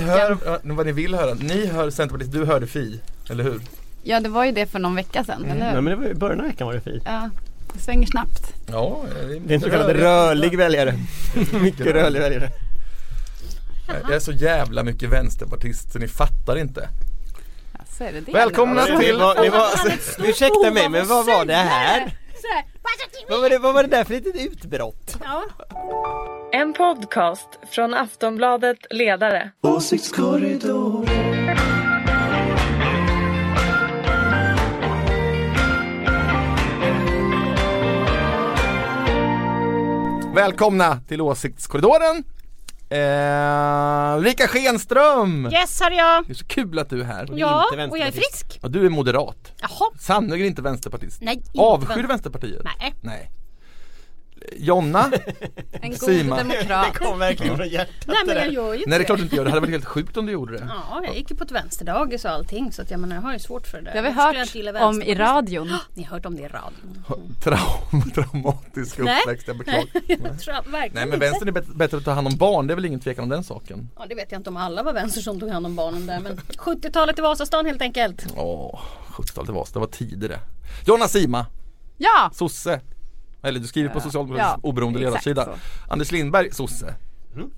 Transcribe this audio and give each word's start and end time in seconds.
ni 0.00 0.06
hör, 0.10 0.38
vad 0.62 0.86
ni 0.86 0.92
vill 0.92 1.14
höra. 1.14 1.34
Ni 1.34 1.66
hör 1.66 1.90
Centerpartiet, 1.90 2.32
du 2.32 2.44
hörde 2.44 2.66
Fi, 2.66 3.00
eller 3.30 3.44
hur? 3.44 3.60
Ja 4.02 4.20
det 4.20 4.28
var 4.28 4.44
ju 4.44 4.52
det 4.52 4.66
för 4.66 4.78
någon 4.78 4.94
vecka 4.94 5.24
sedan, 5.24 5.44
eller 5.44 5.54
Nej 5.60 5.74
hur? 5.74 5.80
men 5.80 5.84
det 5.90 5.96
var 5.96 6.10
i 6.10 6.14
början 6.14 6.40
av 6.40 6.46
veckan 6.46 6.66
var 6.66 6.74
det 6.74 6.80
fint. 6.80 7.02
Ja, 7.06 7.30
det 7.74 7.78
svänger 7.80 8.06
snabbt. 8.06 8.52
Ja, 8.70 9.04
Det 9.46 9.52
är 9.52 9.54
en 9.54 9.60
så 9.60 9.70
kallad 9.70 9.90
rörlig 9.96 10.56
väljare. 10.58 10.94
Mycket 11.60 11.86
rörlig 11.86 12.20
väljare. 12.20 12.50
Jag 14.02 14.12
är 14.12 14.18
så 14.20 14.32
jävla 14.32 14.82
mycket 14.82 15.08
vänsterpartist 15.10 15.92
så 15.92 15.98
ni 15.98 16.08
fattar 16.08 16.58
inte. 16.58 16.88
Ja, 17.72 17.80
så 17.98 18.04
är 18.04 18.12
det 18.12 18.20
det. 18.20 18.32
Välkomna 18.32 18.86
eller? 18.86 18.98
till- 18.98 19.06
Det 19.08 19.18
var, 19.20 19.34
det 19.44 19.50
var, 19.50 20.28
ursäkta 20.28 20.70
mig 20.70 20.88
men 20.88 21.06
vad 21.06 21.26
var 21.26 21.44
det 21.44 21.54
här? 21.54 22.16
Sådär, 22.86 23.06
"Passa 23.06 23.10
till 23.10 23.26
Vad 23.28 23.40
var 23.40 23.50
det, 23.50 23.58
vad 23.58 23.74
var 23.74 23.82
det 23.82 23.88
där 23.88 24.04
för 24.04 24.14
litet 24.14 24.36
utbrott? 24.36 25.16
Ja. 25.24 25.44
En 26.52 26.72
podcast 26.72 27.48
från 27.70 27.94
Aftonbladet 27.94 28.78
Ledare. 28.90 29.50
Välkomna 40.34 41.00
till 41.08 41.20
Åsiktskorridoren! 41.20 42.24
Eh, 42.88 44.16
Ulrika 44.18 44.48
Schenström! 44.48 45.48
Yes, 45.52 45.80
här 45.80 45.90
är 45.90 45.96
jag. 45.96 46.26
Det 46.26 46.32
är 46.32 46.34
så 46.34 46.46
kul 46.46 46.78
att 46.78 46.90
du 46.90 47.00
är 47.00 47.04
här. 47.04 47.28
Ja, 47.36 47.64
inte 47.72 47.84
och 47.86 47.98
jag 47.98 48.08
är 48.08 48.12
frisk. 48.12 48.58
Och 48.62 48.70
du 48.70 48.86
är 48.86 48.90
moderat. 48.90 49.52
Jaha. 49.60 49.90
Sannerligen 50.00 50.46
inte 50.46 50.62
vänsterpartist. 50.62 51.22
Nej, 51.22 51.34
inte 51.34 51.50
Avskyr 51.60 52.02
Vänsterpartiet? 52.06 52.62
Nej. 52.64 52.94
Nej. 53.00 53.30
Jonna? 54.56 55.10
En 55.72 55.90
god 55.90 55.98
Sima. 56.00 56.36
demokrat. 56.36 56.86
Det 56.92 56.98
kom 56.98 57.18
verkligen 57.18 57.56
från 57.56 57.68
hjärtat 57.68 57.94
Nej 58.06 58.16
men 58.26 58.34
det 58.34 58.40
jag 58.40 58.48
där. 58.48 58.52
gör 58.54 58.72
ju 58.72 58.78
inte 58.78 58.90
Nej 58.90 58.98
det 58.98 59.04
är 59.04 59.06
klart 59.06 59.18
du 59.18 59.24
inte 59.24 59.36
gör, 59.36 59.44
det 59.44 59.50
hade 59.50 59.60
varit 59.60 59.70
helt 59.70 59.84
sjukt 59.84 60.16
om 60.16 60.26
du 60.26 60.32
gjorde 60.32 60.52
det. 60.58 60.66
Ja, 60.90 61.00
jag 61.04 61.16
gick 61.16 61.30
ju 61.30 61.36
på 61.36 61.44
ett 61.44 61.50
vänsterdagis 61.50 62.24
och 62.24 62.30
allting 62.30 62.72
så 62.72 62.82
att 62.82 62.90
jag 62.90 63.00
menar 63.00 63.16
jag 63.16 63.22
har 63.22 63.32
ju 63.32 63.38
svårt 63.38 63.66
för 63.66 63.80
det. 63.80 63.90
Det 63.90 63.98
har 63.98 64.02
vi 64.02 64.10
skulle 64.10 64.22
jag 64.22 64.34
hört 64.34 64.46
inte 64.46 64.58
gilla 64.58 64.70
om 64.86 65.02
i 65.02 65.14
vänsterpartister? 65.14 65.24
radion. 65.34 65.78
Ni 65.94 66.02
har 66.02 66.10
hört 66.10 66.26
om 66.26 66.36
det 66.36 66.42
i 66.42 66.48
radion? 66.48 67.04
Traum, 67.42 68.10
traumatisk 68.14 68.98
Nej. 68.98 69.20
uppväxt, 69.22 69.48
jag 69.48 69.58
beklagar. 69.58 69.86
jag 70.06 70.18
tror 70.40 70.54
verkligen 70.54 70.70
Nej 70.72 70.90
men 70.92 71.04
inte. 71.04 71.16
vänstern 71.16 71.48
är 71.48 71.52
bättre, 71.52 71.72
bättre 71.74 71.96
att 71.96 72.04
ta 72.04 72.10
hand 72.12 72.26
om 72.26 72.36
barn, 72.36 72.66
det 72.66 72.72
är 72.72 72.74
väl 72.74 72.84
ingen 72.84 73.00
tvekan 73.00 73.22
om 73.24 73.28
den 73.30 73.44
saken. 73.44 73.88
Ja 73.98 74.06
det 74.08 74.14
vet 74.14 74.32
jag 74.32 74.38
inte 74.38 74.50
om 74.50 74.56
alla 74.56 74.82
var 74.82 74.92
vänster 74.92 75.20
som 75.20 75.40
tog 75.40 75.50
hand 75.50 75.66
om 75.66 75.76
barnen 75.76 76.06
där 76.06 76.20
men 76.20 76.36
70-talet 76.36 77.18
i 77.18 77.22
Vasastan 77.22 77.66
helt 77.66 77.82
enkelt. 77.82 78.26
Åh, 78.36 78.80
70-talet 79.08 79.46
det 79.46 79.52
var, 79.52 79.68
det 79.72 79.78
var 79.78 79.86
tider 79.86 80.28
det. 80.28 80.38
Jonna 80.86 81.08
Sima, 81.08 81.46
Ja! 81.98 82.30
sosse. 82.34 82.80
Eller 83.46 83.60
du 83.60 83.66
skriver 83.66 83.88
på 83.88 83.98
Ja, 83.98 84.02
Socialdemokraternas 84.02 84.60
ja, 84.62 84.68
oberoende 84.68 84.98
ledarsida. 84.98 85.48
Anders 85.88 86.12
Lindberg, 86.12 86.50
sosse. 86.52 86.94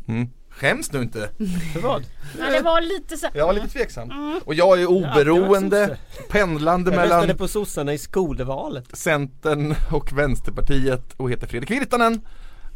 Mm. 0.08 0.30
Skäms 0.50 0.92
nu 0.92 1.02
inte. 1.02 1.30
För 1.72 1.80
vad? 1.80 2.04
Ja, 2.38 2.50
det 2.50 2.60
var 2.62 2.80
lite 2.80 3.16
så 3.16 3.26
Jag 3.34 3.46
var 3.46 3.52
lite 3.52 3.68
tveksam. 3.68 4.10
Mm. 4.10 4.40
Och 4.44 4.54
jag 4.54 4.80
är 4.82 4.86
oberoende, 4.86 5.96
pendlande 6.30 6.90
Jag 6.90 7.02
röstade 7.02 7.20
mellan 7.22 7.36
på 7.36 7.48
sossarna 7.48 7.92
i 7.92 7.98
skolvalet. 7.98 8.96
Centern 8.98 9.74
och 9.90 10.12
Vänsterpartiet 10.12 11.12
och 11.16 11.30
heter 11.30 11.46
Fredrik 11.46 11.70
Virtanen. 11.70 12.20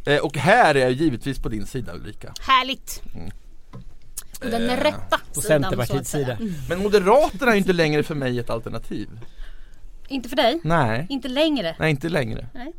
Eh, 0.05 0.17
och 0.17 0.37
här 0.37 0.75
är 0.75 0.79
jag 0.79 0.91
givetvis 0.91 1.39
på 1.39 1.49
din 1.49 1.65
sida 1.65 1.93
Ulrika. 1.93 2.33
härligt. 2.41 3.01
Och 4.43 4.49
den 4.49 4.69
Eh, 4.69 4.77
rätta 4.83 5.17
På 5.33 5.41
sidan 5.41 5.41
så 5.41 5.41
Centerpartiets 5.41 6.11
sida. 6.11 6.37
Men 6.69 6.83
Moderaterna 6.83 7.51
är 7.51 7.55
ju 7.55 7.59
inte 7.59 7.73
längre 7.73 8.03
för 8.03 8.15
mig 8.15 8.39
ett 8.39 8.49
alternativ. 8.49 9.09
Inte 10.07 10.29
för 10.29 10.35
dig? 10.35 10.59
Nej, 10.63 11.07
Inte 11.09 11.27
längre? 11.27 11.75
nej 11.79 11.89
inte 11.91 12.09
längre. 12.09 12.47
Nej. 12.53 12.73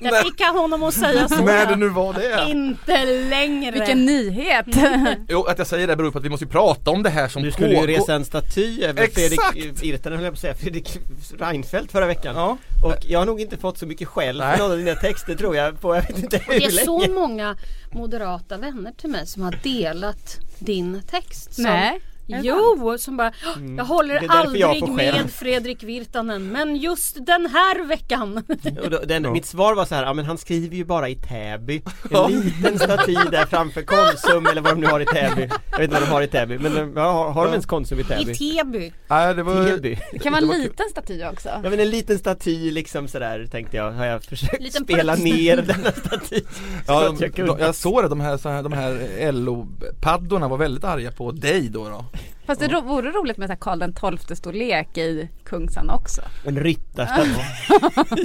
Jag 0.00 0.22
fick 0.22 0.40
honom 0.46 0.82
att 0.82 0.94
säga 0.94 1.28
så. 1.28 1.36
När 1.44 1.66
det 1.66 1.76
nu 1.76 1.88
var 1.88 2.12
det. 2.12 2.44
Inte 2.50 3.04
längre. 3.04 3.70
Vilken 3.70 4.06
nyhet! 4.06 4.66
Jo, 5.28 5.44
att 5.44 5.58
jag 5.58 5.66
säger 5.66 5.86
det 5.86 5.96
beror 5.96 6.10
på 6.10 6.18
att 6.18 6.24
vi 6.24 6.28
måste 6.28 6.44
ju 6.44 6.50
prata 6.50 6.90
om 6.90 7.02
det 7.02 7.10
här 7.10 7.28
som 7.28 7.42
Du 7.42 7.52
skulle 7.52 7.68
ju 7.68 7.74
pågår. 7.74 7.86
resa 7.86 8.14
en 8.14 8.24
staty 8.24 8.82
över 8.84 9.02
Exakt. 9.02 9.14
Fredrik 9.52 9.82
Virtanen 9.82 10.18
höll 10.18 10.24
jag 10.24 10.32
på 10.32 10.36
att 10.36 10.40
säga, 10.40 10.54
Fredrik 10.54 10.98
Reinfeldt 11.38 11.92
förra 11.92 12.06
veckan. 12.06 12.36
Ja. 12.36 12.58
Och 12.84 12.96
jag 13.08 13.18
har 13.18 13.26
nog 13.26 13.40
inte 13.40 13.56
fått 13.56 13.78
så 13.78 13.86
mycket 13.86 14.08
skäll 14.08 14.40
för 14.40 14.58
någon 14.58 14.70
av 14.72 14.78
dina 14.78 14.94
texter 14.94 15.34
tror 15.34 15.56
jag 15.56 15.80
på 15.80 15.94
jag 15.96 16.02
vet 16.02 16.18
inte 16.18 16.38
hur 16.38 16.60
Det 16.60 16.64
är 16.66 16.70
så 16.70 17.00
länge. 17.00 17.14
många 17.14 17.56
moderata 17.92 18.56
vänner 18.56 18.92
till 18.92 19.10
mig 19.10 19.26
som 19.26 19.42
har 19.42 19.58
delat 19.62 20.38
din 20.58 21.02
text. 21.10 21.54
Som, 21.54 21.64
Nej. 21.64 22.00
Jo, 22.26 22.96
som 22.98 23.16
bara 23.16 23.32
Jag 23.76 23.84
håller 23.84 24.16
Mm. 24.16 24.24
Jag 24.30 24.36
aldrig 24.36 24.80
får 24.80 24.96
skäll." 24.96 25.14
med 25.14 25.30
Fredrik 25.30 25.82
Virtanen 25.82 26.48
men 26.52 26.76
just 26.76 27.26
den 27.26 27.46
här 27.46 27.86
veckan. 27.86 28.36
Och 28.84 28.90
då, 28.90 28.98
den, 28.98 29.32
Mitt 29.32 29.46
svar 29.46 29.74
var 29.74 29.84
så 29.84 29.94
här, 29.94 30.02
ja 30.02 30.12
men 30.12 30.24
han 30.24 30.38
skriver 30.38 30.76
ju 30.76 30.84
bara 30.84 31.08
i 31.08 31.14
Täby 31.14 31.82
En 32.10 32.40
liten 32.40 32.78
staty 32.78 33.14
där 33.30 33.46
framför 33.46 33.82
Konsum 33.82 34.46
eller 34.46 34.60
vad 34.62 34.72
de 34.72 34.80
nu 34.80 34.86
har 34.86 35.00
i 35.00 35.04
Täby 35.06 35.48
Jag 35.70 35.78
vet 35.78 35.84
inte 35.84 36.00
vad 36.00 36.02
de 36.08 36.12
har 36.12 36.22
i 36.22 36.26
Täby 36.28 36.58
men 36.58 36.92
ja, 36.96 37.12
har, 37.12 37.30
har 37.30 37.44
de 37.44 37.50
ens 37.50 37.66
Konsum 37.66 37.98
i 37.98 38.02
I 38.02 38.04
Täby? 38.04 38.34
Täby. 38.34 38.92
Nej, 39.08 39.34
det 39.34 39.42
var... 39.42 39.64
Täby 39.64 39.98
Det 40.12 40.18
kan 40.22 40.32
vara 40.32 40.42
en 40.42 40.48
liten 40.62 40.88
staty 40.90 41.24
också. 41.24 41.48
Ja 41.48 41.70
men 41.70 41.80
en 41.80 41.90
liten 41.90 42.18
staty 42.18 42.70
liksom 42.70 43.08
sådär 43.08 43.46
tänkte 43.50 43.76
jag, 43.76 43.92
har 43.92 44.06
jag 44.06 44.22
försökt 44.24 44.62
Liten 44.62 44.84
spela 44.84 45.02
plats. 45.02 45.22
ner 45.22 45.56
denna 45.56 45.92
staty 45.92 46.40
så 46.40 46.46
Ja, 46.86 47.14
jag 47.20 47.60
jag 47.60 47.74
såg 47.74 48.02
det, 48.02 48.08
de 48.08 48.20
här, 48.20 48.36
så 48.36 48.48
här, 48.48 48.62
de 48.62 48.72
här 48.72 49.32
LO-paddorna 49.32 50.48
var 50.48 50.56
väldigt 50.56 50.84
arga 50.84 51.12
på 51.12 51.32
dig 51.32 51.68
då. 51.68 51.88
då. 51.88 52.04
Fast 52.46 52.60
det 52.60 52.68
ro- 52.68 52.80
vore 52.80 53.10
roligt 53.10 53.36
med 53.36 53.48
så 53.48 53.52
här 53.52 53.58
Karl 53.60 53.78
den 53.78 53.92
tolfte 53.92 54.36
storlek 54.36 54.98
i 54.98 55.28
Kungsan 55.44 55.90
också. 55.90 56.22
En 56.44 56.58
ryttarstaty 56.60 57.30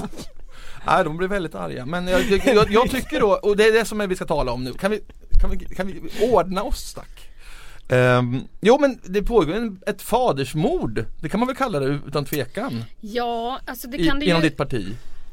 Nej, 0.86 1.04
de 1.04 1.18
blev 1.18 1.30
väldigt 1.30 1.56
arga. 1.56 1.86
Men 1.86 2.08
jag, 2.08 2.22
jag, 2.22 2.46
jag, 2.56 2.72
jag 2.72 2.90
tycker 2.92 3.20
då, 3.20 3.32
och 3.44 3.58
det 3.58 3.64
är 3.68 3.72
det 3.74 3.86
som 3.86 4.10
vi 4.10 4.16
ska 4.16 4.26
tala 4.26 4.52
om 4.52 4.64
nu, 4.64 4.74
kan 4.74 4.92
vi, 4.92 5.02
kan 5.42 5.50
vi, 5.50 5.58
kan 5.76 5.88
vi 5.88 6.02
ordna 6.32 6.64
oss 6.64 6.94
tack? 6.94 7.30
Ehm, 7.90 8.42
jo 8.62 8.78
men 8.82 9.00
det 9.04 9.22
pågår 9.24 9.54
en, 9.54 9.80
ett 9.88 10.02
fadersmord, 10.02 11.06
det 11.22 11.30
kan 11.30 11.40
man 11.40 11.48
väl 11.48 11.56
kalla 11.56 11.80
det 11.80 12.00
utan 12.08 12.26
tvekan, 12.26 12.84
Ja, 13.02 13.60
alltså 13.68 13.88
det 13.88 13.98
i, 13.98 14.08
kan 14.08 14.20
det 14.20 14.26
inom 14.26 14.42
ju. 14.42 14.50
ditt 14.50 14.58
parti. 14.58 14.86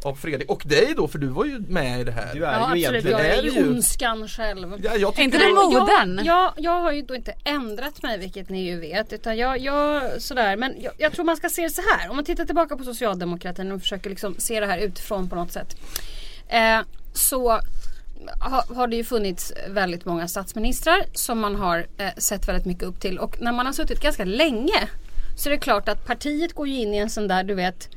Av 0.03 0.15
Fredrik, 0.15 0.51
och 0.51 0.63
dig 0.67 0.95
då 0.97 1.09
för 1.09 1.19
du 1.19 1.27
var 1.27 1.45
ju 1.45 1.59
med 1.59 2.01
i 2.01 2.05
det 2.05 2.13
här. 2.13 2.35
Du 2.35 2.45
är 2.45 2.53
Ja 2.53 2.77
ju 2.77 2.87
absolut, 2.87 3.05
egentligen 3.05 3.19
jag 3.19 3.39
är 3.39 3.43
ju 3.43 3.69
ondskan 3.69 4.29
själv. 4.29 4.81
Ja, 4.85 4.97
jag 4.97 5.19
Är 5.19 5.23
inte 5.23 5.39
du 5.39 5.55
modern? 5.55 6.17
Jag, 6.17 6.27
jag, 6.27 6.53
jag 6.57 6.81
har 6.81 6.93
ju 6.93 7.03
då 7.03 7.15
inte 7.15 7.35
ändrat 7.45 8.03
mig 8.03 8.19
vilket 8.19 8.49
ni 8.49 8.65
ju 8.65 8.81
vet 8.81 9.13
utan 9.13 9.37
jag, 9.37 9.59
jag 9.59 10.03
sådär 10.23 10.57
men 10.57 10.75
jag, 10.81 10.93
jag 10.99 11.13
tror 11.13 11.25
man 11.25 11.37
ska 11.37 11.49
se 11.49 11.63
det 11.63 11.71
så 11.71 11.83
här 11.83 12.11
om 12.11 12.17
man 12.17 12.25
tittar 12.25 12.45
tillbaka 12.45 12.77
på 12.77 12.85
socialdemokratin 12.85 13.73
och 13.73 13.81
försöker 13.81 14.11
liksom 14.11 14.35
se 14.39 14.61
det 14.61 14.67
här 14.67 14.79
utifrån 14.79 15.29
på 15.29 15.37
något 15.37 15.53
sätt. 15.53 15.77
Eh, 16.49 16.81
så 17.13 17.61
ha, 18.41 18.65
har 18.77 18.87
det 18.87 18.97
ju 18.97 19.05
funnits 19.05 19.53
väldigt 19.69 20.05
många 20.05 20.29
statsministrar 20.29 21.05
som 21.15 21.41
man 21.41 21.57
har 21.57 21.87
eh, 21.99 22.09
sett 22.17 22.49
väldigt 22.49 22.67
mycket 22.67 22.83
upp 22.83 23.01
till 23.01 23.19
och 23.19 23.41
när 23.41 23.53
man 23.53 23.67
har 23.67 23.73
suttit 23.73 24.01
ganska 24.01 24.25
länge 24.25 24.89
så 25.37 25.49
är 25.49 25.51
det 25.51 25.59
klart 25.59 25.89
att 25.89 26.07
partiet 26.07 26.53
går 26.53 26.69
ju 26.69 26.75
in 26.75 26.95
i 26.95 26.99
en 26.99 27.11
sån 27.11 27.29
där 27.29 27.45
du 27.45 27.55
vet 27.55 27.89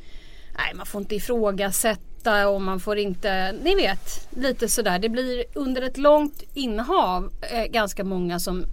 Nej 0.58 0.74
man 0.74 0.86
får 0.86 1.02
inte 1.02 1.16
ifrågasätta 1.16 2.50
och 2.50 2.62
man 2.62 2.80
får 2.80 2.98
inte, 2.98 3.52
ni 3.52 3.76
vet 3.76 4.28
lite 4.30 4.68
sådär. 4.68 5.00
Det 5.00 5.10
blir 5.10 5.46
under 5.54 5.82
ett 5.82 5.98
långt 5.98 6.44
innehav 6.54 7.32
eh, 7.42 7.66
ganska 7.66 8.04
många 8.04 8.40
som 8.40 8.66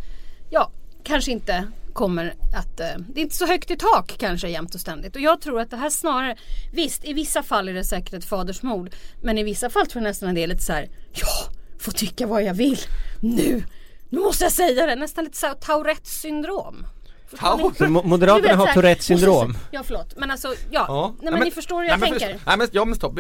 ja 0.51 0.71
kanske 1.05 1.31
inte 1.33 1.67
kommer 1.93 2.35
att, 2.55 2.81
eh, 2.81 2.87
det 3.09 3.21
är 3.21 3.23
inte 3.23 3.37
så 3.37 3.47
högt 3.47 3.71
i 3.71 3.77
tak 3.77 4.17
kanske 4.19 4.49
jämt 4.49 4.75
och 4.75 4.81
ständigt. 4.81 5.17
Och 5.17 5.23
jag 5.23 5.41
tror 5.41 5.61
att 5.61 5.71
det 5.71 5.77
här 5.77 5.91
snarare, 5.91 6.37
visst 6.73 7.05
i 7.05 7.13
vissa 7.13 7.43
fall 7.43 7.69
är 7.69 7.75
det 7.75 7.85
säkert 7.85 8.15
ett 8.15 8.25
fadersmord. 8.25 8.91
Men 9.23 9.39
i 9.39 9.43
vissa 9.43 9.71
fall 9.71 9.87
tror 9.87 10.03
jag 10.03 10.09
nästan 10.09 10.29
att 10.29 10.35
det 10.35 10.43
är 10.43 10.47
lite 10.47 10.63
så 10.63 10.73
här, 10.73 10.89
ja, 11.13 11.53
får 11.79 11.93
tycka 11.93 12.27
vad 12.27 12.43
jag 12.43 12.55
vill. 12.55 12.79
Nu, 13.21 13.65
nu 14.09 14.21
måste 14.21 14.45
jag 14.45 14.53
säga 14.53 14.87
det. 14.87 14.97
Nästan 14.97 15.25
lite 15.25 15.37
så 15.37 15.47
här 15.47 15.55
Tourettes 15.55 16.21
syndrom. 16.21 16.87
Förstår 17.31 17.73
Så 17.79 17.85
mo- 17.85 18.05
Moderaterna 18.07 18.49
vet, 18.49 18.57
har 18.57 18.75
Tourettes 18.75 19.05
syndrom 19.05 19.57
Ja 19.71 19.83
förlåt 19.85 20.15
men 20.17 20.31
alltså 20.31 20.49
ja, 20.71 20.85
Ja. 20.89 21.15
nej 21.23 21.33
men 21.33 21.41
ni 21.43 21.51
förstår 21.51 21.77
hur 21.83 21.89
jag 21.89 22.01
nej, 22.01 22.11
men 22.11 22.19
tänker. 22.19 22.35
först- 22.35 22.47
Nej 22.47 22.57
men, 22.59 22.69
ja, 22.73 22.85
men 22.85 22.95
stopp, 22.95 23.19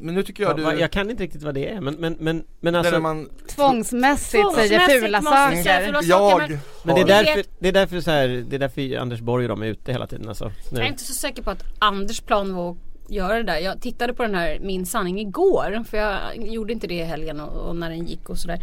men 0.00 0.14
nu 0.14 0.22
tycker 0.22 0.42
jag 0.42 0.52
Ja, 0.52 0.56
du 0.56 0.62
va- 0.62 0.74
Jag 0.74 0.90
kan 0.90 1.10
inte 1.10 1.22
riktigt 1.22 1.42
vad 1.42 1.54
det 1.54 1.68
är 1.68 1.80
men, 1.80 1.94
men, 1.94 2.16
men, 2.20 2.44
men 2.60 2.74
alltså 2.74 3.00
man, 3.00 3.28
Tvångsmässigt 3.48 4.30
säger 4.30 4.42
Tvångsmässigt 4.44 5.02
fula 5.02 5.20
måste 5.20 5.36
jag 5.38 5.52
säga 5.64 5.64
saker. 5.74 5.86
fula 5.86 6.02
saker, 6.02 6.48
men 6.48 6.58
Men 6.82 6.94
det 6.94 7.00
är 7.00 7.04
därför, 7.06 7.36
vet- 7.36 7.48
det 7.58 7.68
är 7.68 7.72
därför 7.72 8.00
så 8.00 8.10
här, 8.10 8.28
det 8.48 8.56
är 8.56 8.60
därför 8.60 8.96
Anders 8.98 9.20
Borg 9.20 9.44
och 9.44 9.48
de 9.48 9.62
är 9.62 9.66
ute 9.66 9.92
hela 9.92 10.06
tiden 10.06 10.28
alltså. 10.28 10.52
Jag 10.70 10.78
är 10.78 10.82
Nu. 10.82 10.88
inte 10.88 11.04
så 11.04 11.12
säker 11.12 11.42
på 11.42 11.50
att 11.50 11.64
Anders 11.78 12.20
plan 12.20 12.54
var 12.54 12.70
att 12.70 12.76
göra 13.08 13.34
det 13.36 13.42
där. 13.42 13.58
Jag 13.58 13.80
tittade 13.80 14.14
på 14.14 14.22
den 14.22 14.34
här 14.34 14.58
Min 14.60 14.86
sanning 14.86 15.20
igår 15.20 15.84
för 15.90 15.98
jag 15.98 16.18
gjorde 16.36 16.72
inte 16.72 16.86
det 16.86 16.94
i 16.94 17.04
helgen 17.04 17.40
och, 17.40 17.68
och 17.68 17.76
när 17.76 17.90
den 17.90 18.06
gick 18.06 18.28
och 18.28 18.38
sådär. 18.38 18.62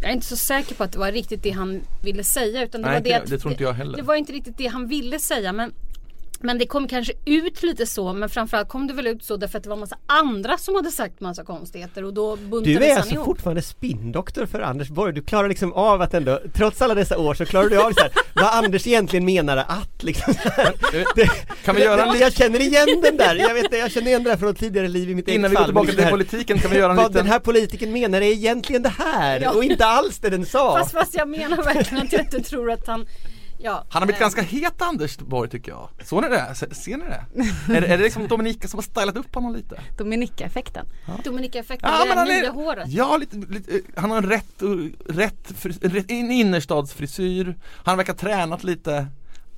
Jag 0.00 0.10
är 0.10 0.14
inte 0.14 0.26
så 0.26 0.36
säker 0.36 0.74
på 0.74 0.84
att 0.84 0.92
det 0.92 0.98
var 0.98 1.12
riktigt 1.12 1.42
det 1.42 1.50
han 1.50 1.80
ville 2.02 2.24
säga 2.24 2.62
utan 2.64 2.82
det 2.82 2.88
Nej, 2.88 2.96
var 2.96 3.00
det 3.04 3.08
inte- 3.10 3.22
att 3.22 3.30
det 3.30 3.38
tror 3.38 3.52
inte 3.52 3.64
jag 3.64 3.72
heller. 3.72 3.96
Det 3.96 4.02
var 4.02 4.14
inte 4.14 4.32
riktigt 4.32 4.58
det 4.58 4.66
han 4.66 4.88
ville 4.88 5.18
säga 5.18 5.52
men 5.52 5.72
Men 6.42 6.58
det 6.58 6.66
kom 6.66 6.88
kanske 6.88 7.12
ut 7.24 7.62
lite 7.62 7.86
så 7.86 8.12
men 8.12 8.28
framförallt 8.28 8.68
kom 8.68 8.86
det 8.86 8.92
väl 8.94 9.06
ut 9.06 9.24
så 9.24 9.36
därför 9.36 9.58
att 9.58 9.64
det 9.64 9.70
var 9.70 9.76
massa 9.76 9.96
andra 10.06 10.58
som 10.58 10.74
hade 10.74 10.90
sagt 10.90 11.20
massa 11.20 11.44
konstigheter 11.44 12.04
och 12.04 12.14
då 12.14 12.36
buntades 12.36 12.78
Du 12.78 12.84
är 12.84 12.88
han 12.88 12.98
alltså 12.98 13.14
ihop. 13.14 13.24
fortfarande 13.26 13.62
spinndoktor 13.62 14.46
för 14.46 14.60
Anders 14.60 14.88
Borg. 14.88 15.12
Du 15.14 15.22
klarar 15.22 15.48
liksom 15.48 15.72
av 15.72 16.02
att 16.02 16.14
ändå, 16.14 16.40
trots 16.54 16.82
alla 16.82 16.94
dessa 16.94 17.18
år 17.18 17.34
så 17.34 17.44
klarar 17.46 17.68
du 17.68 17.82
av 17.82 17.92
så 17.92 18.00
här, 18.00 18.10
vad 18.34 18.64
Anders 18.64 18.86
egentligen 18.86 19.24
menade 19.24 19.62
att 19.64 20.02
liksom 20.02 20.34
här. 20.38 20.72
Det, 21.14 21.28
Kan 21.64 21.74
vi 21.76 21.82
göra 21.82 22.02
en 22.06 22.12
det, 22.12 22.18
Jag 22.18 22.32
känner 22.32 22.60
igen 22.60 23.00
den 23.02 23.16
där, 23.16 23.34
jag 23.34 23.54
vet 23.54 23.64
inte, 23.64 23.76
jag 23.76 23.90
känner 23.90 24.06
igen 24.06 24.22
den 24.22 24.30
där 24.30 24.38
från 24.38 24.48
ett 24.50 24.58
tidigare 24.58 24.88
liv 24.88 25.10
i 25.10 25.14
mitt 25.14 25.28
Innan 25.28 25.50
vi 25.50 25.56
går 25.56 25.64
tillbaka 25.64 25.92
det 25.92 25.96
till 26.02 26.10
politiken 26.10 26.58
kan 26.58 26.70
vi 26.70 26.76
göra 26.76 26.90
en 26.90 26.96
Vad 26.96 27.06
liten 27.10 27.24
den 27.24 27.32
här 27.32 27.38
politiken 27.38 27.92
menar 27.92 28.20
är 28.20 28.32
egentligen 28.32 28.82
det 28.82 28.92
här 28.98 29.40
Ja. 29.40 29.50
och 29.52 29.64
inte 29.64 29.86
alls 29.86 30.18
det 30.18 30.30
den 30.30 30.46
sa. 30.46 30.78
Fast, 30.78 30.92
fast 30.92 31.14
jag 31.14 31.28
menar 31.28 31.56
verkligen 31.56 32.02
att 32.06 32.12
jag 32.12 32.20
inte 32.22 32.40
tror 32.40 32.70
att 32.70 32.86
han 32.86 33.06
Ja, 33.58 33.84
Han 33.90 34.02
har 34.02 34.06
blivit 34.06 34.20
eh, 34.20 34.24
ganska 34.24 34.42
het 34.42 34.82
Anders 34.82 35.18
Borg 35.18 35.50
tycker 35.50 35.72
jag. 35.72 35.88
Såg 36.04 36.22
ni 36.22 36.28
det? 36.28 36.54
Se- 36.54 36.74
Ser 36.74 36.96
ni 36.96 37.04
det? 37.04 37.24
är, 37.76 37.80
det 37.80 37.86
är 37.86 37.98
det 37.98 38.04
liksom 38.04 38.28
Dominika 38.28 38.68
som 38.68 38.78
har 38.78 38.82
stylat 38.82 39.16
upp 39.16 39.34
honom 39.34 39.54
lite? 39.54 39.80
Dominika-effekten. 39.98 40.86
Dominika-effekten, 41.24 41.90
Ja, 41.92 41.98
det 41.98 42.08
men 42.08 42.08
där 42.08 42.16
han 42.16 42.28
nya 42.28 42.46
är, 42.48 42.52
håret. 42.52 42.88
ja, 42.88 43.16
lite, 43.16 43.36
lite, 43.36 43.80
han 44.00 44.10
har 44.10 44.18
en 44.18 44.28
rätt, 44.28 44.62
rätt, 45.08 45.52
rätt 45.80 46.10
innerstadsfrisyr. 46.10 47.56
Han 47.84 47.96
verkar 47.96 48.12
ha 48.12 48.18
tränat 48.18 48.64
lite. 48.64 49.06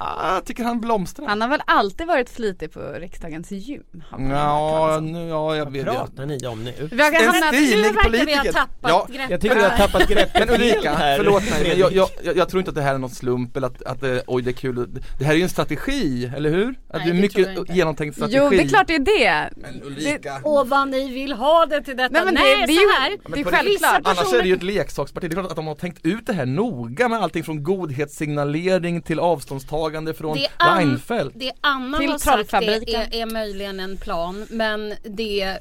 Ah, 0.00 0.34
jag 0.34 0.44
tycker 0.44 0.64
han 0.64 0.80
blomstrar. 0.80 1.26
Han 1.26 1.40
har 1.40 1.48
väl 1.48 1.62
alltid 1.66 2.06
varit 2.06 2.30
flitig 2.30 2.72
på 2.72 2.80
riksdagens 2.80 3.50
gym? 3.50 3.82
Ja, 4.30 4.98
nu, 5.02 5.28
ja, 5.28 5.56
jag 5.56 5.64
Vad 5.64 5.72
vet. 5.72 5.86
Jag. 5.86 5.94
pratar 5.96 6.26
ni 6.26 6.46
om 6.46 6.64
nu? 6.64 6.72
Vi 6.92 7.02
har 7.02 7.08
En 7.08 7.14
hamnat. 7.26 7.52
Nu 7.52 7.82
verkar 7.82 7.82
vi 7.82 7.86
ha 7.96 8.02
politiker. 8.02 8.52
tappat 8.52 8.90
Ja, 8.90 9.06
greppet. 9.10 9.30
Jag 9.30 9.40
tycker 9.40 9.54
du 9.56 9.62
har 9.62 9.76
tappat 9.76 10.08
greppet 10.08 10.46
Men 10.48 10.54
Ulrika, 10.54 10.94
här. 10.94 11.16
förlåt 11.16 11.50
mig, 11.50 11.78
jag, 11.78 11.92
jag, 11.92 12.08
jag, 12.24 12.36
jag 12.36 12.48
tror 12.48 12.60
inte 12.60 12.68
att 12.70 12.74
det 12.74 12.82
här 12.82 12.94
är 12.94 12.98
någon 12.98 13.10
slump 13.10 13.56
eller 13.56 13.66
att, 13.66 13.82
att 13.82 14.00
det, 14.00 14.22
oj 14.26 14.42
det 14.42 14.50
är 14.50 14.52
kul 14.52 15.00
Det 15.18 15.24
här 15.24 15.32
är 15.32 15.36
ju 15.36 15.42
en 15.42 15.48
strategi, 15.48 16.32
eller 16.36 16.50
hur? 16.50 16.70
Att 16.88 16.96
Nej, 16.96 17.02
det 17.12 17.18
är 17.18 17.20
mycket 17.22 17.70
genomtänkt 17.76 18.16
strategi 18.16 18.38
jo 18.42 18.50
det 18.50 18.60
är 18.62 18.68
klart 18.68 18.86
det 18.86 18.94
är 18.94 18.98
det. 18.98 19.50
Men 19.56 19.82
Ulrika 19.82 20.40
Och 20.44 20.68
vad 20.68 20.88
ni 20.88 21.12
vill 21.12 21.32
ha 21.32 21.66
det 21.66 21.82
till 21.82 21.96
detta. 21.96 22.12
Nej, 22.12 22.24
men 22.24 22.34
det- 22.34 22.40
Nej, 22.40 22.64
det 22.66 22.72
är 22.72 22.74
ju- 22.74 22.88
så 22.88 23.00
här. 23.00 23.34
det 23.34 23.40
är 23.40 23.44
självklart. 23.56 24.00
Annars 24.04 24.18
personer- 24.18 24.38
är 24.38 24.42
det 24.42 24.48
ju 24.48 24.54
ett 24.54 24.62
leksaksparti, 24.62 25.28
det 25.30 25.32
är 25.34 25.40
klart 25.40 25.50
att 25.50 25.56
de 25.56 25.66
har 25.66 25.74
tänkt 25.74 26.06
ut 26.06 26.26
det 26.26 26.32
här 26.32 26.46
noga 26.46 27.08
med 27.08 27.22
allting 27.22 27.44
från 27.44 27.62
godhetssignalering 27.62 29.02
till 29.02 29.20
avståndstagande 29.20 29.87
från 30.14 30.36
Det 30.36 30.44
är 30.44 30.50
an- 30.58 30.78
Reinfeldt 30.78 31.34
Det 31.38 31.52
Anna 31.60 31.98
Till 31.98 32.10
har 32.10 32.18
sagt 32.18 32.54
är, 32.54 32.90
är, 32.96 33.14
är 33.14 33.26
möjligen 33.32 33.80
en 33.80 33.96
plan 33.96 34.46
men 34.50 34.94
det 35.04 35.42
eh, 35.42 35.54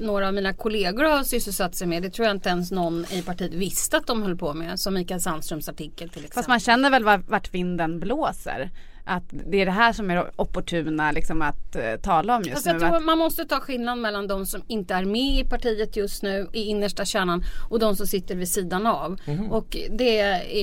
några 0.00 0.28
av 0.28 0.34
mina 0.34 0.52
kollegor 0.54 1.04
har 1.04 1.22
sysselsatt 1.24 1.74
sig 1.74 1.86
med, 1.86 2.02
det 2.02 2.10
tror 2.10 2.26
jag 2.26 2.36
inte 2.36 2.48
ens 2.48 2.70
någon 2.70 3.04
i 3.10 3.22
partiet 3.22 3.54
visste 3.54 3.96
att 3.96 4.06
de 4.06 4.22
höll 4.22 4.36
på 4.36 4.54
med. 4.54 4.80
Som 4.80 4.94
Mikael 4.94 5.20
Sandströms 5.20 5.68
artikel 5.68 6.08
till 6.08 6.18
exempel. 6.24 6.34
Fast 6.34 6.48
man 6.48 6.60
känner 6.60 6.90
väl 6.90 7.04
var- 7.04 7.22
vart 7.28 7.54
vinden 7.54 8.00
blåser. 8.00 8.70
Att 9.08 9.24
det 9.30 9.60
är 9.60 9.66
det 9.66 9.72
här 9.72 9.92
som 9.92 10.10
är 10.10 10.30
opportuna 10.36 11.12
liksom 11.12 11.42
att 11.42 11.76
eh, 11.76 11.94
tala 12.02 12.36
om 12.36 12.42
just 12.42 12.52
Fast 12.54 12.66
nu. 12.66 12.72
jag 12.72 12.80
tror 12.80 12.96
Att, 12.96 13.04
man 13.04 13.18
måste 13.18 13.44
ta 13.44 13.60
skillnad 13.60 13.98
mellan 13.98 14.26
de 14.26 14.46
som 14.46 14.62
inte 14.66 14.94
är 14.94 15.04
med 15.04 15.40
i 15.40 15.44
partiet 15.44 15.96
just 15.96 16.22
nu 16.22 16.46
i 16.52 16.62
innersta 16.62 17.04
kärnan 17.04 17.44
och 17.70 17.78
de 17.78 17.96
som 17.96 18.06
sitter 18.06 18.34
vid 18.34 18.48
sidan 18.48 18.86
av. 18.86 19.16
Och 19.50 19.76
det 19.90 20.18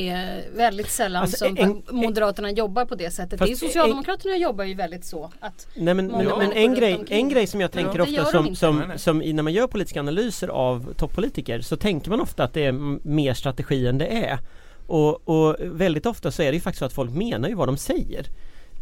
är 0.10 0.56
väldigt 0.58 0.90
sällan 0.90 1.22
Alltså, 1.22 1.46
som 1.46 1.58
en- 1.58 1.84
Moderaterna 1.92 2.52
jobbar 2.52 2.86
på 2.86 2.96
det 2.96 3.12
sättet. 3.12 3.40
Fast 3.40 3.50
det 3.52 3.66
är 3.66 3.68
Socialdemokraterna 3.68 4.38
jobbar 4.38 4.64
ju 4.64 4.74
väldigt 4.74 5.06
så 5.06 5.32
att 5.40 5.68
Nej 5.76 5.94
men, 5.94 6.08
Många 6.12 6.38
men, 6.38 6.52
en, 6.52 6.74
grej, 6.76 7.06
en 7.10 7.30
grej 7.30 7.48
som 7.48 7.62
jag 7.62 7.72
tänker 7.72 7.98
Ja, 7.98 8.04
ofta 8.22 8.26
som, 8.32 8.56
som, 8.56 8.78
Nej, 8.78 8.88
nej. 8.88 9.00
som 9.00 9.22
i, 9.22 9.34
när 9.34 9.44
man 9.44 9.54
gör 9.54 9.68
politiska 9.68 10.00
analyser 10.00 10.48
av 10.48 10.94
toppolitiker 10.98 11.62
så 11.62 11.78
tänker 11.78 12.10
man 12.10 12.22
ofta 12.22 12.44
att 12.44 12.54
det 12.54 12.66
är 12.66 12.72
mer 13.08 13.34
strategi 13.34 13.88
än 13.88 13.98
det 13.98 14.08
är. 14.08 14.40
Och, 14.88 15.30
och 15.30 15.56
väldigt 15.60 16.06
ofta 16.06 16.32
så 16.32 16.42
är 16.42 16.46
det 16.46 16.56
ju 16.56 16.62
faktiskt 16.62 16.80
så 16.80 16.86
att 16.86 16.94
folk 16.94 17.12
menar 17.12 17.50
ju 17.50 17.56
vad 17.56 17.68
de 17.68 17.78
säger. 17.78 18.28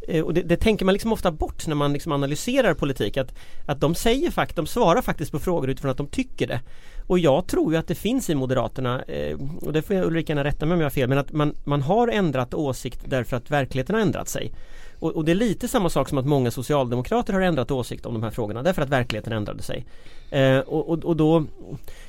Eh, 0.08 0.24
och 0.24 0.34
det, 0.34 0.42
det 0.42 0.58
tänker 0.58 0.86
man 0.86 0.94
liksom 0.94 1.14
ofta 1.14 1.32
bort 1.32 1.68
när 1.68 1.76
man 1.76 1.94
liksom 1.94 2.12
analyserar 2.12 2.74
politik 2.74 3.18
att, 3.18 3.36
att 3.66 3.82
de 3.82 3.96
säger 3.96 4.32
fakt, 4.32 4.56
de 4.56 4.68
svarar 4.68 5.02
faktiskt 5.02 5.32
på 5.32 5.40
frågor 5.40 5.70
utifrån 5.70 5.92
att 5.92 5.98
de 5.98 6.08
tycker 6.08 6.48
det. 6.48 6.60
Och 7.08 7.20
jag 7.20 7.48
tror 7.48 7.74
ju 7.74 7.80
att 7.80 7.88
det 7.88 7.96
finns 7.96 8.30
i 8.30 8.36
Moderaterna, 8.36 9.04
eh, 9.04 9.38
och 9.62 9.74
det 9.74 9.82
får 9.82 9.96
jag 9.96 10.06
Ulrika 10.06 10.32
gärna 10.32 10.44
rätta 10.44 10.66
mig 10.66 10.74
om 10.74 10.80
jag 10.80 10.86
har 10.86 10.92
fel, 10.92 11.10
men 11.10 11.18
att 11.18 11.32
man, 11.32 11.56
man 11.64 11.82
har 11.82 12.08
ändrat 12.08 12.54
åsikt 12.54 13.00
därför 13.06 13.38
att 13.38 13.52
verkligheten 13.52 13.96
har 13.96 14.02
ändrat 14.02 14.30
sig. 14.30 14.52
Och, 15.00 15.12
och 15.12 15.26
det 15.26 15.32
är 15.32 15.36
lite 15.36 15.68
samma 15.68 15.90
sak 15.90 16.10
som 16.10 16.18
att 16.18 16.26
många 16.26 16.52
socialdemokrater 16.52 17.34
har 17.34 17.42
ändrat 17.42 17.72
åsikt 17.72 18.06
om 18.06 18.14
de 18.14 18.24
här 18.24 18.30
frågorna 18.30 18.64
därför 18.64 18.82
att 18.82 18.90
verkligheten 18.90 19.34
ändrade 19.34 19.64
sig. 19.64 19.86
Eh, 20.32 20.60
och, 20.60 20.90
och, 20.90 21.06
och 21.06 21.16
då 21.16 21.46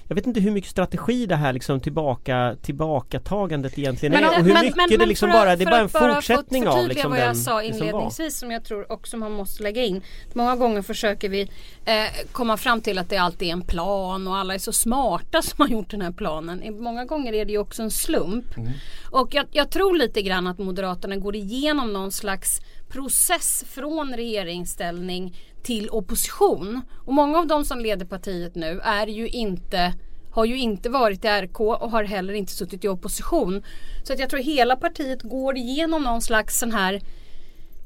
jag 0.08 0.14
vet 0.14 0.26
inte 0.26 0.40
hur 0.40 0.50
mycket 0.50 0.70
strategi 0.70 1.26
det 1.26 1.36
här 1.36 1.52
liksom 1.52 1.80
tillbaka 1.80 2.56
tillbakatagandet 2.62 3.78
egentligen 3.78 4.12
Men 4.12 4.24
är 4.24 4.28
och 4.28 4.44
hur 4.44 4.52
men- 4.52 4.64
mycket 4.64 4.98
det 5.00 5.06
liksom 5.06 5.30
för 5.30 5.36
att- 5.38 5.44
bara, 5.44 5.56
det 5.56 5.64
är 5.64 5.70
bara 5.70 5.80
en 5.80 5.88
bara 5.92 6.14
fortsättning 6.14 6.68
av 6.68 6.88
liksom 6.88 7.10
vad 7.10 7.20
den 7.20 7.26
jag 7.26 7.36
sa 7.36 7.44
som 7.44 7.54
var. 7.54 7.62
inledningsvis 7.62 8.38
som 8.38 8.50
jag 8.50 8.64
tror 8.64 8.92
också 8.92 9.16
man 9.16 9.32
måste 9.32 9.62
lägga 9.62 9.84
in. 9.84 10.02
Många 10.32 10.56
gånger 10.56 10.82
försöker 10.82 11.28
vi 11.28 11.40
eh, 11.84 12.26
komma 12.32 12.56
fram 12.56 12.80
till 12.80 12.98
att 12.98 13.08
det 13.10 13.16
alltid 13.16 13.48
är 13.48 13.52
en 13.52 13.62
plan 13.62 14.26
och 14.28 14.36
alla 14.36 14.54
är 14.54 14.58
så 14.58 14.72
smarta 14.72 15.42
som 15.42 15.56
har 15.58 15.68
gjort 15.68 15.90
den 15.90 16.00
här 16.00 16.12
planen. 16.12 16.82
Många 16.82 17.04
gånger 17.04 17.32
är 17.32 17.44
det 17.44 17.52
ju 17.52 17.58
också 17.58 17.82
en 17.82 17.90
slump. 17.90 18.56
Mm. 18.56 18.72
Och 19.10 19.34
jag, 19.34 19.46
jag 19.52 19.70
tror 19.70 19.96
lite 19.96 20.22
grann 20.22 20.46
att 20.46 20.58
Moderaterna 20.58 21.16
går 21.16 21.36
igenom 21.36 21.92
någon 21.92 22.12
slags 22.12 22.60
process 22.94 23.64
från 23.68 24.16
regeringsställning 24.16 25.36
till 25.62 25.90
opposition. 25.90 26.80
Och 27.06 27.12
många 27.12 27.38
av 27.38 27.46
de 27.46 27.64
som 27.64 27.80
leder 27.80 28.06
partiet 28.06 28.54
nu 28.54 28.80
är 28.80 29.06
ju 29.06 29.28
inte 29.28 29.94
har 30.30 30.44
ju 30.44 30.58
inte 30.58 30.88
varit 30.88 31.24
i 31.24 31.28
RK 31.28 31.60
och 31.60 31.90
har 31.90 32.04
heller 32.04 32.34
inte 32.34 32.52
suttit 32.52 32.84
i 32.84 32.88
opposition. 32.88 33.62
Så 34.02 34.12
att 34.12 34.18
jag 34.18 34.30
tror 34.30 34.40
hela 34.40 34.76
partiet 34.76 35.22
går 35.22 35.56
igenom 35.56 36.02
någon 36.02 36.22
slags 36.22 36.58
sån 36.58 36.72
här 36.72 37.00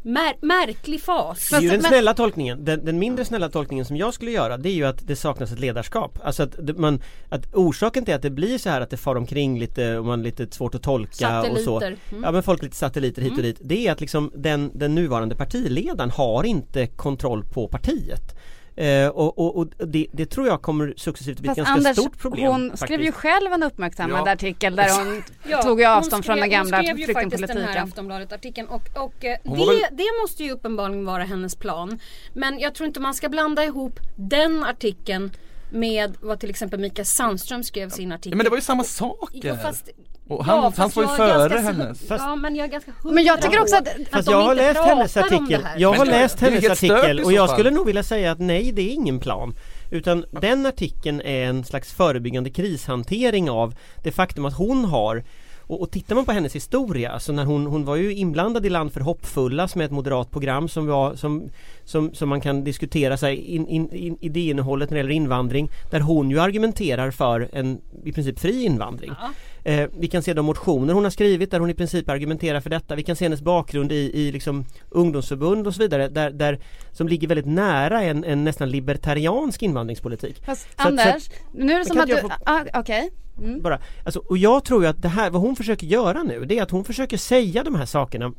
mär- 0.08 0.36
märklig 0.46 1.02
fas. 1.02 1.48
Det 1.50 1.56
är 1.56 1.60
ju 1.60 1.68
den 1.68 1.82
snälla 1.82 2.14
tolkningen. 2.14 2.64
Den, 2.64 2.84
den 2.84 2.98
mindre 2.98 3.24
snälla 3.24 3.48
tolkningen 3.48 3.84
som 3.84 3.96
jag 3.96 4.14
skulle 4.14 4.30
göra 4.30 4.56
det 4.56 4.68
är 4.68 4.74
ju 4.74 4.84
att 4.84 5.06
det 5.06 5.16
saknas 5.16 5.52
ett 5.52 5.58
ledarskap. 5.58 6.18
Alltså 6.22 6.42
att, 6.42 6.78
man, 6.78 7.02
att 7.28 7.54
orsaken 7.54 8.04
till 8.04 8.14
att 8.14 8.22
det 8.22 8.30
blir 8.30 8.58
så 8.58 8.70
här 8.70 8.80
att 8.80 8.90
det 8.90 8.96
far 8.96 9.16
omkring 9.16 9.58
lite 9.58 9.98
och 9.98 10.04
man 10.04 10.22
lite 10.22 10.46
svårt 10.50 10.74
att 10.74 10.82
tolka 10.82 11.40
och 11.40 11.58
så. 11.58 11.80
Satelliter. 11.80 11.96
Mm. 12.10 12.24
Ja 12.24 12.32
men 12.32 12.42
folk 12.42 12.62
lite 12.62 12.76
satelliter 12.76 13.22
hit 13.22 13.36
och 13.36 13.42
dit. 13.42 13.58
Det 13.60 13.86
är 13.86 13.92
att 13.92 14.00
liksom 14.00 14.30
den, 14.34 14.70
den 14.74 14.94
nuvarande 14.94 15.34
partiledaren 15.34 16.10
har 16.10 16.44
inte 16.44 16.86
kontroll 16.86 17.44
på 17.44 17.68
partiet. 17.68 18.37
Eh, 18.78 19.08
och 19.08 19.38
och, 19.38 19.56
och 19.56 19.66
det, 19.88 20.06
det 20.12 20.26
tror 20.26 20.46
jag 20.46 20.62
kommer 20.62 20.94
successivt 20.96 21.40
bli 21.40 21.50
ett 21.50 21.56
ganska 21.56 21.72
Anders, 21.74 21.96
stort 21.96 22.18
problem. 22.18 22.46
hon 22.52 22.76
skrev 22.76 23.00
ju 23.00 23.12
faktiskt. 23.12 23.32
själv 23.34 23.52
en 23.52 23.62
uppmärksammad 23.62 24.22
Ja. 24.26 24.32
artikel 24.32 24.76
där 24.76 24.98
hon 25.04 25.22
Ja, 25.48 25.62
tog 25.62 25.82
avstånd 25.82 26.24
från 26.24 26.36
den 26.36 26.42
skrev- 26.44 26.52
gamla 26.58 26.76
Hon 26.76 26.84
skrev 26.86 26.98
ju 26.98 27.14
faktiskt 27.14 27.30
den 27.30 27.40
här 27.40 27.46
flyktingpolitiken. 27.46 27.82
Aftonbladet-artikeln 27.88 28.68
och, 28.68 28.82
och 29.04 29.24
eh, 29.24 29.36
det, 29.44 29.50
väl- 29.50 29.82
det 29.96 30.04
måste 30.22 30.44
ju 30.44 30.50
uppenbarligen 30.52 31.04
vara 31.04 31.22
hennes 31.24 31.56
plan. 31.56 31.98
Men 32.32 32.58
jag 32.58 32.74
tror 32.74 32.86
inte 32.86 33.00
man 33.00 33.14
ska 33.14 33.28
blanda 33.28 33.64
ihop 33.64 34.00
den 34.16 34.64
artikeln 34.64 35.30
med 35.70 36.16
vad 36.20 36.40
till 36.40 36.50
exempel 36.50 36.80
Mikael 36.80 37.06
Sandström 37.06 37.62
skrev 37.64 37.90
sin 37.90 38.08
Ja, 38.10 38.14
artikel. 38.16 38.36
men 38.36 38.44
det 38.44 38.50
var 38.50 38.56
ju 38.56 38.62
samma. 38.62 38.84
Ja, 39.32 39.56
fast, 39.62 39.88
och 40.28 40.44
han, 40.44 40.56
ja, 40.56 40.62
han 40.62 40.72
fast 40.72 40.96
var 40.96 41.02
ju 41.02 41.08
före 41.08 41.58
hennes. 41.58 42.02
Ja 42.08 42.36
men 42.36 42.56
jag 42.56 42.64
är 42.66 42.70
ganska 42.72 42.92
Men 43.04 43.24
jag 43.24 43.42
tycker 43.42 43.60
också 43.60 43.76
att- 43.76 43.88
hundra 43.88 44.04
på 44.10 44.16
Fast 44.16 44.26
de 44.26 44.32
jag 44.32 44.42
har 44.42 44.52
inte 44.52 44.62
läst 44.64 44.80
hennes 44.86 45.16
artikel. 45.16 45.66
Jag 45.76 45.88
har 45.92 45.98
Men 45.98 46.08
läst 46.08 46.40
hennes 46.40 46.70
artikel 46.70 47.20
och 47.20 47.32
jag 47.32 47.50
skulle 47.50 47.70
nog 47.70 47.86
vilja 47.86 48.02
säga 48.02 48.32
att 48.32 48.38
nej 48.38 48.72
det 48.72 48.82
är 48.82 48.92
ingen 48.92 49.20
plan. 49.20 49.54
Utan 49.90 50.24
den 50.40 50.66
artikeln 50.66 51.20
är 51.20 51.44
en 51.48 51.64
slags 51.64 51.92
förebyggande 51.92 52.50
krishantering 52.50 53.50
av 53.50 53.74
det 54.02 54.12
faktum 54.12 54.44
att 54.44 54.54
hon 54.54 54.84
har 54.84 55.24
och, 55.68 55.80
och 55.82 55.90
tittar 55.90 56.14
man 56.14 56.24
på 56.24 56.32
hennes 56.32 56.54
historia, 56.54 57.10
alltså 57.10 57.32
när 57.32 57.44
hon, 57.44 57.66
hon 57.66 57.84
var 57.84 57.96
ju 57.96 58.14
inblandad 58.14 58.66
i 58.66 58.70
Land 58.70 58.92
för 58.92 59.00
hoppfulla 59.00 59.68
som 59.68 59.80
är 59.80 59.84
ett 59.84 59.90
moderat 59.90 60.30
program 60.30 60.68
som, 60.68 60.86
var, 60.86 61.14
som, 61.14 61.50
som, 61.84 62.14
som 62.14 62.28
man 62.28 62.40
kan 62.40 62.64
diskutera 62.64 63.16
sig 63.16 63.36
in, 63.36 63.66
in, 63.68 63.92
in, 63.92 64.16
idéinnehållet 64.20 64.90
när 64.90 64.94
det 64.94 65.00
gäller 65.00 65.14
invandring 65.14 65.70
där 65.90 66.00
hon 66.00 66.30
ju 66.30 66.40
argumenterar 66.40 67.10
för 67.10 67.48
en 67.52 67.80
i 68.04 68.12
princip 68.12 68.38
fri 68.38 68.64
invandring. 68.64 69.12
Ja. 69.20 69.30
Eh, 69.72 69.88
vi 69.98 70.08
kan 70.08 70.22
se 70.22 70.34
de 70.34 70.46
motioner 70.46 70.94
hon 70.94 71.04
har 71.04 71.10
skrivit 71.10 71.50
där 71.50 71.60
hon 71.60 71.70
i 71.70 71.74
princip 71.74 72.08
argumenterar 72.08 72.60
för 72.60 72.70
detta. 72.70 72.94
Vi 72.94 73.02
kan 73.02 73.16
se 73.16 73.24
hennes 73.24 73.42
bakgrund 73.42 73.92
i, 73.92 74.10
i 74.14 74.32
liksom 74.32 74.64
ungdomsförbund 74.90 75.66
och 75.66 75.74
så 75.74 75.82
vidare 75.82 76.08
där, 76.08 76.30
där, 76.30 76.58
som 76.92 77.08
ligger 77.08 77.28
väldigt 77.28 77.46
nära 77.46 78.02
en, 78.02 78.24
en 78.24 78.44
nästan 78.44 78.70
libertariansk 78.70 79.62
invandringspolitik. 79.62 80.44
Fast 80.44 80.62
Så 80.62 80.68
att- 80.82 80.86
Anders, 80.86 81.30
nu 81.52 81.72
är 81.72 81.78
det 81.78 81.84
som 81.84 82.00
att 82.00 82.06
du, 82.06 82.12
jag 82.12 82.32
ah, 82.44 82.64
okej. 82.74 83.10
Mm. 83.38 83.62
Bara, 83.62 83.78
alltså, 84.04 84.20
och 84.20 84.38
jag 84.38 84.64
tror 84.64 84.82
ju 84.82 84.88
att 84.88 85.02
det 85.02 85.08
här, 85.08 85.30
vad 85.30 85.42
hon 85.42 85.56
försöker 85.56 85.86
göra 85.86 86.22
nu 86.22 86.44
det 86.44 86.58
är 86.58 86.62
att 86.62 86.70
hon 86.70 86.84
försöker 86.84 87.16
säga 87.16 87.64
de 87.64 87.74
här 87.74 87.86
sakerna 87.86 88.32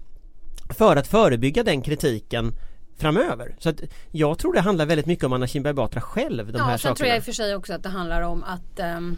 för 0.70 0.96
att 0.96 1.08
förebygga 1.08 1.64
den 1.64 1.82
kritiken 1.82 2.54
framöver. 2.98 3.56
Så 3.60 3.70
att 3.70 3.82
jag 4.12 4.40
tror 4.40 4.54
det 4.54 4.62
handlar 4.62 4.86
väldigt 4.86 5.06
mycket 5.06 5.26
om 5.26 5.34
Anna 5.34 5.48
Kinberg 5.48 5.74
Batra 5.74 6.02
själv, 6.02 6.52
de 6.52 6.58
ja, 6.58 6.64
här 6.64 6.78
sen 6.78 6.96
tror 6.96 6.96
sakerna. 6.96 7.08
jag 7.08 7.18
i 7.18 7.20
och 7.20 7.24
för 7.24 7.32
sig 7.32 7.56
också 7.56 7.74
att 7.74 7.84
det 7.84 7.90
handlar 7.90 8.22
om 8.22 8.44
att 8.44 8.80
ehm, 8.80 9.18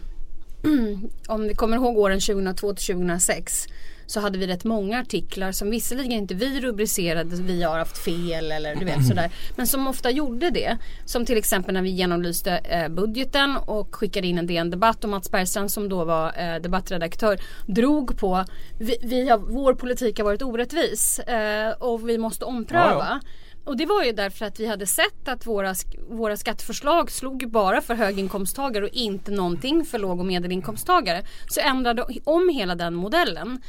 om 1.28 1.42
vi 1.42 1.56
kommer 1.56 1.78
ihåg 1.78 1.98
åren 1.98 2.20
2002 2.20 2.74
till 2.74 2.86
2006 2.96 3.68
så 4.12 4.20
hade 4.20 4.38
vi 4.38 4.48
rätt 4.48 4.64
många 4.64 5.00
artiklar 5.00 5.52
som 5.52 5.70
visserligen 5.70 6.12
inte 6.12 6.34
vi 6.34 6.62
rubricerade 6.62 7.36
vi 7.36 7.64
har 7.64 7.78
haft 7.78 7.98
fel 7.98 8.52
eller 8.52 8.76
du 8.76 8.86
vet 8.86 9.08
sådär. 9.08 9.32
Men 9.56 9.68
som 9.68 9.88
ofta 9.88 10.12
gjorde 10.12 10.50
det. 10.50 10.78
Som 11.06 11.26
till 11.26 11.38
exempel 11.38 11.74
när 11.74 11.82
vi 11.82 11.90
genomlyste 11.90 12.52
eh, 12.52 12.90
budgeten 12.90 13.58
och 13.58 13.96
skickade 13.96 14.28
in 14.28 14.38
en 14.38 14.48
DN 14.48 14.70
debatt 14.70 15.04
och 15.04 15.10
Mats 15.10 15.32
Bergstrand 15.32 15.72
som 15.72 15.90
då 15.90 16.06
var 16.06 16.34
eh, 16.38 16.62
debattredaktör 16.62 17.40
drog 17.68 18.18
på 18.18 18.46
vi, 18.80 18.98
vi 19.02 19.30
har, 19.30 19.38
vår 19.38 19.74
politik 19.74 20.18
har 20.18 20.26
varit 20.26 20.42
orättvis 20.42 21.20
eh, 21.20 21.72
och 21.72 22.10
vi 22.10 22.18
måste 22.18 22.46
ompröva. 22.46 23.22
Ja, 23.24 23.30
och 23.64 23.78
det 23.78 23.86
var 23.86 24.04
ju 24.04 24.12
därför 24.12 24.46
att 24.46 24.60
vi 24.60 24.68
hade 24.68 24.88
sett 24.88 25.28
att 25.28 25.46
våra, 25.46 25.76
våra 26.10 26.38
skatteförslag 26.38 27.12
slog 27.12 27.52
bara 27.52 27.82
för 27.82 27.96
höginkomsttagare 27.96 28.86
och 28.86 28.94
inte 28.94 29.32
någonting 29.32 29.86
för 29.86 30.00
låg 30.00 30.20
och 30.20 30.26
medelinkomsttagare. 30.26 31.24
Så 31.48 31.60
ändrade 31.60 32.06
om 32.24 32.50
hela 32.50 32.76
den 32.76 32.96
modellen. 32.96 33.62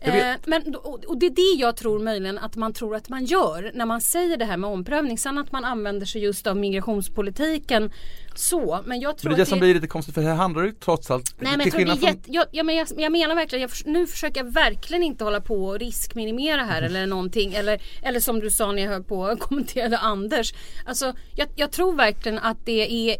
Eh, 0.00 0.34
men, 0.46 0.74
och, 0.74 1.04
och 1.04 1.18
det 1.18 1.26
är 1.26 1.30
det 1.30 1.60
jag 1.60 1.76
tror 1.76 1.98
möjligen 1.98 2.38
att 2.38 2.56
man 2.56 2.72
tror 2.72 2.96
att 2.96 3.08
man 3.08 3.24
gör 3.24 3.70
när 3.74 3.86
man 3.86 4.00
säger 4.00 4.36
det 4.36 4.44
här 4.44 4.56
med 4.56 4.70
omprövning. 4.70 5.18
Sen 5.18 5.38
att 5.38 5.52
man 5.52 5.64
använder 5.64 6.06
sig 6.06 6.22
just 6.22 6.46
av 6.46 6.56
migrationspolitiken 6.56 7.90
så. 8.34 8.80
Men 8.84 9.00
jag 9.00 9.18
tror 9.18 9.30
Men 9.30 9.36
det 9.36 9.42
är 9.42 9.44
det 9.44 9.48
som 9.48 9.58
blir 9.58 9.74
lite 9.74 9.86
konstigt 9.86 10.14
för 10.14 10.22
här 10.22 10.34
handlar 10.34 10.62
det 10.62 10.68
ju 10.68 10.74
trots 10.74 11.10
allt 11.10 11.34
Nej 11.38 11.56
men 11.56 11.60
jag, 11.60 11.72
tror 11.74 11.84
det 11.84 11.92
är 11.92 12.08
jätte, 12.08 12.46
jag, 12.52 12.66
men 12.66 12.76
jag, 12.76 12.88
jag 12.96 13.12
menar 13.12 13.34
verkligen, 13.34 13.62
jag, 13.62 13.70
nu 13.84 14.06
försöker 14.06 14.44
jag 14.44 14.52
verkligen 14.52 15.02
inte 15.02 15.24
hålla 15.24 15.40
på 15.40 15.64
och 15.64 15.78
riskminimera 15.78 16.64
här 16.64 16.82
eller 16.82 17.06
någonting. 17.06 17.54
Eller, 17.54 17.82
eller 18.02 18.20
som 18.20 18.40
du 18.40 18.50
sa 18.50 18.72
när 18.72 18.82
jag 18.82 18.90
höll 18.90 19.04
på 19.04 19.20
och 19.20 19.38
kommenterade 19.38 19.98
Anders. 19.98 20.54
Alltså 20.86 21.12
jag, 21.36 21.48
jag 21.56 21.72
tror 21.72 21.92
verkligen 21.92 22.38
att 22.38 22.66
det 22.66 23.10
är 23.10 23.16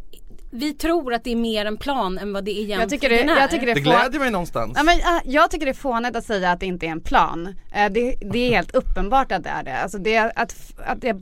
vi 0.50 0.73
tror 0.73 1.14
att 1.14 1.25
det 1.25 1.33
är 1.33 1.37
mer 1.37 1.64
en 1.66 1.76
plan 1.76 2.19
än 2.19 2.33
vad 2.33 2.45
det 2.45 2.50
egentligen 2.50 2.80
Jag 2.80 2.88
tycker 2.90 3.09
det, 3.09 3.40
jag 3.40 3.50
tycker 3.50 3.66
det, 3.66 3.75
Det 3.75 3.80
är 3.80 3.83
gläder 3.83 4.19
mig 4.19 4.30
någonstans. 4.30 4.73
Ja, 4.76 4.83
men, 4.83 4.99
jag 5.25 5.50
tycker 5.50 5.66
det 5.66 5.73
är 5.73 5.75
fånigt 5.75 6.16
att 6.16 6.25
säga 6.25 6.50
att 6.50 6.61
det 6.61 6.66
inte 6.66 6.87
är 6.87 6.90
en 6.90 7.00
plan. 7.00 7.54
Eh, 7.75 7.92
det, 7.92 8.14
det 8.33 8.38
är 8.47 8.50
helt 8.50 8.75
uppenbart 8.75 9.33
att 9.33 9.45
det 9.45 9.50
är 9.50 9.62
det. 9.62 9.78
Alltså 9.78 9.99
det 9.99 10.14
är 10.14 10.33
att, 10.37 10.57
att 10.87 11.00
det 11.00 11.14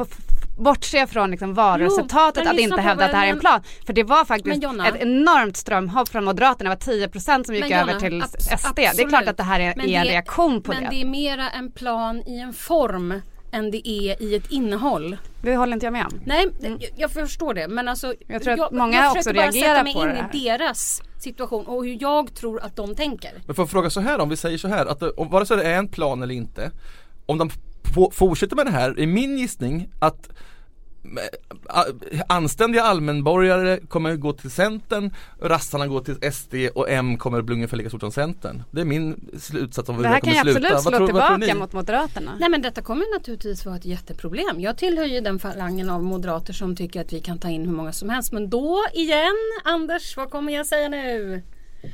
bortse 0.58 1.06
från 1.06 1.30
liksom 1.30 1.54
valresultatet, 1.54 2.44
men 2.44 2.54
att 2.54 2.60
inte 2.60 2.80
hävda 2.80 3.04
att 3.04 3.10
det 3.10 3.16
här 3.16 3.26
är 3.26 3.30
en 3.30 3.40
plan. 3.40 3.62
För 3.86 3.92
det 3.92 4.02
var 4.02 4.24
faktiskt 4.24 4.62
Men 4.62 4.70
Jonna- 4.70 4.88
ett 4.88 5.02
enormt 5.02 5.56
strömhopp 5.56 6.08
från 6.08 6.24
Moderaterna, 6.24 6.70
det 6.70 6.86
var 6.86 6.94
10% 7.08 7.44
som 7.44 7.54
gick 7.54 7.64
Men 7.68 7.78
Jonna, 7.78 7.92
över 7.92 8.00
till 8.00 8.22
abs- 8.22 8.56
SD. 8.58 8.68
Det 8.76 8.84
är 8.84 8.88
absolut. 8.88 9.08
klart 9.08 9.28
att 9.28 9.36
det 9.36 9.42
här 9.42 9.60
är, 9.60 9.74
Men 9.76 9.88
är 9.88 10.00
en 10.00 10.04
reaktion 10.06 10.62
på 10.62 10.72
Men 10.72 10.82
det. 10.82 10.88
det 10.90 11.00
är 11.02 11.06
mera 11.06 11.50
en 11.50 11.70
plan 11.70 12.22
i 12.26 12.38
en 12.40 12.52
form 12.52 13.20
än 13.52 13.70
det 13.70 13.88
är 13.88 14.22
i 14.22 14.34
ett 14.34 14.50
innehåll. 14.50 15.16
Det 15.42 15.56
håller 15.56 15.72
inte 15.72 15.86
jag 15.86 15.92
med 15.92 16.06
om. 16.06 16.20
Nej, 16.26 16.46
det- 16.60 16.68
jag, 16.68 16.90
jag 16.96 17.10
förstår 17.10 17.54
det 17.54 17.68
men 17.68 17.88
alltså 17.88 18.06
Mm. 18.06 18.18
Jag 18.26 18.42
tror 18.42 18.64
att 18.64 18.72
många 18.72 18.96
jag 18.96 19.10
också 19.10 19.18
försöker 19.18 19.34
bara 19.40 19.46
reagerar 19.46 19.74
sätta 19.74 19.82
mig 19.84 19.94
på 19.94 20.02
in 20.02 20.08
det 20.32 20.38
i 20.38 20.44
deras 20.44 21.02
situation 21.18 21.66
och 21.66 21.84
hur 21.84 21.96
jag 22.00 22.34
tror 22.34 22.60
att 22.62 22.76
de 22.76 22.94
tänker. 22.94 23.30
Men 23.46 23.54
får 23.54 23.62
jag 23.62 23.70
fråga 23.70 23.90
så 23.90 24.00
här 24.00 24.18
om 24.20 24.28
vi 24.28 24.36
säger 24.36 24.58
så 24.58 24.68
här 24.68 24.86
att 24.86 25.00
det- 25.00 25.10
om 25.10 25.28
vare 25.30 25.46
sig 25.46 25.56
det 25.56 25.62
är 25.62 25.78
en 25.78 25.88
plan 25.88 26.22
eller 26.22 26.34
inte 26.34 26.70
Om 27.26 27.38
de 27.38 27.50
fortsätter 28.12 28.56
med 28.56 28.66
det 28.66 28.70
här 28.72 28.98
är 29.00 29.06
min 29.06 29.38
gissning 29.38 29.88
att 29.98 30.28
eh, 30.28 30.34
Anständiga 32.28 32.82
allmänborgare 32.82 33.80
kommer 33.88 34.16
gå 34.16 34.32
till 34.32 34.50
Centern, 34.50 35.10
rassarna 35.40 35.86
går 35.86 36.00
till 36.00 36.32
SD 36.32 36.54
och 36.74 36.90
M 36.90 37.16
kommer 37.18 37.42
bli 37.42 37.54
ungefär 37.54 37.76
lika 37.76 37.88
stort 37.88 38.00
som 38.00 38.12
Centern. 38.12 38.62
Det 38.70 38.80
är 38.80 38.84
min 38.84 39.30
slutsats 39.40 39.88
av 39.88 39.96
hur 39.96 40.02
Det 40.02 40.08
det, 40.08 40.12
här 40.12 40.20
kommer 40.20 40.34
kan 40.34 40.46
ju 40.46 40.52
sluta. 40.52 40.58
absolut 40.58 40.72
Vad 40.72 40.82
slå 40.82 41.06
tror- 41.06 41.38
tillbaka 41.38 41.54
mot 41.60 41.72
Moderaterna. 41.72 42.36
Nej 42.40 42.48
men 42.48 42.62
detta 42.62 42.82
kommer 42.82 43.14
naturligtvis 43.18 43.66
vara 43.66 43.76
ett 43.76 43.84
jätteproblem. 43.84 44.60
Jag 44.60 44.76
tillhör 44.78 45.04
ju 45.04 45.20
den 45.20 45.38
falangen 45.38 45.90
av 45.90 46.02
moderater 46.04 46.52
som 46.52 46.76
tycker 46.76 47.00
att 47.00 47.12
vi 47.12 47.20
kan 47.20 47.38
ta 47.38 47.48
in 47.48 47.66
hur 47.66 47.72
många 47.72 47.92
som 47.92 48.08
helst. 48.08 48.32
Men 48.32 48.50
då 48.50 48.84
igen, 48.94 49.36
Anders, 49.64 50.16
vad 50.16 50.30
kommer 50.30 50.52
jag 50.52 50.66
säga 50.66 50.88
nu? 50.88 51.42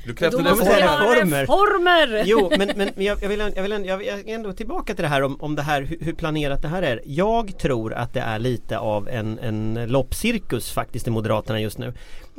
Du 0.07 0.15
krävde 0.15 0.37
göra 0.37 0.53
reformer. 0.53 1.41
reformer! 1.41 2.23
Jo 2.27 2.51
men, 2.59 2.73
men 2.77 2.91
jag, 2.97 3.23
jag, 3.23 3.29
vill, 3.29 3.39
jag, 3.57 3.63
vill, 3.63 3.85
jag 3.87 3.99
vill 3.99 4.23
ändå 4.27 4.53
tillbaka 4.53 4.95
till 4.95 5.03
det 5.03 5.09
här 5.09 5.23
om, 5.23 5.37
om 5.41 5.55
det 5.55 5.63
här 5.63 5.83
hur, 5.83 5.99
hur 6.01 6.13
planerat 6.13 6.63
det 6.63 6.69
här 6.69 6.83
är. 6.83 7.01
Jag 7.05 7.59
tror 7.59 7.95
att 7.95 8.15
det 8.15 8.21
är 8.21 8.39
lite 8.39 8.79
av 8.79 9.09
en, 9.09 9.39
en 9.39 9.87
loppcirkus 9.89 10.73
faktiskt 10.73 11.07
i 11.07 11.11
Moderaterna 11.11 11.61
just 11.61 11.79
nu. 11.79 11.93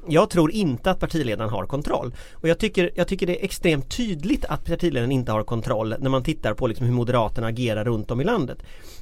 Jag 0.07 0.29
tror 0.29 0.51
inte 0.51 0.91
att 0.91 0.99
partiledaren 0.99 1.49
har 1.49 1.65
kontroll. 1.65 2.13
Och 2.33 2.47
jag 2.47 2.59
tycker, 2.59 2.91
jag 2.95 3.07
tycker 3.07 3.27
det 3.27 3.39
är 3.39 3.45
extremt 3.45 3.97
tydligt 3.97 4.45
att 4.45 4.65
partiledaren 4.65 5.11
inte 5.11 5.31
har 5.31 5.43
kontroll 5.43 5.95
när 5.99 6.09
man 6.09 6.23
tittar 6.23 6.53
på 6.53 6.67
liksom 6.67 6.85
hur 6.85 6.93
Moderaterna 6.93 7.47
agerar 7.47 7.85
runt 7.85 8.11
om 8.11 8.21
i 8.21 8.23
landet. 8.23 8.57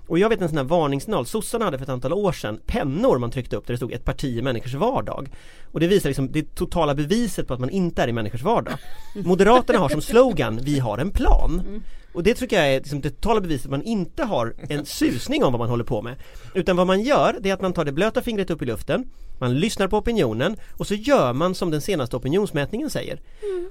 Och 0.07 0.19
jag 0.19 0.29
vet 0.29 0.41
en 0.41 0.49
sån 0.49 0.57
här 0.57 0.65
varningssignal, 0.65 1.25
sossarna 1.25 1.65
hade 1.65 1.77
för 1.77 1.83
ett 1.83 1.89
antal 1.89 2.13
år 2.13 2.31
sedan 2.31 2.59
pennor 2.65 3.17
man 3.17 3.31
tryckte 3.31 3.55
upp 3.55 3.67
där 3.67 3.73
det 3.73 3.77
stod 3.77 3.91
ett 3.91 4.05
parti 4.05 4.37
i 4.37 4.41
människors 4.41 4.73
vardag. 4.73 5.29
Och 5.71 5.79
det 5.79 5.87
visar 5.87 6.09
liksom 6.09 6.31
det 6.31 6.55
totala 6.55 6.95
beviset 6.95 7.47
på 7.47 7.53
att 7.53 7.59
man 7.59 7.69
inte 7.69 8.03
är 8.03 8.07
i 8.07 8.13
människors 8.13 8.41
vardag. 8.41 8.73
Moderaterna 9.15 9.79
har 9.79 9.89
som 9.89 10.01
slogan, 10.01 10.59
vi 10.63 10.79
har 10.79 10.97
en 10.97 11.11
plan. 11.11 11.61
Mm. 11.67 11.83
Och 12.13 12.23
det 12.23 12.33
tycker 12.33 12.55
jag 12.55 12.73
är 12.73 12.77
liksom 12.79 13.01
det 13.01 13.09
totala 13.09 13.41
beviset 13.41 13.65
att 13.65 13.71
man 13.71 13.83
inte 13.83 14.23
har 14.23 14.55
en 14.69 14.85
susning 14.99 15.43
om 15.43 15.53
vad 15.53 15.59
man 15.59 15.69
håller 15.69 15.83
på 15.83 16.01
med. 16.01 16.15
Utan 16.53 16.75
vad 16.75 16.87
man 16.87 17.01
gör, 17.01 17.37
det 17.39 17.49
är 17.49 17.53
att 17.53 17.61
man 17.61 17.73
tar 17.73 17.85
det 17.85 17.91
blöta 17.91 18.21
fingret 18.21 18.49
upp 18.49 18.61
i 18.61 18.65
luften, 18.65 19.05
man 19.39 19.59
lyssnar 19.59 19.87
på 19.87 19.97
opinionen 19.97 20.57
och 20.77 20.87
så 20.87 20.93
gör 20.93 21.33
man 21.33 21.55
som 21.55 21.71
den 21.71 21.81
senaste 21.81 22.15
opinionsmätningen 22.15 22.89
säger. 22.89 23.21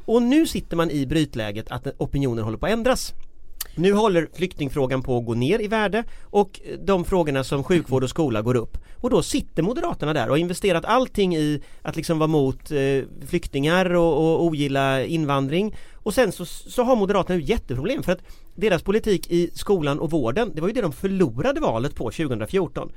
Och 0.05 0.23
nu 0.23 0.47
sitter 0.47 0.77
man 0.77 0.91
i 0.91 1.07
brytläget 1.07 1.71
att 1.71 1.87
opinionen 1.99 2.45
håller 2.45 2.59
på 2.59 2.67
att 2.67 2.73
ändras. 2.73 3.15
Nu 3.75 3.93
håller 3.93 4.29
flyktingfrågan 4.35 5.03
på 5.03 5.19
att 5.19 5.27
gå 5.27 5.35
ner 5.35 5.59
i 5.59 5.69
värde 5.69 6.05
och 6.23 6.61
de 6.85 7.05
frågorna 7.05 7.45
som 7.45 7.65
sjukvård 7.65 8.03
och 8.03 8.11
skola 8.11 8.43
går 8.43 8.57
upp. 8.57 8.79
Och 9.01 9.11
då 9.11 9.23
sitter 9.23 9.63
Moderaterna 9.63 10.13
där 10.13 10.25
och 10.25 10.31
har 10.31 10.37
investerat 10.37 10.85
allting 10.85 11.37
i 11.37 11.63
att 11.83 11.97
liksom 11.97 12.19
vara 12.19 12.27
mot 12.27 12.71
eh, 12.71 13.05
flyktingar 13.27 13.95
och, 13.95 14.15
och 14.15 14.45
ogilla 14.45 15.05
invandring. 15.05 15.75
Och 16.03 16.15
sen 16.15 16.33
så, 16.33 16.45
så 16.45 16.83
har 16.83 16.97
Moderaterna 16.97 17.39
ju 17.39 17.45
jätteproblem 17.45 18.03
för 18.03 18.13
att 18.13 18.23
deras 18.55 18.83
politik 18.83 19.31
i 19.31 19.51
skolan 19.55 19.99
och 19.99 20.11
vården, 20.11 20.53
det 20.55 20.61
var 20.61 20.69
ju 20.69 20.75
det 20.75 20.81
de 20.81 20.93
förlorade 20.93 21.61
valet 21.61 21.95
på 21.95 22.11
2014 22.11 22.93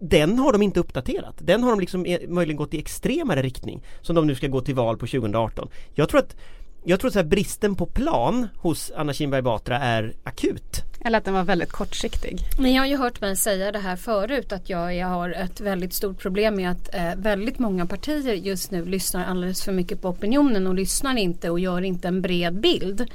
den 0.00 0.38
har 0.38 0.52
de 0.52 0.62
inte 0.62 0.80
uppdaterat. 0.80 1.34
Den 1.38 1.62
har 1.62 1.70
de 1.70 1.80
liksom 1.80 2.06
eh, 2.06 2.28
möjligen 2.28 2.56
gått 2.56 2.74
i 2.74 2.78
extremare 2.78 3.42
riktning 3.42 3.82
som 4.02 4.14
de 4.16 4.26
nu 4.26 4.34
ska 4.34 4.46
gå 4.46 4.60
till 4.60 4.74
val 4.74 4.96
på 4.96 5.06
2018. 5.06 5.68
Jag 5.94 6.08
tror 6.08 6.20
att 6.20 6.36
jag 6.84 7.00
tror 7.00 7.08
att 7.08 7.12
så 7.12 7.18
här, 7.18 7.26
bristen 7.26 7.74
på 7.74 7.86
plan 7.86 8.48
hos 8.56 8.92
Anna 8.96 9.12
Kinberg 9.12 9.42
Batra 9.42 9.78
är 9.78 10.12
akut. 10.24 10.82
Eller 11.00 11.18
att 11.18 11.24
den 11.24 11.34
var 11.34 11.44
väldigt 11.44 11.72
kortsiktig. 11.72 12.38
Men 12.58 12.72
jag 12.72 12.82
har 12.82 12.86
ju 12.86 12.96
hört 12.96 13.20
mig 13.20 13.36
säga 13.36 13.72
det 13.72 13.78
här 13.78 13.96
förut 13.96 14.52
att 14.52 14.68
jag, 14.68 14.96
jag 14.96 15.06
har 15.06 15.30
ett 15.30 15.60
väldigt 15.60 15.94
stort 15.94 16.18
problem 16.18 16.56
med 16.56 16.70
att 16.70 16.94
eh, 16.94 17.14
väldigt 17.16 17.58
många 17.58 17.86
partier 17.86 18.34
just 18.34 18.70
nu 18.70 18.84
lyssnar 18.84 19.24
alldeles 19.24 19.64
för 19.64 19.72
mycket 19.72 20.02
på 20.02 20.08
opinionen 20.08 20.66
och 20.66 20.74
lyssnar 20.74 21.16
inte 21.16 21.50
och 21.50 21.60
gör 21.60 21.82
inte 21.82 22.08
en 22.08 22.22
bred 22.22 22.54
bild. 22.60 23.10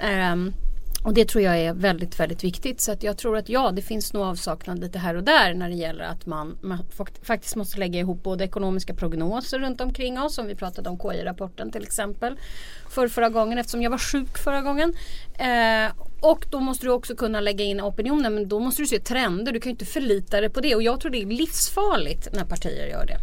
Ehm, 0.00 0.52
och 1.04 1.14
det 1.14 1.24
tror 1.28 1.44
jag 1.44 1.58
är 1.58 1.72
väldigt, 1.72 2.20
väldigt 2.20 2.44
viktigt. 2.44 2.80
Så 2.80 2.92
att 2.92 3.02
jag 3.02 3.18
tror 3.18 3.36
att 3.36 3.48
ja, 3.48 3.70
det 3.70 3.82
finns 3.82 4.12
nog 4.12 4.22
avsaknad 4.22 4.78
lite 4.78 4.98
här 4.98 5.14
och 5.14 5.22
där 5.22 5.54
när 5.54 5.68
det 5.68 5.74
gäller 5.74 6.04
att 6.04 6.26
man, 6.26 6.58
man 6.60 6.78
faktiskt 7.22 7.56
måste 7.56 7.78
lägga 7.78 8.00
ihop 8.00 8.22
både 8.22 8.44
ekonomiska 8.44 8.94
prognoser 8.94 9.58
runt 9.58 9.80
omkring 9.80 10.20
oss, 10.20 10.34
som 10.34 10.46
vi 10.46 10.54
pratade 10.54 10.90
om 10.90 10.98
KI-rapporten 10.98 11.70
till 11.70 11.82
exempel, 11.82 12.36
för 12.90 13.08
förra 13.08 13.28
gången 13.28 13.58
eftersom 13.58 13.82
jag 13.82 13.90
var 13.90 13.98
sjuk 13.98 14.38
förra 14.38 14.62
gången. 14.62 14.94
Eh, 15.34 15.92
och 16.20 16.46
då 16.50 16.60
måste 16.60 16.86
du 16.86 16.90
också 16.90 17.16
kunna 17.16 17.40
lägga 17.40 17.64
in 17.64 17.80
opinionen, 17.80 18.34
men 18.34 18.48
då 18.48 18.60
måste 18.60 18.82
du 18.82 18.86
se 18.86 18.98
trender. 18.98 19.52
Du 19.52 19.60
kan 19.60 19.70
ju 19.70 19.74
inte 19.74 19.84
förlita 19.84 20.40
dig 20.40 20.50
på 20.50 20.60
det 20.60 20.74
och 20.74 20.82
jag 20.82 21.00
tror 21.00 21.10
det 21.10 21.22
är 21.22 21.26
livsfarligt 21.26 22.32
när 22.32 22.44
partier 22.44 22.86
gör 22.86 23.06
det. 23.06 23.18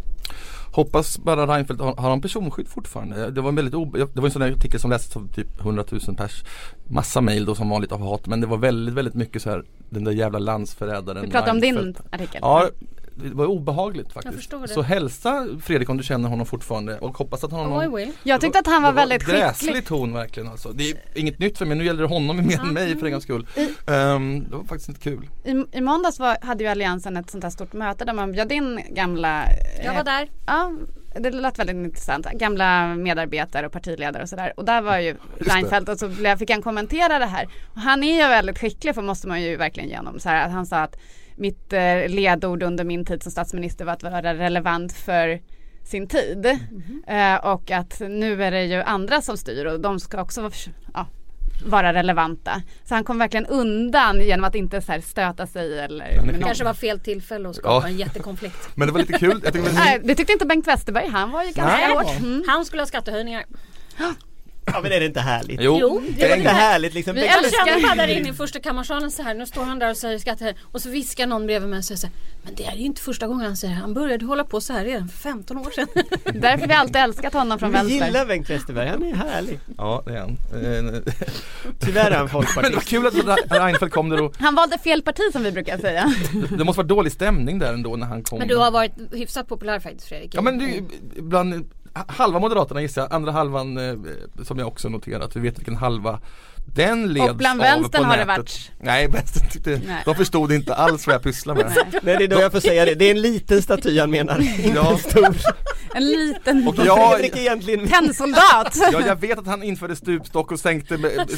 Hoppas 0.71 1.17
bara 1.19 1.47
Reinfeldt, 1.55 1.81
har, 1.81 1.95
har 1.95 2.09
han 2.09 2.21
personskydd 2.21 2.67
fortfarande? 2.67 3.31
Det 3.31 3.41
var 3.41 3.49
en 3.49 3.55
väldigt 3.55 3.73
obe- 3.75 4.07
det 4.13 4.21
var 4.21 4.25
en 4.27 4.31
sån 4.31 4.41
där 4.41 4.51
artikel 4.51 4.79
som 4.79 4.89
lästes 4.89 5.15
av 5.17 5.27
typ 5.33 5.59
100 5.61 5.83
000 6.07 6.15
pers 6.17 6.43
Massa 6.87 7.21
mail 7.21 7.45
då 7.45 7.55
som 7.55 7.69
vanligt 7.69 7.91
av 7.91 8.01
hat 8.01 8.27
men 8.27 8.41
det 8.41 8.47
var 8.47 8.57
väldigt 8.57 8.95
väldigt 8.95 9.13
mycket 9.13 9.41
så 9.41 9.49
här 9.49 9.63
Den 9.89 10.03
där 10.03 10.11
jävla 10.11 10.39
landsförrädaren 10.39 11.21
Vi 11.25 11.31
pratar 11.31 11.51
om 11.51 11.59
din 11.59 11.95
artikel. 12.11 12.39
Ja 12.41 12.69
det 13.15 13.30
var 13.30 13.46
obehagligt 13.46 14.13
faktiskt. 14.13 14.53
Så 14.68 14.82
hälsa 14.82 15.48
Fredrik 15.62 15.89
om 15.89 15.98
du 15.98 16.03
känner 16.03 16.30
honom 16.30 16.46
fortfarande 16.46 17.00
och 17.00 17.18
hoppas 17.18 17.44
att 17.44 17.51
han 17.51 17.72
har 17.72 17.88
Oh, 17.88 18.01
I. 18.01 18.13
Jag 18.24 18.41
tyckte 18.41 18.60
att 18.60 18.68
han 18.68 18.84
var 18.84 18.91
det 18.91 18.96
väldigt 18.96 19.25
gräslig 19.25 19.68
skicklig. 19.68 19.86
ton 19.86 20.13
verkligen 20.13 20.50
alltså. 20.50 20.70
Det 20.70 20.91
är 20.91 20.98
inget 21.15 21.39
nytt 21.39 21.58
för 21.58 21.65
mig, 21.65 21.77
nu 21.77 21.86
gäller 21.86 22.01
det 22.01 22.08
honom 22.08 22.48
mer 22.48 22.60
än 22.60 22.74
mig 22.74 22.98
för 22.98 23.06
en 23.06 23.12
gångs 23.12 23.24
skull. 23.24 23.48
Ehm, 23.88 24.44
det 24.50 24.56
var 24.56 24.63
faktiskt 24.63 24.89
inte 24.89 25.01
kul. 25.01 25.30
I, 25.44 25.77
I 25.77 25.82
måndags 25.82 26.20
var, 26.20 26.38
hade 26.41 26.63
ju 26.63 26.70
Alliansen 26.70 27.18
ett 27.18 27.30
sånt 27.30 27.44
här 27.44 27.51
stort 27.51 27.74
möte 27.74 28.06
där 28.06 28.13
man 28.13 28.32
bjöd 28.32 28.51
in 28.51 28.82
gamla 28.89 29.46
Jag 29.77 29.86
eh, 29.86 29.96
var 29.96 30.03
där. 30.03 30.30
Ja, 30.46 30.72
det 31.20 31.32
lät 31.32 31.60
väldigt 31.60 31.75
intressant. 31.75 32.25
Gamla 32.25 32.96
medarbetare 32.96 33.65
och 33.65 33.72
partiledare 33.72 34.24
och 34.24 34.30
sådär. 34.30 34.53
Och 34.58 34.65
där 34.65 34.82
var 34.82 34.98
ju 34.98 35.15
Reinfeldt 35.39 35.89
och 35.89 36.00
så 36.00 36.10
fick 36.39 36.50
han 36.50 36.62
kommentera 36.62 37.20
det 37.20 37.25
här. 37.25 37.48
Och 37.74 37.82
han 37.82 38.03
är 38.03 38.13
ju 38.13 38.27
väldigt 38.27 38.60
skicklig 38.60 38.96
för 38.96 39.01
måste 39.01 39.27
man 39.27 39.41
ju 39.41 39.56
verkligen 39.56 39.89
genom. 39.89 40.20
Så 40.20 40.30
här, 40.30 40.46
att 40.46 40.51
han 40.51 40.65
sa 40.65 40.77
att 40.77 40.96
mitt 41.41 41.74
eh, 41.74 42.07
ledord 42.07 42.63
under 42.63 42.83
min 42.83 43.05
tid 43.05 43.24
som 43.24 43.31
statsminister 43.31 43.86
var 43.86 43.93
att 43.93 44.03
vara 44.03 44.33
relevant 44.33 44.93
för 44.93 45.39
sin 45.83 46.07
tid. 46.07 46.45
Eh, 47.07 47.36
och 47.36 47.71
att 47.71 48.00
nu 48.00 48.43
är 48.43 48.51
det 48.51 48.63
ju 48.65 48.81
andra 48.81 49.21
som 49.21 49.38
styr 49.38 49.65
och 49.65 49.79
de 49.79 50.00
ska 50.00 50.21
också 50.21 50.41
vara, 50.41 50.51
ja, 50.93 51.07
vara 51.65 51.93
relevanta. 51.93 52.62
Så 52.83 52.95
han 52.95 53.03
kom 53.03 53.17
verkligen 53.17 53.45
undan 53.45 54.21
genom 54.21 54.43
att 54.43 54.55
inte 54.55 54.81
så 54.81 54.91
här 54.91 55.01
stöta 55.01 55.48
sig 55.48 55.79
eller 55.79 56.21
någon. 56.25 56.41
Kanske 56.41 56.63
var 56.63 56.74
fel 56.74 57.00
tillfälle 57.00 57.50
att 57.50 57.55
skapa 57.55 57.88
Ja. 57.88 57.88
en 57.88 57.98
jättekonflikt. 57.98 58.69
Men 58.75 58.88
det 58.88 58.91
var 58.91 59.00
lite 59.00 59.13
kul. 59.13 59.41
Jag 59.43 59.53
tycker 59.53 59.69
det 59.69 59.75
var 59.75 59.86
Nej, 59.86 60.01
det 60.03 60.15
tyckte 60.15 60.33
inte 60.33 60.45
Bengt 60.45 60.67
Westerberg. 60.67 61.07
Han 61.07 61.31
var 61.31 61.43
ju 61.43 61.51
ganska 61.51 61.77
Nej. 61.77 61.93
hårt. 61.93 62.19
Mm. 62.19 62.43
Han 62.48 62.65
skulle 62.65 62.81
ha 62.81 62.88
skattehöjningar. 62.88 63.43
Ja 64.65 64.82
men 64.82 64.91
är 64.91 65.00
det 65.00 65.06
inte 65.06 65.20
härligt? 65.20 65.60
Jo, 65.62 65.77
Jo, 65.82 66.01
Det 66.18 66.32
är 66.32 66.38
inte 66.38 66.50
är 66.50 66.53
härligt 66.53 66.94
liksom? 66.94 67.15
Vi 67.15 67.22
älskar- 67.27 67.82
bara 67.82 67.96
där 67.96 68.08
inne 68.08 68.30
i 68.30 68.34
första 68.34 68.60
kammarsalen 68.60 69.12
så 69.12 69.24
här. 69.24 69.34
Nu 69.34 69.46
står 69.46 69.63
han 69.63 69.80
där 69.80 69.89
och 69.89 69.98
säger 69.98 70.18
skatter 70.20 70.56
och 70.62 70.82
så 70.82 70.89
viskar 70.89 71.27
någon 71.27 71.46
bredvid 71.46 71.70
mig 71.70 71.77
och 71.80 71.86
säger 71.86 71.98
så 72.00 72.08
här, 72.08 72.15
Men 72.44 72.56
det 72.56 72.65
är 72.65 72.75
ju 72.75 72.86
inte 72.86 73.01
första 73.01 73.27
gången 73.27 73.46
han 73.46 73.58
säger. 73.58 73.74
Han 73.74 73.94
började 73.94 74.25
hålla 74.25 74.44
på 74.44 74.62
så 74.62 74.74
här 74.74 74.86
redan 74.86 75.08
för 75.10 75.18
15 75.18 75.58
år 75.58 75.72
sedan. 75.75 75.88
Därför 76.41 76.68
vi 76.68 76.74
alltid 76.74 76.96
älskat 76.96 77.34
honom 77.34 77.60
från 77.60 77.70
Vi 77.72 77.77
vänster. 77.77 78.06
gillar 78.06 78.25
Bengt 78.25 78.50
Westerberg, 78.50 78.88
han 78.88 79.03
är 79.03 79.15
härlig. 79.15 79.60
Ja, 79.77 80.03
det 80.06 80.13
är 80.13 80.20
han. 80.20 80.30
Eh, 80.96 81.01
Tyvärr 81.80 82.12
är 82.12 82.15
han 82.18 82.25
Men 82.25 82.27
det 82.27 82.34
var 82.34 82.44
folkpartist. 82.44 82.88
kul 82.88 83.08
att 83.08 83.13
Re- 83.13 83.60
Reinfeldt 83.65 83.94
kom 83.94 84.10
där 84.10 84.22
och 84.22 84.36
Han 84.39 84.56
valde 84.56 84.77
fel 84.77 85.01
parti 85.01 85.22
som 85.32 85.44
vi 85.44 85.51
brukar 85.51 85.77
säga. 85.77 86.13
det 86.58 86.63
måste 86.63 86.77
vara 86.77 86.88
dålig 86.88 87.12
stämning 87.12 87.60
där 87.60 87.74
ändå 87.74 87.96
när 87.96 88.08
han 88.08 88.24
kom. 88.24 88.39
Men 88.39 88.48
du 88.48 88.56
har 88.58 88.72
varit 88.72 88.91
hyfsat 89.13 89.48
populär 89.48 89.80
faktiskt 89.80 90.08
Fredrik. 90.08 90.36
Ja 90.36 90.41
men 90.41 90.58
det 90.58 90.65
ju 90.65 90.84
bland 91.22 91.70
halva 91.93 92.39
Moderaterna 92.39 92.81
gissar 92.81 93.01
jag, 93.01 93.13
andra 93.13 93.31
halvan 93.31 93.77
eh, 93.77 93.95
som 94.43 94.60
jag 94.60 94.67
också 94.67 94.89
noterat, 94.89 95.36
vi 95.36 95.39
vet 95.39 95.60
vilken 95.60 95.75
halva 95.75 96.19
den 96.65 97.13
leds 97.13 97.30
Och 97.30 97.36
bland 97.36 97.62
av 97.62 97.68
vänstern 97.68 98.01
på 98.03 98.08
har 98.10 98.18
det 98.18 98.25
nätet. 98.25 98.38
varit- 98.38 98.72
Nej, 98.80 99.08
vänstern 99.08 99.50
tyckte, 99.50 99.70
Nej. 99.88 100.01
de 100.06 100.15
förstod 100.15 100.51
inte 100.51 100.75
alls 100.75 101.08
vad 101.08 101.13
jag 101.15 101.24
pysslar 101.24 101.56
med. 101.56 101.74
Nej 102.01 102.18
det 102.18 102.24
är 102.24 102.27
då 102.27 102.39
jag 102.41 102.51
får 102.51 102.60
säga 102.60 102.86
det, 102.86 102.96
det 102.96 103.06
är 103.06 103.12
en 103.12 103.22
liten 103.22 103.62
staty 103.62 104.00
han 104.00 104.12
menar, 104.12 104.39
inte 104.41 104.70
Ja. 104.75 104.91
en 104.91 104.98
stor. 104.98 105.36
En 105.96 106.06
liten 106.12 106.68
Och 106.68 106.75
jag, 106.86 107.12
Fredrik 107.13 107.38
egentligen 107.38 107.88
tennsoldat. 107.88 108.75
ja, 108.91 109.01
jag 109.08 109.22
vet 109.22 109.39
att 109.39 109.46
han 109.48 109.63
införde 109.63 109.96
stupstock 109.96 110.51
och 110.51 110.60
sänkte 110.60 110.98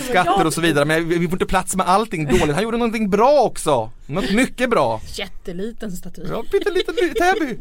skatter 0.09 0.45
och 0.45 0.53
så 0.53 0.61
vidare 0.61 0.85
men 0.85 1.09
vi 1.09 1.15
får 1.27 1.33
inte 1.33 1.45
plats 1.45 1.75
med 1.75 1.87
allting 1.89 2.25
dåligt. 2.25 2.53
Han 2.55 2.63
gjorde 2.63 2.77
någonting 2.77 3.09
bra 3.09 3.41
också. 3.41 3.91
Något 4.05 4.31
mycket 4.31 4.69
bra. 4.69 5.01
Jätteliten 5.13 5.91
staty. 5.91 6.21
Ja, 6.29 6.43
pytteliten 6.51 6.95
by- 6.95 7.13
Täby. 7.13 7.57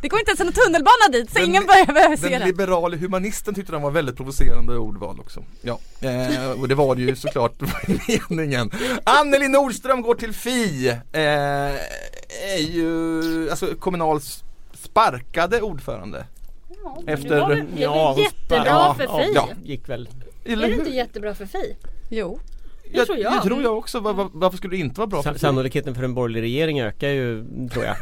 Det 0.02 0.08
går 0.08 0.20
inte 0.20 0.30
ens 0.32 0.40
en 0.40 0.52
tunnelbana 0.54 1.08
dit 1.12 1.30
så 1.32 1.40
Den- 1.40 1.46
ingen 1.50 1.66
börjar 1.66 1.86
behöva 1.86 2.18
se 2.18 2.30
Den 2.30 2.40
den. 2.40 2.48
liberale 2.48 2.98
humanisten 2.98 3.56
tyckte 3.56 3.72
den 3.72 3.82
var 3.82 3.92
väldigt 3.92 4.16
provocerande 4.18 4.78
ordval 4.78 5.20
också. 5.20 5.44
Ja, 5.62 5.80
eh, 6.02 6.52
och 6.62 6.68
det 6.68 6.76
var 6.76 6.96
det 6.96 7.02
ju 7.02 7.16
såklart 7.16 7.54
meningen. 8.30 8.72
Anneli 9.04 9.48
Nordström 9.48 10.02
går 10.02 10.16
till 10.16 10.34
Fi. 10.34 10.88
Eh, 11.12 11.22
är 12.54 12.60
ju 12.70 13.50
alltså 13.50 13.76
Kommunals 13.80 14.44
sparkade 14.74 15.62
ordförande. 15.62 16.26
Ja, 16.84 17.02
Efter- 17.08 17.30
det 17.30 17.40
var 17.42 17.50
väl, 17.50 17.58
det 17.76 17.82
Ja, 17.82 18.16
jättebra 18.20 18.64
ja, 18.66 18.96
för 19.00 19.24
Fi. 19.24 19.32
ja. 19.36 19.50
gick 19.64 19.90
väl. 19.90 20.10
Är 20.46 20.56
det 20.56 20.72
inte 20.74 20.90
jättebra 20.90 21.36
för 21.36 21.46
Fi? 21.46 21.76
Jo. 22.10 22.40
det 22.92 23.06
tror 23.06 23.18
jag. 23.18 23.34
Det 23.34 23.42
tror 23.42 23.62
jag 23.64 23.78
också. 23.78 24.00
Var, 24.00 24.14
var, 24.14 24.30
varför 24.34 24.58
skulle 24.58 24.76
det 24.76 24.80
inte 24.80 25.00
vara 25.00 25.08
bra 25.08 25.24
för 25.24 25.34
Fi? 25.34 25.40
Sannolikheten 25.40 25.96
för 25.96 26.04
en 26.04 26.14
borgerlig 26.14 26.42
regering 26.42 26.82
ökar 26.82 27.08
ju, 27.10 27.46
tror 27.74 27.86
jag. 27.86 27.96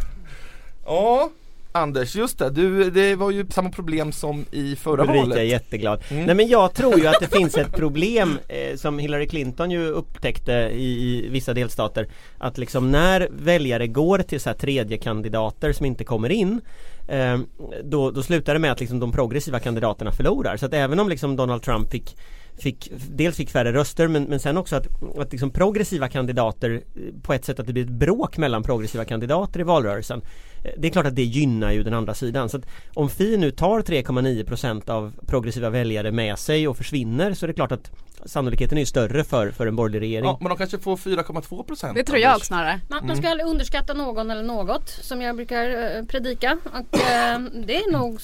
Ja, 0.86 1.30
Anders, 1.78 2.16
just 2.16 2.40
det. 2.40 2.50
Du, 2.50 2.90
det 2.90 3.16
var 3.16 3.32
ju 3.32 3.46
samma 3.50 3.70
problem 3.70 4.12
som 4.12 4.46
i 4.52 4.76
förra 4.76 5.02
Ulrika 5.04 5.20
är 5.22 5.28
valet. 5.28 5.48
jätteglad. 5.48 6.04
Mm. 6.10 6.26
Nej 6.26 6.36
men 6.36 6.48
jag 6.48 6.74
tror 6.74 7.00
ju 7.00 7.08
att 7.08 7.20
det 7.20 7.38
finns 7.38 7.58
ett 7.58 7.76
problem 7.76 8.38
eh, 8.48 8.76
som 8.76 9.00
Hillary 9.00 9.28
Clinton 9.28 9.72
ju 9.72 9.88
upptäckte 9.88 10.52
i, 10.74 11.26
i 11.26 11.30
vissa 11.30 11.54
delstater. 11.54 12.08
Att 12.38 12.58
liksom 12.58 12.92
när 12.92 13.28
väljare 13.32 13.88
går 13.88 14.20
till 14.20 14.40
så 14.40 14.50
här 14.50 14.58
tredje 14.58 14.98
kandidater 14.98 15.74
som 15.74 15.86
inte 15.86 16.04
kommer 16.04 16.30
in 16.30 16.62
eh, 17.08 17.40
då, 17.84 18.12
då 18.12 18.24
slutar 18.24 18.54
det 18.54 18.60
med 18.60 18.72
att 18.72 18.80
liksom 18.80 19.00
de 19.00 19.12
progressiva 19.12 19.60
kandidaterna 19.60 20.12
förlorar. 20.12 20.58
Så 20.58 20.66
att 20.66 20.74
även 20.74 21.00
om 21.00 21.10
liksom 21.10 21.36
Donald 21.36 21.62
Trump 21.62 21.92
fick 21.92 22.16
Fick, 22.60 22.92
dels 23.10 23.38
fick 23.38 23.50
färre 23.50 23.74
röster 23.74 24.08
men, 24.08 24.24
men 24.24 24.40
sen 24.40 24.58
också 24.58 24.76
att, 24.76 24.88
att 25.18 25.32
liksom 25.32 25.52
progressiva 25.52 26.10
kandidater 26.10 26.72
eh, 26.72 27.02
på 27.22 27.34
ett 27.34 27.46
sätt 27.46 27.60
att 27.60 27.68
det 27.68 27.74
blir 27.74 27.84
ett 27.84 27.90
bråk 27.90 28.38
mellan 28.38 28.64
progressiva 28.64 29.06
kandidater 29.06 29.60
i 29.60 29.64
valrörelsen. 29.64 30.22
Eh, 30.64 30.72
Det 30.78 30.88
är 30.88 30.92
klart 30.92 31.06
att 31.06 31.16
det 31.16 31.24
gynnar 31.24 31.72
ju 31.72 31.84
den 31.84 31.94
andra 31.94 32.14
sidan. 32.14 32.50
Så 32.50 32.58
att 32.58 32.64
om 32.94 33.10
Fi 33.10 33.38
nu 33.38 33.52
tar 33.52 33.82
3,9% 33.82 34.90
av 34.90 35.14
progressiva 35.28 35.70
väljare 35.70 36.12
med 36.12 36.40
sig 36.40 36.68
och 36.68 36.78
försvinner 36.78 37.34
så 37.34 37.46
är 37.46 37.48
det 37.48 37.54
klart 37.54 37.72
att 37.72 37.92
sannolikheten 38.26 38.78
är 38.78 38.86
större 38.86 39.24
för, 39.24 39.52
för 39.52 39.68
en 39.68 39.76
borgerlig 39.76 40.00
regering. 40.02 40.26
Ja, 40.26 40.38
men 40.42 40.50
de 40.50 40.58
kanske 40.58 40.78
får 40.80 40.98
4,2 40.98 41.64
procent. 41.64 41.96
Det 41.96 42.04
tror 42.04 42.20
jag 42.20 42.46
snarare. 42.46 42.80
Man, 42.90 42.98
Mm. 42.98 43.08
man 43.08 43.18
ska 43.18 43.30
aldrig 43.30 43.48
underskatta 43.50 43.94
någon 43.94 44.32
eller 44.32 44.44
något 44.44 44.90
som 44.90 45.22
jag 45.22 45.36
brukar 45.36 45.96
eh, 45.98 46.04
predika. 46.06 46.58
Och, 46.66 47.00
eh, 47.00 47.40
det 47.66 47.76
är 47.76 47.92
nog 47.92 48.20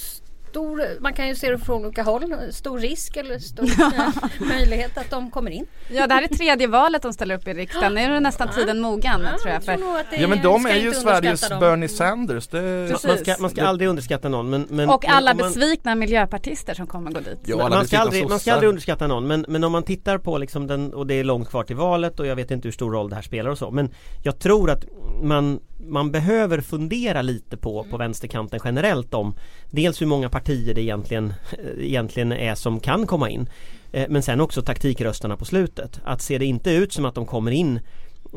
stor, 0.54 1.00
man 1.00 1.12
kan 1.12 1.28
ju 1.28 1.34
se 1.34 1.50
det 1.50 1.58
från 1.58 1.84
olika 1.84 2.02
håll. 2.02 2.34
Stor 2.50 2.78
risk 2.78 3.16
eller 3.16 3.38
stor 3.38 3.64
eh, 3.80 4.48
möjlighet 4.48 4.98
att 4.98 5.10
de 5.10 5.30
kommer 5.30 5.50
in. 5.50 5.66
Ja 5.90 6.06
det 6.06 6.14
här 6.14 6.22
är 6.22 6.28
tredje 6.28 6.66
valet 6.66 7.02
de 7.02 7.12
ställer 7.12 7.34
upp 7.34 7.48
i 7.48 7.54
riksdagen. 7.54 7.94
Nu 7.94 8.00
är 8.00 8.10
det 8.10 8.20
nästan 8.20 8.48
tiden 8.48 8.80
mogen 8.80 9.20
tror 9.42 9.52
jag. 9.54 9.64
För 9.64 9.78
Ja 10.18 10.28
men 10.28 10.42
de 10.42 10.66
är 10.66 10.76
ju 10.76 10.92
Sveriges 10.92 11.48
dem. 11.48 11.60
Bernie 11.60 11.88
Sanders. 11.88 12.46
Det... 12.46 12.88
Precis. 12.90 13.06
man 13.06 13.18
ska, 13.18 13.34
man 13.38 13.50
ska 13.50 13.66
aldrig 13.66 13.88
underskatta 13.88 14.28
någon 14.28 14.50
men, 14.50 14.66
men 14.70 14.88
och 14.90 15.04
alla 15.08 15.34
man, 15.34 15.36
besvikna 15.36 15.94
miljöpartister 15.94 16.74
som 16.74 16.86
kommer 16.86 17.10
gå 17.10 17.20
dit. 17.20 17.38
Ja, 17.44 17.56
man, 17.56 17.70
man, 17.70 17.86
ska 17.86 17.98
aldrig, 17.98 18.28
man 18.28 18.40
ska 18.40 18.52
aldrig 18.52 18.68
underskatta 18.68 19.06
någon 19.06 19.26
men, 19.26 19.44
men 19.48 19.64
om 19.64 19.72
man 19.72 19.82
tittar 19.82 20.18
på 20.18 20.38
liksom 20.38 20.66
den 20.66 20.94
och 20.94 21.06
det 21.06 21.14
är 21.14 21.24
långt 21.24 21.48
kvar 21.48 21.64
till 21.64 21.76
valet 21.76 22.20
och 22.20 22.26
jag 22.26 22.36
vet 22.36 22.50
inte 22.50 22.68
hur 22.68 22.72
stor 22.72 22.92
roll 22.92 23.08
det 23.08 23.14
här 23.14 23.22
spelar 23.22 23.50
och 23.50 23.58
så 23.58 23.70
men 23.70 23.90
jag 24.22 24.38
tror 24.38 24.70
att 24.70 24.84
man, 25.22 25.60
man 25.78 26.12
behöver 26.12 26.60
fundera 26.60 27.22
lite 27.22 27.56
på, 27.56 27.86
på 27.90 27.96
vänsterkanten 27.96 28.60
generellt 28.64 29.14
om 29.14 29.34
dels 29.70 30.02
hur 30.02 30.06
många 30.06 30.28
partier 30.28 30.43
det 30.44 30.78
egentligen, 30.78 31.34
egentligen 31.78 32.32
är 32.32 32.54
som 32.54 32.80
kan 32.80 33.06
komma 33.06 33.30
in 33.30 33.48
eh, 33.92 34.06
men 34.08 34.22
sen 34.22 34.40
också 34.40 34.62
taktikrösterna 34.62 35.36
på 35.36 35.44
slutet. 35.44 36.00
Att 36.04 36.22
ser 36.22 36.38
det 36.38 36.44
inte 36.44 36.70
ut 36.70 36.92
som 36.92 37.04
att 37.04 37.14
de 37.14 37.26
kommer 37.26 37.50
in 37.50 37.80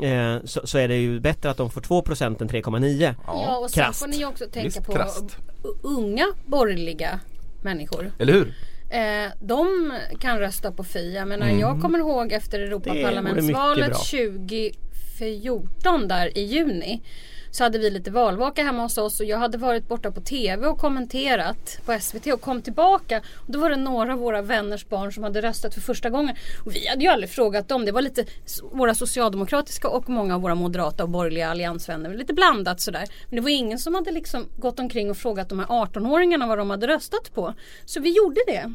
eh, 0.02 0.36
så, 0.44 0.66
så 0.66 0.78
är 0.78 0.88
det 0.88 0.96
ju 0.96 1.20
bättre 1.20 1.50
att 1.50 1.56
de 1.56 1.70
får 1.70 1.80
2% 1.80 2.24
än 2.42 2.48
3,9 2.48 3.14
Ja 3.26 3.56
och 3.58 3.70
sen 3.70 3.92
får 3.92 4.06
ni 4.06 4.24
också 4.24 4.44
tänka 4.44 4.64
Visst, 4.68 4.84
på 4.86 4.92
krasst. 4.92 5.36
u- 5.64 5.78
unga 5.82 6.26
borgerliga 6.46 7.20
människor. 7.62 8.12
Eller 8.18 8.32
hur? 8.32 8.54
Eh, 8.90 9.30
de 9.40 9.92
kan 10.20 10.38
rösta 10.38 10.72
på 10.72 10.84
Fi. 10.84 11.14
Jag 11.14 11.28
menar 11.28 11.46
Mm. 11.46 11.60
jag 11.60 11.80
kommer 11.80 11.98
ihåg 11.98 12.32
efter 12.32 12.60
Europaparlamentsvalet 12.60 13.86
bra. 13.90 13.98
2014 15.18 16.08
där 16.08 16.38
i 16.38 16.42
juni. 16.42 17.00
Så 17.50 17.64
hade 17.64 17.78
vi 17.78 17.90
lite 17.90 18.10
valvaka 18.10 18.62
hemma 18.62 18.82
hos 18.82 18.98
oss 18.98 19.20
och 19.20 19.26
jag 19.26 19.38
hade 19.38 19.58
varit 19.58 19.88
borta 19.88 20.10
på 20.10 20.20
TV 20.20 20.66
och 20.66 20.78
kommenterat 20.78 21.80
på 21.84 21.98
SVT 22.00 22.26
och 22.26 22.40
kom 22.40 22.62
tillbaka. 22.62 23.18
Och 23.18 23.52
då 23.52 23.58
var 23.58 23.70
det 23.70 23.76
några 23.76 24.12
av 24.12 24.18
våra 24.18 24.42
vänners 24.42 24.88
barn 24.88 25.12
som 25.12 25.22
hade 25.22 25.42
röstat 25.42 25.74
för 25.74 25.80
första 25.80 26.10
gången. 26.10 26.36
Och 26.64 26.74
vi 26.74 26.88
hade 26.88 27.04
ju 27.04 27.10
aldrig 27.10 27.30
frågat 27.30 27.68
dem. 27.68 27.84
Det 27.84 27.92
var 27.92 28.02
lite 28.02 28.24
våra 28.72 28.94
socialdemokratiska 28.94 29.88
och 29.88 30.08
många 30.08 30.34
av 30.34 30.40
våra 30.40 30.54
moderata 30.54 31.02
och 31.02 31.08
borgerliga 31.08 31.48
alliansvänner. 31.48 32.14
Lite 32.14 32.34
blandat 32.34 32.80
sådär. 32.80 33.04
Men 33.28 33.36
det 33.36 33.42
var 33.42 33.50
ingen 33.50 33.78
som 33.78 33.94
hade 33.94 34.10
liksom 34.10 34.46
gått 34.56 34.80
omkring 34.80 35.10
och 35.10 35.16
frågat 35.16 35.48
de 35.48 35.58
här 35.58 35.66
18-åringarna 35.66 36.48
vad 36.48 36.58
de 36.58 36.70
hade 36.70 36.86
röstat 36.86 37.34
på. 37.34 37.54
Så 37.84 38.00
vi 38.00 38.16
gjorde 38.16 38.40
det. 38.46 38.74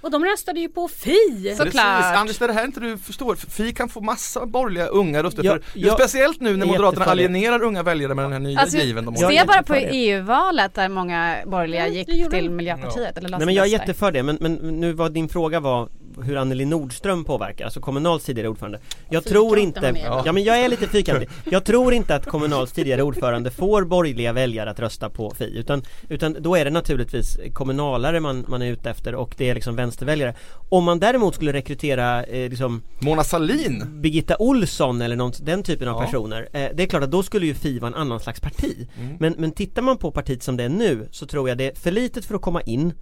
Och 0.00 0.10
de 0.10 0.24
röstade 0.24 0.60
ju 0.60 0.68
på 0.68 0.88
Fi! 0.88 1.54
Såklart. 1.56 1.74
Precis. 1.74 2.16
Anders, 2.16 2.38
det 2.38 2.44
är 2.44 2.48
här 2.48 2.64
inte 2.64 2.80
du 2.80 2.98
förstår. 2.98 3.34
Fi 3.34 3.72
kan 3.72 3.88
få 3.88 4.00
massa 4.00 4.46
borgerliga 4.46 4.86
unga 4.86 5.22
röster 5.22 5.44
Ja, 5.44 5.58
ja. 5.74 5.94
Speciellt 5.94 6.40
nu 6.40 6.56
när 6.56 6.66
är 6.66 6.70
Moderaterna 6.70 7.04
alienerar 7.04 7.62
unga 7.62 7.82
väljare 7.82 8.14
med 8.14 8.24
den 8.24 8.32
här 8.32 8.38
nya 8.40 8.60
Alltså, 8.60 8.78
given 8.78 9.04
de 9.04 9.14
Ja, 9.18 9.28
Se 9.28 9.34
jag 9.34 9.46
bara 9.46 9.58
är 9.58 9.62
på. 9.62 9.74
EU-valet 9.74 10.74
där 10.74 10.88
många 10.88 11.36
borgerliga 11.46 11.88
Ja, 11.88 11.92
gick 11.92 12.30
till. 12.30 12.50
Miljöpartiet 12.50 13.18
eller 13.18 13.28
Nej 13.28 13.46
men 13.46 13.54
jag 13.54 13.66
är 13.66 13.70
jätteför 13.70 14.12
det 14.12 14.22
men, 14.22 14.38
men 14.40 14.54
nu 14.54 14.92
var 14.92 15.08
din 15.08 15.28
fråga 15.28 15.60
var 15.60 15.88
hur 16.24 16.36
Anneli 16.36 16.64
Nordström 16.64 17.24
påverkar, 17.24 17.64
alltså 17.64 17.80
Kommunals 17.80 18.24
tidigare 18.24 18.48
ordförande. 18.48 18.78
Jag 19.10 19.24
tror 19.24 19.56
Fyrkantig 19.56 19.88
inte, 20.00 20.00
ja 20.24 20.32
men 20.32 20.44
jag 20.44 20.60
är 20.60 20.68
lite 20.68 20.86
fyrkantig. 20.86 21.28
Jag 21.50 21.64
tror 21.64 21.92
inte 21.92 22.14
att 22.14 22.26
Kommunals 22.26 22.72
tidigare 22.72 23.02
ordförande 23.02 23.50
får 23.50 23.84
borgerliga 23.84 24.32
väljare 24.32 24.70
att 24.70 24.80
rösta 24.80 25.10
på 25.10 25.30
Fi 25.30 25.58
utan, 25.58 25.82
utan 26.08 26.36
då 26.40 26.56
är 26.56 26.64
det 26.64 26.70
naturligtvis 26.70 27.38
kommunalare 27.52 28.20
man, 28.20 28.44
man 28.48 28.62
är 28.62 28.66
ute 28.66 28.90
efter 28.90 29.14
och 29.14 29.34
det 29.38 29.50
är 29.50 29.54
liksom 29.54 29.76
vänsterväljare. 29.76 30.34
Om 30.68 30.84
man 30.84 30.98
däremot 30.98 31.34
skulle 31.34 31.52
rekrytera 31.52 32.24
eh, 32.24 32.50
liksom 32.50 32.82
Mona 33.00 33.24
Salin 33.24 33.84
Birgitta 34.00 34.36
Olsson 34.38 35.02
eller 35.02 35.16
någon, 35.16 35.32
den 35.40 35.62
typen 35.62 35.88
av 35.88 35.96
Ja. 36.00 36.06
personer 36.06 36.48
eh, 36.52 36.68
Det 36.74 36.82
är 36.82 36.86
klart 36.86 37.02
att 37.02 37.10
då 37.10 37.22
skulle 37.22 37.46
ju 37.46 37.54
Fi 37.54 37.78
vara 37.78 37.88
en 37.88 37.94
annan 37.94 38.20
slags 38.20 38.40
parti. 38.40 38.88
Mm. 39.00 39.16
men, 39.20 39.34
men 39.38 39.52
tittar 39.52 39.82
man 39.82 39.98
på 39.98 40.10
partiet 40.10 40.42
som 40.42 40.56
det 40.56 40.64
är 40.64 40.68
nu 40.68 41.08
så 41.10 41.26
tror 41.26 41.48
jag 41.48 41.58
det 41.58 41.64
är 41.70 41.74
för 41.74 41.90
litet 41.90 42.24
för 42.24 42.34
att 42.34 42.42
komma 42.42 42.60
in 42.60 42.92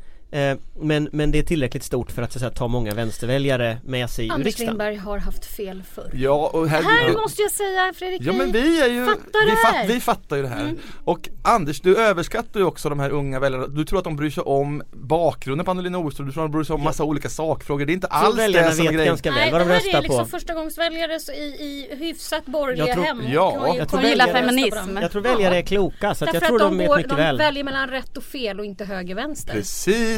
men, 0.80 1.08
men 1.12 1.30
det 1.30 1.38
är 1.38 1.42
tillräckligt 1.42 1.84
stort 1.84 2.10
för 2.12 2.22
att, 2.22 2.32
så 2.32 2.38
att 2.38 2.40
säga, 2.40 2.50
ta 2.50 2.68
många 2.68 2.94
vänsterväljare 2.94 3.78
med 3.84 4.10
sig 4.10 4.26
ur 4.26 4.32
Anders 4.32 4.46
riksdagen. 4.46 4.68
Lindberg 4.68 4.96
har 4.96 5.18
haft 5.18 5.44
fel 5.44 5.82
förr. 5.94 6.10
Ja, 6.14 6.50
och 6.52 6.68
här, 6.68 6.82
Här 6.82 7.12
måste 7.12 7.42
jag 7.42 7.50
säga 7.50 7.92
Fredrik, 7.96 8.22
Ja 8.24 8.32
men 8.32 8.52
vi 8.52 8.80
är 8.80 8.86
ju, 8.88 9.06
fattar 9.06 9.46
vi. 9.46 9.76
Mm. 9.78 9.88
vi 9.94 10.00
fattar 10.00 10.36
ju 10.36 10.42
det 10.42 10.48
här. 10.48 10.74
Och 11.04 11.28
Anders, 11.42 11.80
du 11.80 11.96
överskattar 11.96 12.60
ju 12.60 12.66
också 12.66 12.88
de 12.88 13.00
här 13.00 13.10
unga 13.10 13.40
väljarna. 13.40 13.66
Du 13.66 13.84
tror 13.84 13.98
att 13.98 14.04
de 14.04 14.16
bryr 14.16 14.30
sig 14.30 14.42
om 14.42 14.82
bakgrunden 14.92 15.64
på 15.64 15.70
Annelie 15.70 15.90
Nordström, 15.90 16.26
du 16.26 16.32
tror 16.32 16.44
att 16.44 16.50
de 16.52 16.56
bryr 16.56 16.64
sig 16.64 16.74
om 16.74 16.82
massa 16.82 17.04
olika 17.04 17.28
sakfrågor. 17.28 17.86
Det 17.86 17.92
är 17.92 17.94
inte 17.94 18.06
tror 18.06 18.18
alls 18.18 18.36
det 18.36 18.72
som 18.72 18.86
är 18.86 18.92
grejen. 18.92 19.06
ganska 19.06 19.30
väl 19.30 19.38
Nej 19.38 19.52
vad 19.52 19.60
det 19.60 19.64
de 19.64 19.70
här 19.70 19.98
är 19.98 20.02
liksom 20.02 20.24
på. 20.24 20.30
förstagångsväljare 20.30 21.20
så 21.20 21.32
i, 21.32 21.36
i 21.44 21.96
hyfsat 21.98 22.46
borgerliga 22.46 22.86
Jag 22.86 22.94
tror- 22.94 23.04
hem. 23.04 23.22
ja, 23.28 23.74
jag 23.78 23.88
tror 23.88 24.00
på 24.00 24.32
feminism. 24.32 24.96
Jag 25.02 25.12
tror 25.12 25.22
väljare 25.22 25.56
är 25.56 25.62
kloka 25.62 26.14
så 26.14 26.24
att 26.24 26.32
Därför 26.32 26.46
jag 26.46 26.48
tror 26.48 26.62
att 26.64 26.70
de 26.72 26.78
de, 26.78 26.86
går, 26.86 26.96
mycket 26.96 27.10
de 27.10 27.16
väl. 27.16 27.38
väljer 27.38 27.64
mellan 27.64 27.88
rätt 27.88 28.16
och 28.16 28.22
fel 28.24 28.58
och 28.60 28.64
inte 28.64 28.84
höger 28.84 29.14
vänster. 29.14 29.52
Precis. 29.52 30.17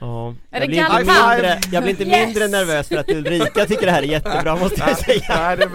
Ja. 0.00 0.34
Är 0.50 0.60
Jag, 0.60 0.68
blir 0.68 0.78
inte 0.78 0.96
mindre, 0.98 1.58
jag 1.72 1.82
blir 1.82 1.90
inte 1.90 2.04
Yes! 2.04 2.26
mindre 2.26 2.48
nervös 2.48 2.88
för 2.88 2.96
att 2.96 3.10
Ulrika 3.10 3.66
tycker 3.66 3.86
det 3.86 3.92
här 3.92 4.02
är 4.02 4.06
jättebra 4.06 4.56
måste 4.56 4.80
jag 4.86 4.98
säga. 4.98 5.56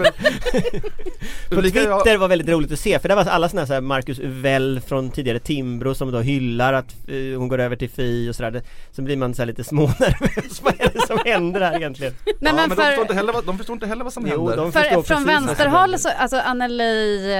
På 1.50 1.62
Twitter 1.62 2.16
var 2.16 2.28
väldigt 2.28 2.48
roligt 2.48 2.72
att 2.72 2.78
se 2.78 2.98
för 2.98 3.08
det 3.08 3.14
var 3.14 3.24
alla 3.24 3.48
sådana 3.48 3.66
här, 3.74 3.80
Marcus 3.80 4.18
Uvell 4.18 4.80
från 4.86 5.10
tidigare 5.10 5.38
Timbro 5.38 5.94
som 5.94 6.12
då 6.12 6.20
hyllar 6.20 6.72
att 6.72 6.94
eh, 7.08 7.38
hon 7.38 7.48
går 7.48 7.58
över 7.60 7.76
till 7.76 7.90
Fi 7.90 8.30
och 8.30 8.36
sådär. 8.36 8.50
Det- 8.50 8.62
Så 8.92 9.02
blir 9.02 9.16
man 9.16 9.34
så 9.34 9.42
här 9.42 9.46
lite 9.46 9.64
smånervös. 9.64 10.62
vad 10.62 10.74
är 10.80 10.90
det 10.94 11.06
som 11.06 11.18
händer 11.24 11.60
här 11.60 11.76
egentligen? 11.76 12.14
Ja, 12.24 12.32
Nej, 12.40 12.52
men 12.52 12.68
men 12.68 12.68
de, 12.68 12.76
förstår 12.76 12.92
för, 12.94 13.02
inte 13.02 13.14
heller 13.14 13.32
vad, 13.32 13.44
de 13.44 13.58
förstår 13.58 13.74
inte 13.74 13.86
heller 13.86 14.04
vad 14.04 14.12
som 14.12 14.26
Jo, 14.28 14.48
händer. 14.48 14.70
för, 14.70 14.80
precis 14.80 15.06
från 15.08 15.24
vänsterhåll 15.24 15.98
så, 15.98 16.08
alltså 16.08 16.36
Anneli 16.36 17.32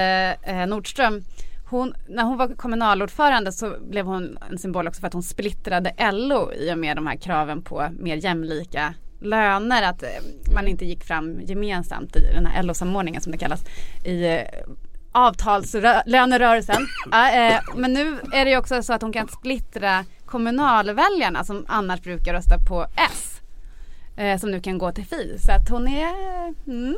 eh, 0.45 0.67
Nordström 0.67 1.23
hon, 1.65 1.93
när 2.07 2.23
hon 2.23 2.37
var 2.37 2.55
kommunalordförande 2.55 3.51
så 3.51 3.75
blev 3.89 4.05
hon 4.05 4.37
en 4.51 4.57
symbol 4.57 4.87
också 4.87 4.99
för 4.99 5.07
att 5.07 5.13
hon 5.13 5.23
splittrade 5.23 6.11
LO 6.11 6.53
i 6.53 6.73
och 6.73 6.77
med 6.77 6.97
de 6.97 7.07
här 7.07 7.15
kraven 7.15 7.61
på 7.61 7.89
mer 7.99 8.15
jämlika 8.15 8.93
löner. 9.21 9.83
Att 9.83 10.03
eh, 10.03 10.09
man 10.53 10.67
inte 10.67 10.85
gick 10.85 11.03
fram 11.03 11.41
gemensamt 11.41 12.15
i 12.15 12.19
den 12.33 12.45
här 12.45 12.63
LO-samordningen 12.63 13.21
som 13.21 13.31
det 13.31 13.37
kallas 13.37 13.63
i 14.05 14.25
eh, 14.25 14.41
avtalslönerörelsen. 15.11 16.87
Ja, 17.11 17.31
eh, 17.31 17.59
men 17.75 17.93
nu 17.93 18.19
är 18.33 18.45
det 18.45 18.51
ju 18.51 18.57
också 18.57 18.83
så 18.83 18.93
att 18.93 19.01
hon 19.01 19.13
kan 19.13 19.27
splittra 19.27 20.05
kommunalväljarna 20.25 21.43
som 21.43 21.65
annars 21.67 22.01
brukar 22.01 22.33
rösta 22.33 22.57
på 22.59 22.85
S. 23.11 23.34
Eh, 24.17 24.39
som 24.39 24.51
nu 24.51 24.59
kan 24.61 24.77
gå 24.77 24.91
till 24.91 25.05
Fi. 25.05 25.37
Så 25.39 25.51
att 25.51 25.69
hon 25.69 25.87
är 25.87 26.13
mm, 26.67 26.95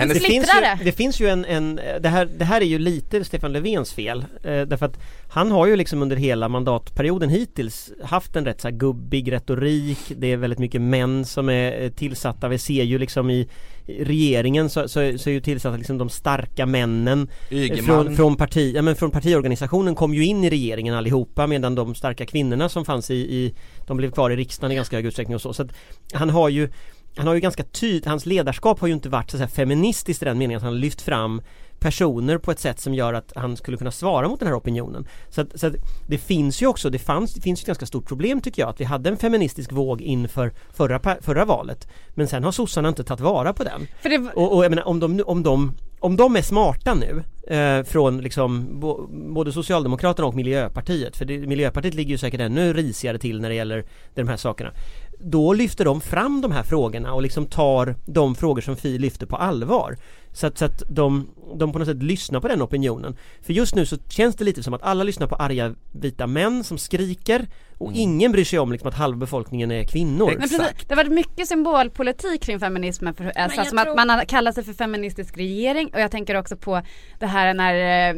Hennes- 0.00 0.14
Det 0.18 0.20
finns, 0.20 0.48
ju, 0.54 0.84
det 0.84 0.92
finns 0.92 1.20
ju 1.20 1.28
en, 1.28 1.44
en 1.44 1.76
det, 2.00 2.08
här, 2.08 2.28
det 2.38 2.44
här 2.44 2.60
är 2.60 2.64
ju 2.64 2.78
lite 2.78 3.24
Stefan 3.24 3.52
Löfvens 3.52 3.92
fel 3.92 4.24
eh, 4.42 4.60
Därför 4.62 4.86
att 4.86 4.98
han 5.28 5.50
har 5.50 5.66
ju 5.66 5.76
liksom 5.76 6.02
under 6.02 6.16
hela 6.16 6.48
mandatperioden 6.48 7.28
hittills 7.28 7.92
haft 8.02 8.36
en 8.36 8.44
rätt 8.44 8.60
så 8.60 8.68
här 8.68 8.74
gubbig 8.76 9.32
retorik. 9.32 9.98
Det 10.16 10.32
är 10.32 10.36
väldigt 10.36 10.58
mycket 10.58 10.80
män 10.80 11.24
som 11.24 11.48
är 11.48 11.82
eh, 11.82 11.90
tillsatta. 11.90 12.48
Vi 12.48 12.58
ser 12.58 12.82
ju 12.84 12.98
liksom 12.98 13.30
i 13.30 13.48
regeringen 13.86 14.70
så, 14.70 14.88
så, 14.88 15.18
så 15.18 15.30
är 15.30 15.34
ju 15.34 15.40
tillsatta 15.40 15.76
liksom 15.76 15.98
de 15.98 16.08
starka 16.08 16.66
männen 16.66 17.28
Ygeman. 17.50 17.84
från, 17.84 18.16
från, 18.16 18.36
parti, 18.36 18.72
ja, 18.74 18.82
men 18.82 18.96
från 18.96 19.10
partiorganisationen 19.10 19.94
kom 19.94 20.14
ju 20.14 20.24
in 20.24 20.44
i 20.44 20.50
regeringen 20.50 20.94
allihopa 20.94 21.46
medan 21.46 21.74
de 21.74 21.94
starka 21.94 22.26
kvinnorna 22.26 22.68
som 22.68 22.84
fanns 22.84 23.10
i, 23.10 23.14
i 23.14 23.54
De 23.86 23.96
blev 23.96 24.10
kvar 24.10 24.30
i 24.30 24.36
riksdagen 24.36 24.72
i 24.72 24.74
ganska 24.74 24.96
hög 24.96 25.06
utsträckning 25.06 25.34
och 25.34 25.42
så, 25.42 25.52
så 25.52 25.62
att 25.62 25.72
Han 26.12 26.30
har 26.30 26.48
ju 26.48 26.68
han 27.16 27.26
har 27.26 27.34
ju 27.34 27.40
ganska 27.40 27.62
tydligt, 27.62 28.04
hans 28.04 28.26
ledarskap 28.26 28.80
har 28.80 28.88
ju 28.88 28.94
inte 28.94 29.08
varit 29.08 29.30
så 29.30 29.46
feministiskt 29.46 30.22
i 30.22 30.24
den 30.24 30.38
meningen 30.38 30.56
att 30.56 30.64
han 30.64 30.80
lyft 30.80 31.02
fram 31.02 31.42
personer 31.80 32.38
på 32.38 32.50
ett 32.50 32.60
sätt 32.60 32.80
som 32.80 32.94
gör 32.94 33.14
att 33.14 33.32
han 33.36 33.56
skulle 33.56 33.76
kunna 33.76 33.90
svara 33.90 34.28
mot 34.28 34.40
den 34.40 34.48
här 34.48 34.56
opinionen. 34.56 35.06
Så 35.28 35.40
att, 35.40 35.60
så 35.60 35.66
att 35.66 35.74
det 36.08 36.18
finns 36.18 36.62
ju 36.62 36.66
också, 36.66 36.90
det, 36.90 36.98
fanns, 36.98 37.34
det 37.34 37.40
finns 37.40 37.60
ett 37.60 37.66
ganska 37.66 37.86
stort 37.86 38.08
problem 38.08 38.40
tycker 38.40 38.62
jag 38.62 38.68
att 38.68 38.80
vi 38.80 38.84
hade 38.84 39.10
en 39.10 39.16
feministisk 39.16 39.72
våg 39.72 40.00
inför 40.00 40.52
förra, 40.72 41.00
förra 41.20 41.44
valet. 41.44 41.88
Men 42.14 42.28
sen 42.28 42.44
har 42.44 42.52
sossarna 42.52 42.88
inte 42.88 43.04
tagit 43.04 43.20
vara 43.20 43.52
på 43.52 43.64
den. 43.64 43.86
det, 44.08 44.30
Och, 44.34 44.56
och 44.56 44.64
jag 44.64 44.70
menar 44.70 44.88
om 44.88 45.00
de, 45.00 45.22
om 45.26 45.42
de, 45.42 45.72
om 46.00 46.16
de 46.16 46.36
är 46.36 46.42
smarta 46.42 46.94
nu 46.94 47.22
eh, 47.56 47.84
från 47.84 48.18
liksom 48.20 48.80
bo, 48.80 49.06
både 49.34 49.52
Socialdemokraterna 49.52 50.28
och 50.28 50.34
Miljöpartiet, 50.34 51.16
för 51.16 51.24
det, 51.24 51.38
Miljöpartiet 51.38 51.94
ligger 51.94 52.10
ju 52.10 52.18
säkert 52.18 52.40
ännu 52.40 52.72
risigare 52.72 53.18
till 53.18 53.40
när 53.40 53.48
det 53.48 53.54
gäller 53.54 53.84
de 54.14 54.28
här 54.28 54.36
sakerna. 54.36 54.72
Då 55.18 55.52
lyfter 55.52 55.84
de 55.84 56.00
fram 56.00 56.40
de 56.40 56.52
här 56.52 56.62
frågorna 56.62 57.14
och 57.14 57.22
liksom 57.22 57.46
tar 57.46 57.96
de 58.06 58.34
frågor 58.34 58.60
som 58.60 58.76
Fi 58.76 58.98
lyfter 58.98 59.26
på 59.26 59.36
allvar. 59.36 59.96
Så 60.36 60.46
att, 60.46 60.58
så 60.58 60.64
att 60.64 60.82
de, 60.88 61.28
de 61.54 61.72
på 61.72 61.78
något 61.78 61.88
sätt 61.88 62.02
lyssnar 62.02 62.40
på 62.40 62.48
den 62.48 62.62
opinionen. 62.62 63.16
För 63.42 63.52
just 63.52 63.74
nu 63.74 63.86
så 63.86 63.96
känns 64.08 64.36
det 64.36 64.44
lite 64.44 64.62
som 64.62 64.74
att 64.74 64.82
alla 64.82 65.04
lyssnar 65.04 65.26
på 65.26 65.34
arga 65.34 65.74
vita 65.92 66.26
män 66.26 66.64
som 66.64 66.78
skriker 66.78 67.46
och 67.78 67.92
ingen 67.92 68.32
bryr 68.32 68.44
sig 68.44 68.58
om 68.58 68.72
liksom 68.72 68.88
att 68.88 68.94
halva 68.94 69.18
befolkningen 69.18 69.70
är 69.70 69.84
kvinnor. 69.84 70.26
Men 70.26 70.40
precis, 70.40 70.58
det 70.58 70.94
har 70.94 70.96
varit 70.96 71.12
mycket 71.12 71.48
symbolpolitik 71.48 72.42
kring 72.42 72.60
feminismen 72.60 73.14
för 73.14 73.32
alltså 73.36 73.64
som 73.64 73.78
tror- 73.78 73.90
att 73.90 73.96
man 73.96 74.10
har 74.10 74.24
kallat 74.24 74.54
sig 74.54 74.64
för 74.64 74.72
feministisk 74.72 75.36
regering 75.36 75.90
och 75.94 76.00
jag 76.00 76.10
tänker 76.10 76.34
också 76.34 76.56
på 76.56 76.82
det 77.18 77.26
här 77.26 77.54
när 77.54 78.10
eh, 78.10 78.16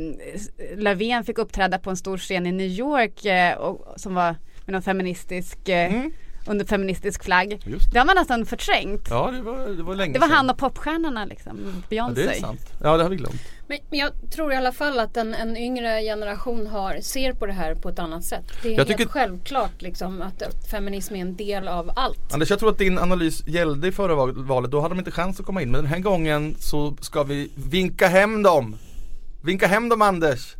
Löfven 0.76 1.24
fick 1.24 1.38
uppträda 1.38 1.78
på 1.78 1.90
en 1.90 1.96
stor 1.96 2.18
scen 2.18 2.46
i 2.46 2.52
New 2.52 2.66
York 2.66 3.24
eh, 3.24 3.58
och, 3.58 4.00
som 4.00 4.14
var 4.14 4.36
med 4.64 4.72
någon 4.72 4.82
feministisk 4.82 5.68
eh, 5.68 6.04
under 6.48 6.64
feministisk 6.64 7.24
flagg. 7.24 7.62
Just 7.64 7.92
Det 7.92 7.98
har 7.98 8.06
man 8.06 8.14
nästan 8.16 8.46
förträngt. 8.46 9.06
Ja 9.10 9.30
det 9.30 9.42
var, 9.42 9.66
det 9.68 9.82
var 9.82 9.94
länge 9.94 10.12
Det 10.12 10.18
var 10.18 10.26
sedan. 10.28 10.36
han 10.36 10.50
och 10.50 10.58
popstjärnorna 10.58 11.24
liksom, 11.24 11.58
ja, 11.66 11.72
Beyoncé. 11.88 12.22
det 12.22 12.34
är 12.36 12.40
sant. 12.40 12.60
Ja 12.82 12.96
det 12.96 13.02
har 13.02 13.10
vi 13.10 13.16
glömt. 13.16 13.40
Men, 13.66 13.78
men 13.90 13.98
jag 13.98 14.10
tror 14.30 14.52
i 14.52 14.56
alla 14.56 14.72
fall 14.72 14.98
att 14.98 15.16
en, 15.16 15.34
en 15.34 15.56
yngre 15.56 16.02
generation 16.02 16.66
har, 16.66 16.98
ser 17.00 17.32
på 17.32 17.46
det 17.46 17.52
här 17.52 17.74
på 17.74 17.88
ett 17.88 17.98
annat 17.98 18.24
sätt. 18.24 18.44
Det 18.62 18.68
är 18.68 18.72
Jag 18.72 18.76
helt 18.78 18.88
tycker- 18.88 19.06
självklart 19.10 19.82
liksom 19.82 20.22
att 20.22 20.66
feminism 20.70 21.14
är 21.14 21.20
en 21.20 21.36
del 21.36 21.68
av 21.68 21.90
allt. 21.96 22.32
Anders 22.34 22.50
jag 22.50 22.58
tror 22.58 22.70
att 22.70 22.78
din 22.78 22.98
analys 22.98 23.46
gällde 23.46 23.88
i 23.88 23.92
förra 23.92 24.14
val- 24.14 24.44
valet, 24.44 24.70
då 24.70 24.80
hade 24.80 24.94
de 24.94 24.98
inte 24.98 25.10
chans 25.10 25.40
att 25.40 25.46
komma 25.46 25.62
in. 25.62 25.70
Men 25.70 25.80
den 25.82 25.92
här 25.92 25.98
gången 25.98 26.54
så 26.58 26.96
ska 27.00 27.22
vi 27.22 27.50
vinka 27.54 28.08
hem 28.08 28.42
dem. 28.42 28.76
Vinka 29.42 29.66
hem 29.66 29.88
dem 29.88 30.02
Anders. 30.02 30.54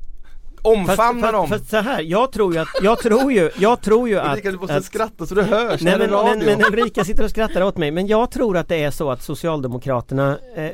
Omfamna 0.62 1.20
fast, 1.20 1.32
dem. 1.32 1.48
fast 1.48 1.70
så 1.70 1.76
här, 1.76 2.00
jag 2.02 2.32
tror 2.32 2.54
ju 2.54 2.60
att, 2.60 2.68
jag 2.82 2.98
tror 2.98 3.32
ju, 3.32 3.50
jag 3.58 3.80
tror 3.80 4.08
ju 4.08 4.18
att, 4.18 4.30
Ulrika 4.30 4.50
du 4.50 4.58
måste 4.58 4.76
att 4.76 4.84
skratta 4.84 5.26
så 5.26 5.34
det 5.34 5.42
hörs. 5.42 5.80
Nej 5.82 5.98
men, 5.98 6.10
men, 6.10 6.38
men 6.38 6.64
Ulrika 6.64 7.04
sitter 7.04 7.24
och 7.24 7.30
skrattar 7.30 7.62
åt 7.62 7.76
mig 7.76 7.90
men 7.90 8.06
jag 8.06 8.30
tror 8.30 8.56
att 8.56 8.68
det 8.68 8.82
är 8.84 8.90
så 8.90 9.10
att 9.10 9.22
Socialdemokraterna 9.22 10.38
eh, 10.56 10.70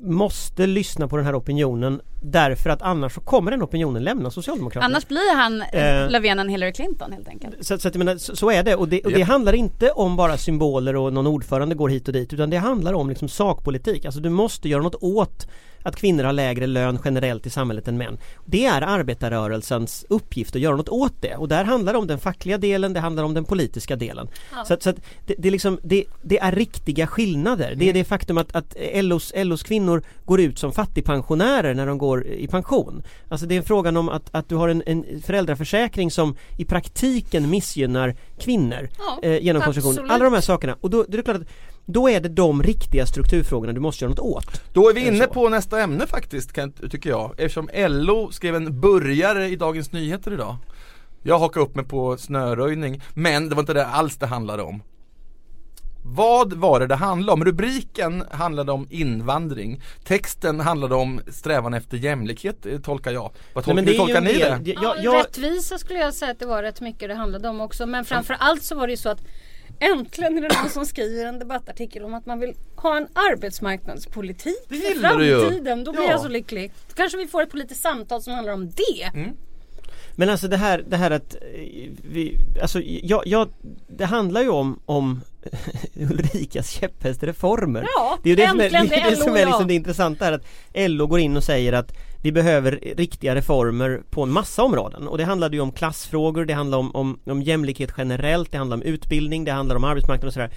måste 0.00 0.66
lyssna 0.66 1.08
på 1.08 1.16
den 1.16 1.26
här 1.26 1.38
opinionen 1.38 2.00
därför 2.22 2.70
att 2.70 2.82
annars 2.82 3.14
så 3.14 3.20
kommer 3.20 3.50
den 3.50 3.62
opinionen 3.62 4.04
lämna 4.04 4.30
Socialdemokraterna. 4.30 4.84
Annars 4.84 5.08
blir 5.08 5.36
han 5.36 5.62
eh, 5.62 6.02
Eh. 6.02 6.10
Löfven 6.10 6.38
en 6.38 6.48
Hillary 6.48 6.72
Clinton 6.72 7.12
helt 7.12 7.28
enkelt. 7.28 7.54
Så, 7.66 7.78
så, 7.78 7.88
att, 7.88 7.94
menar, 7.94 8.16
så, 8.16 8.36
så 8.36 8.50
är 8.50 8.62
det 8.62 8.74
och, 8.74 8.88
det 8.88 9.00
och 9.04 9.12
det 9.12 9.18
Japp. 9.18 9.28
handlar 9.28 9.52
inte 9.52 9.90
om 9.90 10.16
bara 10.16 10.36
symboler 10.36 10.96
och 10.96 11.12
någon 11.12 11.26
ordförande 11.26 11.74
går 11.74 11.88
hit 11.88 12.08
och 12.08 12.14
dit 12.14 12.32
utan 12.32 12.50
det 12.50 12.56
handlar 12.56 12.92
om 12.92 13.08
liksom 13.08 13.28
sakpolitik. 13.28 14.04
Alltså 14.04 14.20
du 14.20 14.28
måste 14.30 14.68
göra 14.68 14.82
något 14.82 14.94
åt 15.02 15.46
att 15.84 15.96
kvinnor 15.96 16.24
har 16.24 16.32
lägre 16.32 16.66
lön 16.66 16.98
generellt 17.04 17.46
i 17.46 17.50
samhället 17.50 17.88
än 17.88 17.98
män. 17.98 18.18
Det 18.44 18.66
är 18.66 18.82
arbetarrörelsens 18.82 20.04
uppgift 20.08 20.56
att 20.56 20.62
göra 20.62 20.76
något 20.76 20.88
åt 20.88 21.14
det 21.22 21.36
och 21.36 21.48
där 21.48 21.64
handlar 21.64 21.92
det 21.92 21.98
om 21.98 22.06
den 22.06 22.18
fackliga 22.18 22.58
delen, 22.58 22.92
det 22.92 23.00
handlar 23.00 23.22
om 23.24 23.34
den 23.34 23.44
politiska 23.44 23.96
delen. 23.96 24.28
Så, 24.66 24.74
att- 24.74 24.82
så 24.82 24.90
att 24.90 24.96
det, 25.26 25.34
det, 25.38 25.48
är 25.48 25.52
liksom, 25.52 25.78
det, 25.82 26.04
det 26.22 26.38
är 26.38 26.52
riktiga 26.52 27.06
skillnader. 27.06 27.74
Det 27.76 27.88
är 27.88 27.92
det 27.92 28.04
faktum 28.04 28.38
att, 28.38 28.56
att 28.56 28.76
LOs, 28.94 29.32
LOs 29.36 29.62
kvinnor 29.62 30.02
går 30.24 30.40
ut 30.40 30.58
som 30.58 30.72
fattigpensionärer 30.72 31.74
när 31.74 31.86
de 31.86 31.98
går 31.98 32.11
i 32.20 32.46
pension. 32.46 33.02
Alltså 33.28 33.46
det 33.46 33.56
är 33.56 33.62
frågan 33.62 33.96
om 33.96 34.08
att, 34.08 34.28
att 34.30 34.48
du 34.48 34.54
har 34.54 34.68
en, 34.68 34.82
en 34.86 35.22
föräldraförsäkring 35.22 36.10
som 36.10 36.36
i 36.58 36.64
praktiken 36.64 37.50
missgynnar 37.50 38.14
kvinnor 38.38 38.88
Ja, 38.98 39.28
eh, 39.28 39.44
genom 39.44 39.62
konstruktion. 39.62 39.92
absolut. 39.92 40.10
Alla 40.10 40.24
de 40.24 40.32
här 40.32 40.40
sakerna. 40.40 40.76
Och 40.80 40.90
då, 40.90 41.04
det 41.08 41.18
är 41.18 41.22
klart 41.22 41.36
att 41.36 41.48
då 41.84 42.08
är 42.10 42.20
det 42.20 42.28
de 42.28 42.62
riktiga 42.62 43.06
strukturfrågorna 43.06 43.72
du 43.72 43.80
måste 43.80 44.04
göra 44.04 44.10
något 44.10 44.18
åt. 44.18 44.62
Då 44.72 44.88
är 44.88 44.94
vi 44.94 45.00
det 45.00 45.06
inne 45.06 45.26
på 45.26 45.48
nästa 45.48 45.80
ämne 45.80 46.06
faktiskt 46.06 46.52
kan, 46.52 46.72
tycker 46.72 47.10
jag. 47.10 47.34
Eftersom 47.38 47.68
LO 47.74 48.30
skrev 48.32 48.54
en 48.56 48.80
burgare 48.80 49.48
i 49.48 49.56
Dagens 49.56 49.92
Nyheter 49.92 50.32
idag. 50.32 50.56
Jag 51.22 51.38
hakar 51.38 51.60
upp 51.60 51.74
mig 51.74 51.84
på 51.84 52.16
snöröjning, 52.16 53.02
men 53.14 53.48
det 53.48 53.54
var 53.54 53.62
inte 53.62 53.74
det 53.74 53.86
alls 53.86 54.16
det 54.16 54.26
handlade 54.26 54.62
om. 54.62 54.82
Vad 56.04 56.52
var 56.52 56.80
det 56.80 56.86
det 56.86 56.94
handlade 56.94 57.32
om? 57.32 57.44
Rubriken 57.44 58.24
handlade 58.30 58.72
om 58.72 58.86
invandring. 58.90 59.80
Texten 60.04 60.60
handlade 60.60 60.94
om 60.94 61.20
strävan 61.28 61.74
efter 61.74 61.96
jämlikhet, 61.96 62.66
eh, 62.66 62.78
tolkar 62.80 63.12
jag. 63.12 63.30
Vad 63.54 63.64
tolkar, 63.64 63.74
Nej, 63.74 63.74
men 63.74 63.84
hur 63.86 63.92
det 63.92 63.98
tolkar 63.98 64.20
ni 64.20 64.32
det? 64.32 64.70
Jag, 64.72 64.78
Ja, 64.84 64.96
jag, 65.02 65.14
Rättvisa 65.16 65.78
skulle 65.78 65.98
jag 65.98 66.14
säga 66.14 66.30
att 66.32 66.38
det 66.38 66.46
var 66.46 66.62
rätt 66.62 66.80
mycket 66.80 67.08
det 67.08 67.14
handlade 67.14 67.48
om 67.48 67.60
också. 67.60 67.86
Men 67.86 68.04
framför 68.04 68.36
allt 68.38 68.62
så 68.62 68.74
var 68.74 68.86
det 68.86 68.92
ju 68.92 68.96
så 68.96 69.08
att 69.08 69.20
Äntligen 69.80 70.38
är 70.38 70.42
det 70.48 70.56
någon 70.62 70.70
som 70.70 70.86
skriver 70.86 71.26
en 71.26 71.38
debattartikel 71.38 72.04
om 72.04 72.14
att 72.14 72.26
man 72.26 72.40
vill 72.40 72.54
ha 72.76 72.96
en 72.96 73.06
arbetsmarknadspolitik 73.14 74.56
Det 74.68 74.76
för 74.76 74.88
gillar 74.88 75.18
du 75.18 75.26
ju. 75.26 75.40
framtiden. 75.40 75.84
Då 75.84 75.92
blir 75.92 76.02
Ja. 76.02 76.10
jag 76.10 76.20
så 76.20 76.28
lycklig. 76.28 76.72
Då 76.88 76.94
kanske 76.94 77.18
vi 77.18 77.26
får 77.26 77.42
ett 77.42 77.50
politiskt 77.50 77.82
samtal 77.82 78.22
som 78.22 78.32
handlar 78.34 78.52
om 78.52 78.70
det. 78.70 79.10
Men 80.16 80.30
alltså 80.30 80.48
det 80.48 80.56
här, 80.56 80.84
det 80.88 80.96
här 80.96 81.10
att 81.10 81.34
eh, 81.34 81.40
vi, 82.02 82.38
alltså 82.62 82.80
jag, 82.80 83.22
jag, 83.26 83.48
det 83.88 84.04
handlar 84.04 84.42
ju 84.42 84.48
om, 84.48 84.80
om 84.84 85.20
Ulrikas 85.94 86.70
käpphästreformer. 86.70 87.86
Ja, 87.96 88.18
det 88.22 88.28
är 88.28 88.36
ju 88.36 88.36
det 88.36 88.48
som 88.48 88.60
är, 88.60 88.70
det, 88.88 88.96
är 88.96 89.10
det 89.10 89.16
som 89.16 89.36
är 89.36 89.46
liksom 89.46 89.66
det 89.68 89.74
intressanta 89.74 90.24
här 90.24 90.32
att 90.32 90.44
LO 90.90 91.06
går 91.06 91.20
in 91.20 91.36
och 91.36 91.44
säger 91.44 91.72
att 91.72 91.92
Vi 92.22 92.32
behöver 92.32 92.80
riktiga 92.96 93.34
reformer 93.34 94.02
på 94.10 94.22
en 94.22 94.30
massa 94.30 94.62
områden 94.62 95.08
och 95.08 95.18
det 95.18 95.24
handlade 95.24 95.56
ju 95.56 95.62
om 95.62 95.72
klassfrågor, 95.72 96.44
det 96.44 96.54
handlar 96.54 96.78
om, 96.78 96.94
om, 96.94 97.18
om 97.26 97.42
jämlikhet 97.42 97.90
generellt, 97.96 98.52
det 98.52 98.58
handlar 98.58 98.76
om 98.76 98.82
utbildning, 98.82 99.44
det 99.44 99.52
handlar 99.52 99.76
om 99.76 99.84
arbetsmarknad 99.84 100.26
och 100.26 100.32
sådär. 100.32 100.50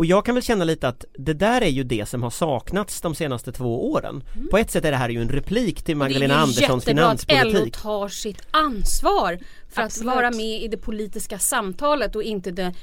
Och 0.00 0.06
jag 0.06 0.24
kan 0.24 0.34
väl 0.34 0.44
känna 0.44 0.64
lite 0.64 0.88
att 0.88 1.04
det 1.12 1.32
där 1.34 1.60
är 1.60 1.68
ju 1.68 1.84
det 1.84 2.08
som 2.08 2.22
har 2.22 2.30
saknats 2.30 3.00
de 3.00 3.14
senaste 3.14 3.52
två 3.52 3.92
åren. 3.92 4.22
På 4.50 4.58
ett 4.58 4.70
sätt 4.70 4.84
är 4.84 4.90
det 4.90 4.96
här 4.96 5.08
ju 5.08 5.20
en 5.20 5.28
replik 5.28 5.82
till 5.82 5.96
Magdalena 5.96 6.34
Anderssons 6.34 6.84
Det 6.84 6.90
är 6.90 6.94
ju 6.94 7.00
jättebra 7.00 7.10
att 7.10 7.44
LO 7.44 7.50
finanspolitik. 7.50 7.76
tar 7.76 8.08
sitt 8.08 8.42
ansvar 8.50 9.38
för 9.68 9.82
Absolut. 9.82 10.08
att 10.08 10.16
vara 10.16 10.30
med 10.30 10.62
i 10.62 10.68
det 10.68 10.76
politiska 10.76 11.38
samtalet 11.38 12.16
och 12.16 12.22
inte 12.22 12.50
det 12.50 12.74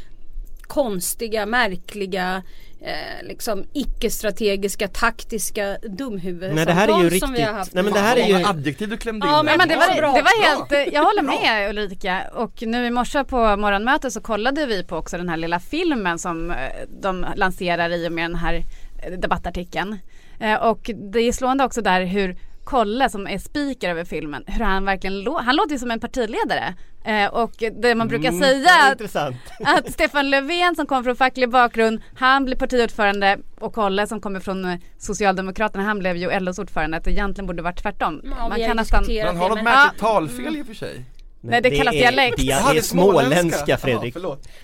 konstiga, 0.62 1.46
märkliga, 1.46 2.44
eh, 2.82 3.28
liksom 3.28 3.64
icke-strategiska, 3.74 4.88
taktiska 4.88 5.78
dumhuvudsamtal 5.90 6.56
Nej 6.56 6.66
det 6.66 6.74
här 6.74 6.88
är 6.88 7.04
ju 7.04 7.20
som 7.20 7.30
riktigt, 7.30 7.30
vi 7.40 7.42
har 7.42 7.54
haft. 7.54 7.74
nej 7.74 7.84
men 7.84 7.94
det 7.94 8.00
här 8.00 8.18
är 8.18 8.28
ju 8.28 8.46
adjektiv 8.46 8.90
du 8.90 8.98
klämde 8.98 9.28
in 9.28 9.32
Ja, 9.34 9.38
där. 9.38 9.44
Nej, 9.44 9.58
men 9.58 9.68
det 9.68 9.76
var, 9.76 9.96
bra. 9.98 10.14
det 10.14 10.22
var 10.22 10.44
helt, 10.44 10.94
jag 10.94 11.04
håller 11.04 11.22
med 11.22 11.70
Ulrika 11.70 12.22
och 12.34 12.54
nu 12.62 12.86
i 12.86 12.90
morse 12.92 13.24
på 13.24 13.58
morgonmötet 13.58 14.14
så 14.14 14.22
kollade 14.22 14.66
vi 14.66 14.84
på 14.84 14.96
också 14.98 15.18
den 15.18 15.30
här 15.30 15.38
lilla 15.38 15.60
filmen 15.60 16.20
som 16.20 16.52
eh, 16.52 16.58
de 17.02 17.26
lanserar 17.36 17.90
i 17.90 18.08
och 18.08 18.12
med 18.12 18.24
den 18.24 18.36
här 18.36 18.64
eh, 19.04 19.12
debattartikeln. 19.12 20.00
Eh, 20.40 20.54
Och 20.56 20.92
det 21.12 21.20
är 21.20 21.32
slående 21.32 21.64
också 21.64 21.82
där 21.82 22.06
hur 22.06 22.38
Kolle 22.68 23.10
som 23.10 23.28
är 23.28 23.38
speaker 23.38 23.90
över 23.90 24.06
filmen, 24.06 24.44
hur 24.48 24.66
han 24.66 24.86
verkligen 24.86 25.22
låter, 25.22 25.44
han 25.44 25.56
låter 25.56 25.72
ju 25.72 25.80
som 25.80 25.92
en 25.92 26.00
partiledare. 26.00 26.74
Eh, 27.06 27.26
Och 27.34 27.64
det 27.82 27.96
man 27.96 28.08
brukar 28.08 28.30
Mm, 28.30 28.42
säga 28.42 28.60
det 28.64 28.84
att 28.86 28.92
intressant. 28.92 29.36
att 29.66 29.92
Stefan 29.94 30.30
Löfven 30.30 30.76
som 30.76 30.86
kommer 30.86 31.04
från 31.04 31.16
facklig 31.16 31.50
bakgrund, 31.50 32.02
han 32.16 32.46
blir 32.46 32.56
partiordförande 32.56 33.38
och 33.60 33.74
Kolle 33.74 34.08
som 34.08 34.22
kommer 34.22 34.40
från 34.40 34.66
eh, 34.66 34.80
Socialdemokraterna, 34.98 35.84
han 35.84 36.00
blev 36.00 36.18
ju 36.18 36.40
LOs 36.40 36.60
ordförande. 36.60 36.98
Att 36.98 37.04
det 37.04 37.12
egentligen 37.12 37.48
borde 37.48 37.62
varit 37.62 37.82
tvärtom. 37.82 38.22
Ja, 38.40 38.52
vi 38.56 38.64
har 38.64 38.76
nästan, 38.76 39.04
Men 39.08 39.26
han 39.28 39.38
har 39.38 39.44
det, 39.44 39.50
något 39.50 39.64
men- 39.64 39.64
märkligt 39.64 40.02
talfel 40.02 40.58
i 40.58 40.62
och 40.62 40.66
för 40.68 40.74
sig. 40.74 41.04
Nej, 41.42 41.62
det 41.62 41.70
kallas 41.78 41.96
är, 41.96 42.00
dialekt. 42.00 42.38
Det 42.38 42.44
det 42.44 42.78
är 42.78 42.82
småländska 42.82 43.78
Fredrik. 43.78 44.16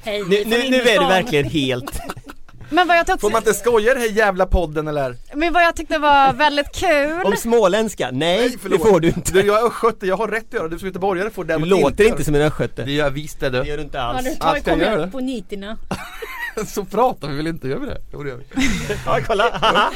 Hej, 0.04 0.24
Nu, 0.30 0.44
nu, 0.46 0.70
nu 0.70 0.78
är 0.78 1.00
du 1.00 1.06
verkligen 1.06 1.46
helt 1.46 2.00
Men 2.74 2.88
vad 2.88 2.98
jag, 2.98 3.08
tog, 3.08 3.22
Får 3.22 3.30
man 3.32 3.42
inte 3.42 3.54
skoja 3.54 3.92
i 3.92 3.94
den 3.94 4.02
här 4.04 4.10
jävla 4.10 4.46
podden 4.46 4.88
eller? 4.88 5.16
men 5.34 5.54
vad 5.54 5.64
jag 5.64 5.76
tyckte 5.76 5.98
var 5.98 6.34
väldigt 6.34 6.72
kul 6.76 7.22
Om 7.26 7.36
småländska? 7.38 8.10
Nej, 8.12 8.58
det 8.70 8.80
får 8.80 9.00
du 9.00 9.08
inte 9.08 9.34
Du, 9.34 9.42
jag 9.46 9.62
är 9.62 9.68
östgöte, 9.68 10.08
jag 10.08 10.18
har 10.18 10.28
rätt 10.28 10.46
att 10.48 10.54
göra 10.54 10.64
det. 10.68 10.76
Du 10.76 10.80
som 10.80 10.88
göteborgare 10.88 11.30
får 11.30 11.44
Du 11.44 11.48
däremot 11.48 11.70
låter 11.70 12.04
inte 12.08 12.24
som 12.24 12.36
en 12.36 12.42
östgöte 12.42 12.84
Det 12.84 12.92
gör 12.92 13.04
jag 13.06 13.12
visst 13.12 13.40
det 13.40 13.50
Det 13.50 13.62
du. 13.64 13.70
gör 13.70 13.78
du 13.78 13.84
inte 13.84 14.02
alls 14.02 14.28
jag 14.40 14.64
kommer 14.64 14.78
gör 14.86 14.92
jag 14.92 15.00
det. 15.00 15.08
på 15.12 15.20
niterna. 15.20 15.78
Så 16.68 16.86
pratar 16.86 17.28
vi 17.28 17.36
väl 17.38 17.48
inte, 17.48 17.68
gör 17.68 17.80
vi 17.80 17.86
det? 17.86 17.98
Jo 18.14 18.24
det 18.24 18.30
gör 18.30 18.38
vi. 18.38 18.46
Ja 19.06 19.20
kolla, 19.28 19.50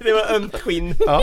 det 0.00 0.12
var 0.12 0.34
ömt 0.34 0.60
skinn 0.60 0.94
Ja. 1.06 1.20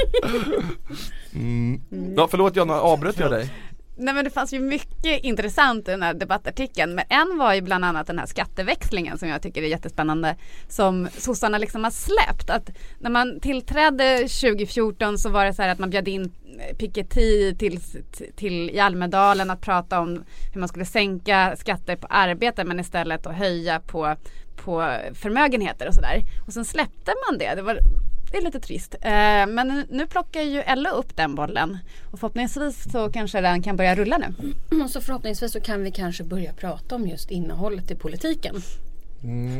Mm. 1.33 1.81
Ja, 2.17 2.27
förlåt 2.31 2.55
Jonna, 2.55 2.73
avbröt 2.81 3.19
jag 3.19 3.31
dig? 3.31 3.49
Nej 3.95 4.13
men 4.13 4.23
det 4.23 4.29
fanns 4.29 4.53
ju 4.53 4.59
mycket 4.59 5.23
intressant 5.23 5.87
i 5.87 5.91
den 5.91 6.03
här 6.03 6.13
debattartikeln 6.13 6.95
men 6.95 7.05
en 7.09 7.37
var 7.37 7.53
ju 7.53 7.61
bland 7.61 7.85
annat 7.85 8.07
den 8.07 8.19
här 8.19 8.25
skatteväxlingen 8.25 9.17
som 9.17 9.29
jag 9.29 9.41
tycker 9.41 9.63
är 9.63 9.67
jättespännande 9.67 10.35
som 10.67 11.07
sossarna 11.17 11.57
liksom 11.57 11.83
har 11.83 11.91
släppt. 11.91 12.49
Att 12.49 12.69
när 12.99 13.09
man 13.09 13.39
tillträdde 13.39 14.17
2014 14.17 15.17
så 15.17 15.29
var 15.29 15.45
det 15.45 15.53
så 15.53 15.61
här 15.61 15.69
att 15.69 15.79
man 15.79 15.89
bjöd 15.89 16.07
in 16.07 16.31
Piketty 16.77 17.55
till, 17.55 17.79
till 18.35 18.69
i 18.69 18.79
Almedalen 18.79 19.49
att 19.49 19.61
prata 19.61 19.99
om 19.99 20.23
hur 20.53 20.59
man 20.59 20.69
skulle 20.69 20.85
sänka 20.85 21.55
skatter 21.55 21.95
på 21.95 22.07
arbete 22.07 22.63
men 22.63 22.79
istället 22.79 23.27
att 23.27 23.35
höja 23.35 23.79
på, 23.79 24.15
på 24.55 24.97
förmögenheter 25.13 25.87
och 25.87 25.93
sådär. 25.93 26.21
Och 26.47 26.53
sen 26.53 26.65
släppte 26.65 27.13
man 27.29 27.37
det. 27.37 27.55
Det 27.55 27.61
var 27.61 27.79
det 28.31 28.37
är 28.37 28.41
lite 28.41 28.59
trist. 28.59 28.95
Eh, 29.01 29.11
men 29.47 29.85
nu- 29.89 30.07
plockar 30.07 30.41
ju 30.41 30.63
LO 30.75 30.89
upp 30.89 31.15
den 31.17 31.35
bollen. 31.35 31.77
Och 32.11 32.19
förhoppningsvis 32.19 32.91
så 32.91 33.09
kanske 33.11 33.41
den 33.41 33.61
kan 33.63 33.77
börja 33.77 33.95
rulla 33.95 34.17
nu. 34.17 34.53
Och 34.83 34.89
så 34.89 35.01
förhoppningsvis 35.01 35.51
så 35.51 35.59
kan 35.61 35.83
vi 35.83 35.91
kanske 35.91 36.23
börja 36.23 36.53
prata 36.53 36.95
om 36.95 37.07
just 37.07 37.31
innehållet 37.31 37.91
i 37.91 37.95
politiken. 37.95 38.55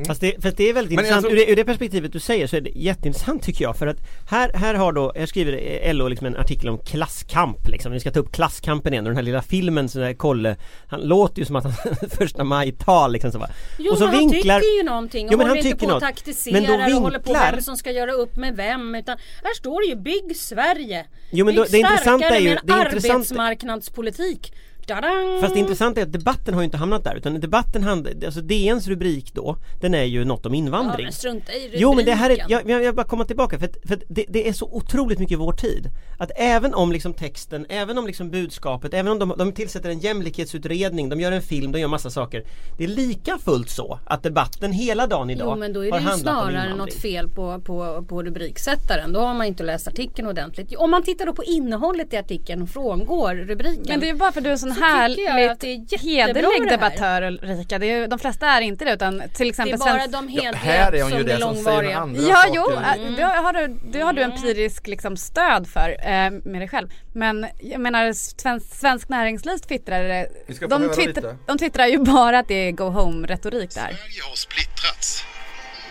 Fast 0.08 0.22
det, 0.22 0.44
fast 0.44 0.58
det 0.58 0.70
är 0.70 0.74
väldigt 0.74 0.96
Men 0.96 1.06
intressant, 1.06 1.26
tror- 1.26 1.32
ur, 1.34 1.46
det, 1.46 1.52
ur 1.52 1.56
det 1.56 1.66
perspektivet 1.66 2.14
du 2.14 2.20
säger 2.20 2.48
så 2.48 2.56
är 2.56 2.62
det 2.62 2.70
jätteintressant 2.76 3.44
tycker 3.44 3.64
jag 3.64 3.78
för 3.78 3.88
att 3.88 3.98
här, 4.30 4.52
här 4.54 4.74
har 4.74 4.94
då, 4.94 5.12
jag 5.16 5.30
skriver 5.30 5.94
LO 5.94 6.08
liksom 6.08 6.28
en 6.28 6.36
artikel 6.38 6.70
om 6.70 6.78
klasskamp 6.78 7.68
liksom, 7.68 7.92
vi 7.92 8.00
ska 8.00 8.12
ta 8.12 8.20
upp 8.20 8.32
klasskampen 8.32 8.94
igen 8.94 9.06
och 9.06 9.10
den 9.10 9.16
här 9.16 9.24
lilla 9.24 9.42
filmen 9.42 9.90
så 9.90 10.00
där 10.00 10.14
Kolle, 10.14 10.56
han 10.88 11.02
låter 11.02 11.40
ju 11.40 11.46
som 11.46 11.56
att 11.56 11.64
han 11.64 11.74
första 12.10 12.44
maj-tal 12.44 13.12
liksom 13.14 13.32
så 13.32 13.40
va. 13.40 13.50
Jo 13.80 13.92
och 13.92 13.98
så 13.98 14.04
men 14.06 14.14
han 14.16 14.30
vinklar, 14.30 14.60
tycker 14.60 14.78
ju 14.78 14.84
någonting 14.84 15.28
och 15.28 15.32
Jo, 15.34 15.38
men 15.38 15.48
håller 15.48 15.62
han 15.62 15.68
inte 15.68 15.80
på 15.80 15.86
och 15.86 15.92
något. 15.92 16.02
taktiserar 16.04 16.54
Men 16.54 16.64
då 16.90 16.96
och 16.96 17.02
håller 17.02 17.20
på 17.20 17.34
vinklar- 17.34 17.52
vem 17.52 17.62
som 17.62 17.78
ska 17.78 17.92
göra 17.92 18.12
upp 18.12 18.36
med 18.36 18.56
vem 18.56 18.96
utan 18.96 19.18
här 19.44 19.54
står 19.54 19.82
det 19.82 19.88
ju 19.88 19.96
Bygg 19.96 20.38
Sverige! 20.38 21.06
Jo, 21.32 21.46
men 21.46 21.56
Bygg 21.56 21.64
då- 21.64 21.68
det 21.72 21.78
intressanta 21.78 22.26
är 22.30 22.40
ju- 22.40 22.50
med 22.50 22.58
en 22.60 22.66
det 22.68 22.74
intressanta- 22.74 23.16
arbetsmarknadspolitik! 23.16 24.54
Dadang! 24.96 25.42
Fast 25.42 25.54
det 25.54 25.60
intressanta 25.60 26.02
är 26.02 26.06
att 26.06 26.12
debatten 26.12 26.54
har 26.54 26.62
ju 26.62 26.66
inte 26.66 26.78
hamnat 26.78 27.04
där 27.04 27.16
utan 27.16 27.40
debatten 27.40 27.84
handlar, 27.84 28.14
alltså 28.26 28.42
DNs 28.42 28.88
rubrik 28.88 29.34
då, 29.34 29.58
den 29.82 29.94
är 29.94 30.04
ju 30.04 30.26
något 30.26 30.46
om 30.46 30.54
Ja 30.54 30.58
invandring. 30.58 31.06
men 31.06 31.14
strunta 31.14 31.54
i 31.54 31.56
rubriken. 31.56 31.80
Jo 31.82 31.94
men 31.94 32.06
det 32.06 32.14
här 32.14 32.30
är, 32.30 32.46
jag, 32.48 32.84
jag, 32.84 32.96
bara 32.96 33.06
komma 33.06 33.26
tillbaka 33.26 33.60
för, 33.60 33.66
att, 33.66 33.78
för 33.88 33.96
att 33.96 34.04
det, 34.10 34.26
det 34.30 34.48
är 34.50 34.54
så 34.54 34.66
otroligt 34.72 35.20
mycket 35.20 35.40
vår 35.40 35.54
tid 35.54 35.90
Att 36.20 36.32
även 36.36 36.74
om 36.74 36.92
liksom 36.92 37.14
texten, 37.14 37.66
även 37.70 37.98
om 37.98 38.08
liksom 38.08 38.30
budskapet, 38.30 38.94
även 38.94 39.12
om 39.12 39.20
de, 39.20 39.34
de 39.38 39.52
tillsätter 39.52 39.90
en 39.90 40.00
jämlikhetsutredning, 40.00 41.10
de 41.10 41.20
gör 41.20 41.32
en 41.32 41.42
film, 41.42 41.72
de 41.72 41.80
gör 41.80 41.88
massa 41.88 42.10
saker 42.10 42.44
Det 42.78 42.84
är 42.84 42.88
lika 42.88 43.38
fullt 43.38 43.70
så 43.70 44.00
att 44.06 44.24
debatten 44.24 44.72
hela 44.72 45.08
dagen 45.08 45.30
idag 45.30 45.48
Jo 45.56 45.60
men 45.60 45.74
då 45.74 45.86
är 45.86 45.92
har 45.92 46.00
det 46.00 46.04
ju 46.04 46.10
handlat 46.10 46.36
om 46.36 46.40
snarare 46.42 46.64
invandring. 46.64 46.78
något 46.78 46.94
fel 46.94 47.30
på, 47.30 47.60
på, 47.62 48.06
på 48.08 48.24
rubriksättaren. 48.24 49.14
Då 49.14 49.20
har 49.20 49.34
man 49.34 49.48
inte 49.48 49.64
läst 49.64 49.88
artikeln 49.88 50.28
ordentligt. 50.28 50.76
Om 50.76 50.92
man 50.92 51.04
tittar 51.04 51.26
då 51.26 51.34
på 51.34 51.44
innehållet 51.44 52.14
i 52.14 52.18
artikeln 52.18 52.62
och 52.62 52.70
frångår 52.70 53.36
rubriken. 53.36 53.84
Men 53.88 54.00
det 54.00 54.10
är 54.10 54.16
bara 54.16 54.32
för 54.32 54.40
att 54.40 54.44
du 54.44 54.50
är 54.50 54.54
en 54.54 54.60
sån 54.60 54.72
jag 54.72 54.81
härligt 54.86 55.60
det 55.90 55.98
hederlig 56.02 56.44
det 56.44 56.50
här. 56.50 56.70
debattör 56.70 57.22
Ulrika. 57.22 57.80
Det 57.80 57.86
är, 57.86 57.98
ju- 58.00 58.08
de 58.08 58.20
flesta 58.20 58.48
är 58.48 58.62
inte 58.62 58.86
det 58.86 58.94
utan 58.94 59.20
till 59.34 59.46
det 59.46 59.50
exempel 59.50 59.74
är 59.74 59.78
bara 59.78 60.08
de 60.08 60.30
Ja, 60.30 60.42
hedliga 60.42 60.52
här 60.54 60.92
är 60.94 61.02
hon 61.02 61.10
som 61.10 61.20
ju 61.20 61.24
det 61.26 61.40
som 61.40 61.56
säger 61.56 61.66
långvariga. 61.66 61.98
andra 61.98 62.22
Ja, 62.22 62.36
saker. 62.36 62.52
jo, 62.56 62.72
äh, 62.72 63.16
det 63.18 63.24
har 63.24 63.54
du, 63.54 63.68
det 63.92 64.00
har 64.02 64.14
du 64.14 64.22
empirisk 64.22 64.88
liksom 64.88 65.18
stöd 65.18 65.68
för 65.70 65.90
eh, 65.90 66.30
med 66.32 66.62
dig 66.62 66.68
själv. 66.68 66.88
Men 67.14 67.48
jag 67.62 67.82
menar 67.82 68.14
svensk, 68.14 68.76
svensk 68.76 69.10
näringsliv 69.10 69.58
twittrar 69.58 70.28
de, 70.70 70.90
twittrar, 70.96 71.36
de 71.48 71.58
twittrar 71.58 71.88
ju 71.88 71.98
bara 71.98 72.40
att 72.40 72.48
det 72.48 72.68
är 72.68 72.72
go 72.72 72.84
home 72.84 73.28
retorik 73.28 73.70
där. 73.76 73.82
Sverige 73.82 74.22
har 74.30 74.36
splittrats. 74.36 75.24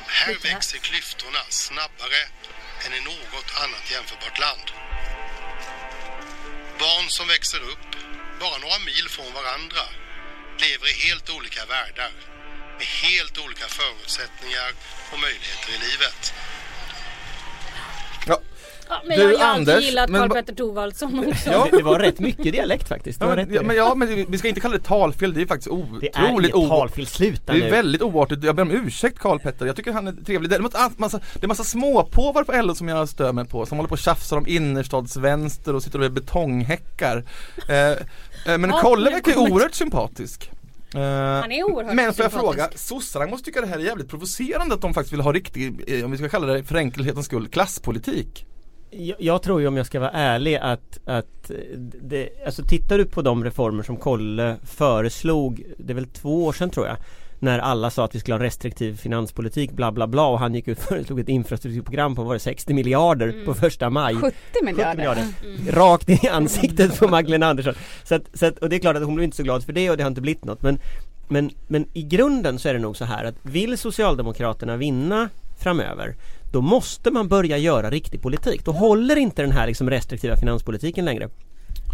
Här 0.07 0.35
växer 0.53 0.79
klyftorna 0.79 1.39
snabbare 1.49 2.21
än 2.87 2.93
i 2.99 3.01
något 3.05 3.51
annat 3.65 3.85
jämförbart 3.95 4.39
land. 4.41 4.67
Barn 6.79 7.09
som 7.09 7.27
växer 7.29 7.59
upp 7.73 7.89
bara 8.45 8.59
några 8.67 8.79
mil 8.91 9.07
från 9.17 9.31
varandra 9.41 9.83
lever 10.65 10.87
i 10.93 10.95
helt 11.07 11.27
olika 11.37 11.63
världar 11.75 12.11
med 12.79 12.89
helt 13.07 13.37
olika 13.45 13.67
förutsättningar 13.81 14.69
och 15.13 15.19
möjligheter 15.27 15.71
i 15.77 15.79
livet. 15.89 16.23
Ja. 18.27 18.39
Ja, 18.89 19.03
men 19.07 19.19
Du, 19.19 19.23
jag 19.23 19.29
har 19.29 19.33
ju 19.33 19.39
alltid 19.39 19.69
Anders, 19.71 19.85
gillat 19.85 20.11
men 20.11 20.21
Karl 20.21 20.31
Petter 20.31 20.55
Thorwaldsson 20.55 21.19
också. 21.29 21.51
Ja. 21.51 21.69
det, 21.71 21.77
det 21.77 21.83
var 21.83 21.99
rätt 21.99 22.19
mycket 22.21 22.53
dialekt 22.53 22.89
faktiskt, 22.89 23.21
du 23.21 23.25
Ja, 23.27 23.31
har 23.31 23.37
men, 23.37 23.47
rätt 23.47 23.55
ja, 23.55 23.61
det. 23.61 23.67
men, 23.67 23.77
ja, 23.77 23.95
men 23.95 24.27
vi 24.29 24.39
ska 24.39 24.49
inte 24.49 24.61
kalla 24.61 24.77
det 24.77 24.85
talfel, 24.85 25.35
det 25.35 25.43
är 25.43 25.47
faktiskt 25.47 25.71
Det 26.01 26.09
är 26.15 26.25
otroligt 26.25 26.55
inget 26.55 26.69
talfel, 26.69 27.07
sluta 27.07 27.53
Det 27.53 27.59
är 27.59 27.63
nu 27.65 27.71
väldigt 27.71 28.03
oartigt, 28.03 28.45
jag 28.45 28.57
ber 28.57 28.63
om 28.63 28.71
ursäkt 28.71 29.19
Karl 29.19 29.39
Petter, 29.39 29.67
jag 29.67 29.77
tycker 29.77 29.93
han 29.93 30.09
är 30.09 30.13
trevlig. 30.13 30.51
Det 30.51 30.57
är 30.57 30.61
massa, 30.61 30.91
massa, 30.97 31.21
det 31.35 31.45
är 31.45 31.49
massa 31.49 31.65
småpåvar 31.65 32.45
på 32.45 32.53
LO 32.63 32.75
som 32.75 32.89
jag 32.89 33.09
stör 33.09 33.33
mig 33.33 33.45
på, 33.45 33.67
som 33.67 33.79
håller 33.79 33.89
på 33.89 33.93
och 33.93 33.99
tjafsar 33.99 34.37
om 34.37 34.47
innerstadsvänster 34.47 35.75
och 35.75 35.83
sitter 35.83 35.99
och 35.99 36.05
är 36.05 36.09
betonghäckar. 36.09 37.25
Eh, 37.69 37.93
men 38.45 38.71
Ja, 38.71 38.81
Kolle 38.81 39.11
verkar 39.11 39.33
ju 39.33 39.39
oerhört 39.39 39.75
sympatisk. 39.75 40.51
Eh, 40.95 41.01
Han 41.01 41.53
är 41.53 41.65
oerhört 41.65 41.95
Men 41.95 42.15
får 42.15 42.25
jag 42.25 42.33
fråga, 42.33 42.69
sossarna 42.75 43.27
måste 43.27 43.45
tycka 43.45 43.61
det 43.61 43.67
här 43.67 43.79
är 43.79 43.85
jävligt 43.85 44.09
provocerande 44.09 44.75
att 44.75 44.81
de 44.81 44.95
faktiskt 44.95 45.13
vill 45.13 45.21
ha 45.21 45.33
riktig, 45.33 45.85
eh, 45.87 46.05
om 46.05 46.11
vi 46.11 46.19
ska 46.19 46.29
kalla 46.29 46.47
det 46.47 46.65
för 46.65 46.77
enkelhetens 46.77 47.27
skull, 47.27 47.49
klasspolitik. 47.49 48.47
jag, 48.91 49.17
jag 49.21 49.43
tror 49.43 49.61
ju 49.61 49.67
om 49.67 49.77
jag 49.77 49.87
ska 49.87 50.01
vara 50.01 50.11
ärlig 50.11 50.57
att, 50.57 50.99
att 51.05 51.51
det, 52.01 52.29
alltså 52.47 52.63
tittar 52.63 52.99
du 52.99 53.05
på 53.05 53.23
de 53.23 53.45
reformer 53.45 53.83
som 53.83 53.97
Kolle 53.97 54.57
föreslog, 54.65 55.65
det 55.79 55.93
är 55.93 55.95
väl 55.95 56.07
två 56.07 56.45
år 56.45 56.53
sedan 56.53 56.71
tror 56.71 56.87
jag 56.87 56.97
när 57.41 57.59
alla 57.59 57.91
sa 57.91 58.05
att 58.05 58.15
vi 58.15 58.21
skulle 58.21 58.35
ha 58.35 58.39
en 58.39 58.45
restriktiv 58.45 58.97
finanspolitik 58.97 59.73
bla 59.73 59.93
bla 59.93 60.07
bla 60.07 60.27
och 60.27 60.39
han 60.39 60.55
gick 60.55 60.69
ut 60.69 60.79
och 60.79 60.85
föreslog 60.85 61.21
ett 61.21 61.29
infrastrukturprogram 61.29 62.15
på 62.15 62.23
var 62.23 62.35
det 62.35 62.41
60 62.41 62.75
miljarder 62.75 63.45
på 63.45 63.55
första 63.55 63.91
maj 63.91 64.15
70 64.15 64.37
miljarder. 64.63 64.97
miljarder. 64.97 65.25
Rakt 65.73 66.09
in 66.09 66.19
i 66.23 66.29
ansiktet 66.29 66.99
på 66.99 67.09
Magdalena 67.09 67.47
Andersson 67.47 67.75
så 68.05 68.15
att, 68.15 68.23
så 68.35 68.47
att, 68.47 68.59
Och 68.59 68.69
det 68.69 68.77
är 68.77 68.81
klart 68.81 68.97
att 68.97 69.05
hon 69.05 69.15
blev 69.15 69.25
inte 69.25 69.37
så 69.37 69.43
glad 69.43 69.65
för 69.65 69.73
det 69.73 69.91
och 69.91 69.97
det 69.97 70.03
har 70.03 70.11
inte 70.11 70.21
blivit 70.21 70.45
något 70.45 70.63
men, 70.63 70.79
men, 71.29 71.51
men 71.69 71.87
i 71.93 72.03
grunden 72.03 72.59
så 72.59 72.69
är 72.69 72.75
det 72.75 72.81
nog 72.81 72.97
så 72.97 73.05
här 73.05 73.25
att 73.25 73.35
vill 73.43 73.79
Socialdemokraterna 73.79 74.77
vinna 74.77 75.29
framöver 75.59 76.15
då 76.53 76.61
måste 76.61 77.11
man 77.11 77.29
börja 77.29 77.59
göra 77.59 77.91
riktig 77.91 78.23
politik. 78.23 78.65
Då 78.65 78.73
håller 78.73 79.17
inte 79.17 79.43
den 79.43 79.53
här 79.53 79.67
liksom 79.67 79.91
restriktiva 79.91 80.37
finanspolitiken 80.37 81.05
längre. 81.05 81.29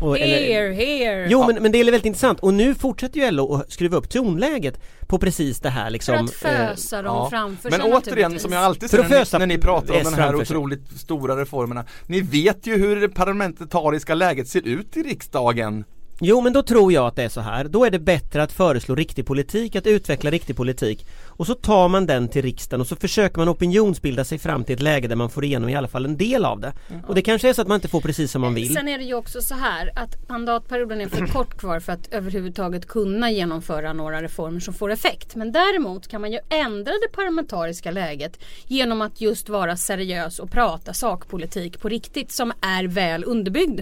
Och, 0.00 0.16
Here, 0.18 0.72
here! 0.74 1.26
Jo 1.30 1.46
men, 1.46 1.62
men 1.62 1.72
det 1.72 1.78
är 1.80 1.85
väldigt 1.85 2.04
intressant 2.04 2.40
och 2.40 2.54
nu 2.54 2.74
fortsätter 2.74 3.20
ju 3.20 3.30
LO 3.30 3.54
att 3.54 3.72
skruva 3.72 3.96
upp 3.96 4.09
tonläget 4.11 4.80
på 5.06 5.18
precis 5.18 5.61
det 5.61 5.70
här 5.70 5.90
liksom 5.90 6.14
För 6.14 6.24
att 6.24 6.30
fösa 6.76 7.02
dem 7.02 7.16
Ja. 7.16 7.30
framför 7.30 7.70
Men 7.70 7.80
sig 7.80 7.92
återigen 7.92 7.92
naturligtvis. 8.32 8.42
som 8.42 8.52
jag 8.52 8.62
alltid 8.62 8.90
säger 8.90 9.09
när, 9.09 9.38
när 9.38 9.46
ni 9.46 9.59
pratar 9.59 9.94
om 9.94 10.00
S 10.00 10.09
de 10.11 10.14
här 10.22 10.32
sig. 10.32 10.40
otroligt 10.42 10.88
stora 11.00 11.40
reformerna 11.40 11.85
Ni 12.06 12.20
vet 12.20 12.66
ju 12.66 12.76
hur 12.78 13.00
det 13.00 13.09
parlamentariska 13.09 14.14
läget 14.14 14.48
ser 14.48 14.66
ut 14.68 14.96
i 14.96 15.02
riksdagen 15.02 15.85
Jo 16.20 16.40
men 16.40 16.52
då 16.52 16.62
tror 16.62 16.92
jag 16.92 17.06
att 17.06 17.16
det 17.16 17.22
är 17.22 17.28
så 17.28 17.40
här, 17.40 17.64
då 17.64 17.85
är 17.85 17.90
det 17.90 17.98
bättre 17.98 18.42
att 18.42 18.52
föreslå 18.52 18.94
riktig 18.94 19.26
politik, 19.26 19.76
att 19.76 19.87
utveckla 19.87 20.30
riktig 20.30 20.56
politik 20.56 21.06
och 21.37 21.46
så 21.46 21.55
tar 21.55 21.88
man 21.88 22.07
den 22.07 22.29
till 22.29 22.42
riksdagen 22.42 22.81
och 22.81 22.87
så 22.87 22.96
försöker 22.96 23.38
man 23.38 23.49
opinionsbilda 23.49 24.25
sig 24.25 24.38
fram 24.38 24.64
till 24.64 24.75
ett 24.75 24.83
läge 24.83 25.09
där 25.09 25.16
man 25.16 25.31
får 25.31 25.44
igenom 25.44 25.68
i 25.68 25.77
alla 25.77 25.88
fall 25.88 26.05
en 26.05 26.16
del 26.16 26.44
av 26.44 26.61
det. 26.61 26.72
Och 27.07 27.14
det 27.14 27.22
kanske 27.22 27.49
är 27.49 27.53
så 27.53 27.62
att 27.62 27.68
man 27.68 27.75
inte 27.75 27.88
får 27.88 28.01
precis 28.01 28.33
som 28.33 28.40
man 28.40 28.55
vill. 28.55 28.75
Sen 28.75 28.88
är 28.88 28.99
det 28.99 29.05
ju 29.05 29.14
också 29.14 29.40
så 29.40 29.55
här 29.55 29.90
att 29.96 30.29
mandatperioden 30.29 31.01
är 31.01 31.09
för 31.09 31.27
kort 31.33 31.59
kvar 31.59 31.81
för 31.81 31.92
att 31.92 32.12
överhuvudtaget 32.12 32.87
kunna 32.88 33.31
genomföra 33.31 33.92
några 33.92 34.22
reformer 34.22 34.61
som 34.61 34.75
får 34.75 34.92
effekt. 34.92 35.35
Men 35.35 35.53
däremot 35.53 36.09
kan 36.09 36.20
man 36.20 36.33
ju 36.33 36.38
ändra 36.49 36.92
det 36.92 37.12
parlamentariska 37.12 37.90
läget 37.90 38.38
genom 38.66 39.03
att 39.03 39.20
just 39.20 39.49
vara 39.49 39.77
seriös 39.77 40.38
och 40.38 40.51
prata 40.51 40.94
sakpolitik 40.94 41.81
på 41.81 41.88
riktigt 41.88 42.33
som 42.33 42.53
är 42.61 42.85
väl 42.85 43.25
underbyggd. 43.25 43.81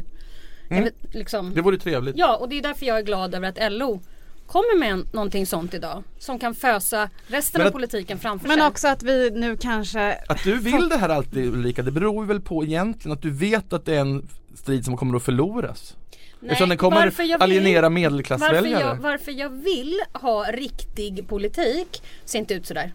Jag 0.69 0.83
vet, 0.83 1.15
liksom, 1.15 1.55
Det 1.55 1.61
vore 1.61 1.79
trevligt 1.79 2.17
Ja, 2.17 2.37
och 2.37 2.49
det 2.49 2.59
är 2.59 2.63
därför 2.63 2.87
jag 2.87 2.99
är 2.99 3.03
glad 3.03 3.35
över 3.35 3.49
att 3.49 3.73
LO 3.73 4.01
kommer 4.47 4.79
med 4.79 5.07
någonting 5.13 5.47
sånt 5.47 5.75
idag. 5.75 6.03
Som 6.19 6.39
kan 6.39 6.55
fösa 6.55 7.11
resten 7.27 7.59
Men 7.59 7.67
av 7.67 7.67
att- 7.67 7.73
politiken 7.73 8.19
framför 8.19 8.49
Men 8.49 8.59
sig. 8.59 8.67
också 8.67 8.89
att 8.89 9.03
vi 9.03 9.31
nu 9.31 9.57
kanske 9.57 10.13
Att 10.29 10.45
du 10.45 10.59
vill 10.59 10.89
det 10.89 10.97
här 10.97 11.09
alltid 11.09 11.47
Ulrika, 11.55 11.83
det 11.83 11.91
beror 11.91 12.25
väl 12.25 12.41
på 12.41 12.65
egentligen 12.65 13.13
att 13.17 13.23
du 13.23 13.31
vet 13.31 13.73
att 13.73 13.85
det 13.85 13.95
är 13.97 14.01
en 14.01 14.29
strid 14.57 14.85
som 14.85 14.97
kommer 14.97 15.17
att 15.17 15.23
förloras 15.23 15.97
Nej, 16.41 16.51
Eftersom 16.51 16.69
den 16.69 16.79
kommer 16.79 16.97
varför 16.97 17.23
jag 17.23 17.39
vill- 17.39 17.43
alienera 17.43 17.81
varför 17.83 17.91
medelklassväljare 17.95 18.81
jag, 18.83 18.97
varför 18.97 19.33
jag 19.33 19.49
vill 19.51 20.01
ha 20.13 20.45
riktig 20.53 21.29
politik 21.29 22.03
ser 22.25 22.39
inte 22.39 22.55
ut 22.55 22.67
sådär. 22.67 22.95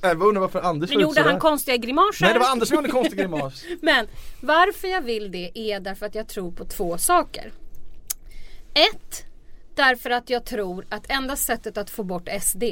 Jag 0.00 0.22
undrar 0.22 0.40
varför 0.40 0.60
Anders 0.62 0.90
Nu 0.90 1.00
gjorde 1.02 1.20
han 1.22 1.38
konstiga 1.38 1.76
grimaser. 1.76 2.24
Nej 2.24 2.32
det 2.32 2.38
var 2.38 2.46
Anders 2.50 2.68
som 2.68 2.74
gjorde 2.76 2.88
konstig 2.88 3.18
grimas 3.18 3.64
Men 3.82 4.06
varför 4.40 4.88
jag 4.88 5.00
vill 5.02 5.30
det 5.32 5.58
är 5.58 5.80
därför 5.80 6.06
att 6.06 6.14
jag 6.14 6.28
tror 6.28 6.52
på 6.52 6.64
två 6.64 6.98
saker. 6.98 7.52
Ett, 8.74 9.24
därför 9.76 10.10
att 10.10 10.30
jag 10.30 10.44
tror 10.44 10.86
att 10.88 11.10
enda 11.10 11.36
sättet 11.36 11.78
att 11.78 11.90
få 11.90 12.02
bort 12.02 12.28
SD 12.42 12.62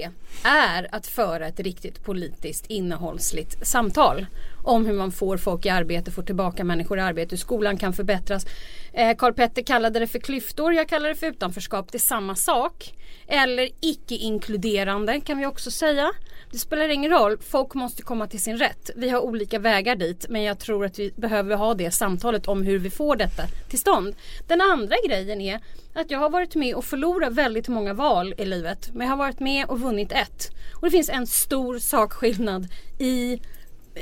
är 0.44 0.88
att 0.94 1.06
föra 1.06 1.46
ett 1.46 1.60
riktigt 1.60 2.04
politiskt 2.04 2.66
innehållsligt 2.66 3.66
samtal 3.66 4.26
om 4.64 4.86
hur 4.86 4.92
man 4.92 5.12
får 5.12 5.36
folk 5.36 5.66
i 5.66 5.68
arbete, 5.68 6.10
får 6.10 6.22
tillbaka 6.22 6.64
människor 6.64 6.98
i 6.98 7.00
arbete, 7.00 7.30
hur 7.30 7.38
skolan 7.38 7.76
kan 7.76 7.92
förbättras. 7.92 8.46
Eh, 8.92 9.16
Karl 9.16 9.32
Petter 9.32 9.62
kallade 9.62 9.98
det 9.98 10.06
för 10.06 10.18
klyftor, 10.18 10.74
jag 10.74 10.88
kallar 10.88 11.08
det 11.08 11.14
för 11.14 11.26
utanförskap. 11.26 11.92
Det 11.92 11.96
är 11.96 12.00
samma 12.00 12.34
sak. 12.34 12.94
Eller 13.26 13.68
icke-inkluderande 13.80 15.20
kan 15.20 15.38
vi 15.38 15.46
också 15.46 15.70
säga. 15.70 16.12
Det 16.52 16.58
spelar 16.58 16.88
ingen 16.88 17.10
roll, 17.10 17.38
folk 17.38 17.74
måste 17.74 18.02
komma 18.02 18.26
till 18.26 18.40
sin 18.40 18.56
rätt. 18.56 18.90
Vi 18.96 19.08
har 19.08 19.20
olika 19.20 19.58
vägar 19.58 19.96
dit 19.96 20.26
men 20.28 20.42
jag 20.42 20.58
tror 20.58 20.84
att 20.84 20.98
vi 20.98 21.12
behöver 21.16 21.56
ha 21.56 21.74
det 21.74 21.90
samtalet 21.90 22.48
om 22.48 22.62
hur 22.62 22.78
vi 22.78 22.90
får 22.90 23.16
detta 23.16 23.42
till 23.68 23.78
stånd. 23.78 24.14
Den 24.48 24.60
andra 24.60 24.96
grejen 25.06 25.40
är 25.40 25.60
att 25.94 26.10
jag 26.10 26.18
har 26.18 26.30
varit 26.30 26.54
med 26.54 26.74
och 26.74 26.84
förlorat 26.84 27.32
väldigt 27.32 27.68
många 27.68 27.94
val 27.94 28.34
i 28.38 28.44
livet 28.44 28.90
men 28.92 29.06
jag 29.06 29.12
har 29.12 29.16
varit 29.16 29.40
med 29.40 29.66
och 29.66 29.80
vunnit 29.80 30.12
ett. 30.12 30.50
Och 30.74 30.86
det 30.86 30.90
finns 30.90 31.08
en 31.08 31.26
stor 31.26 31.78
sakskillnad 31.78 32.68
i, 32.98 33.40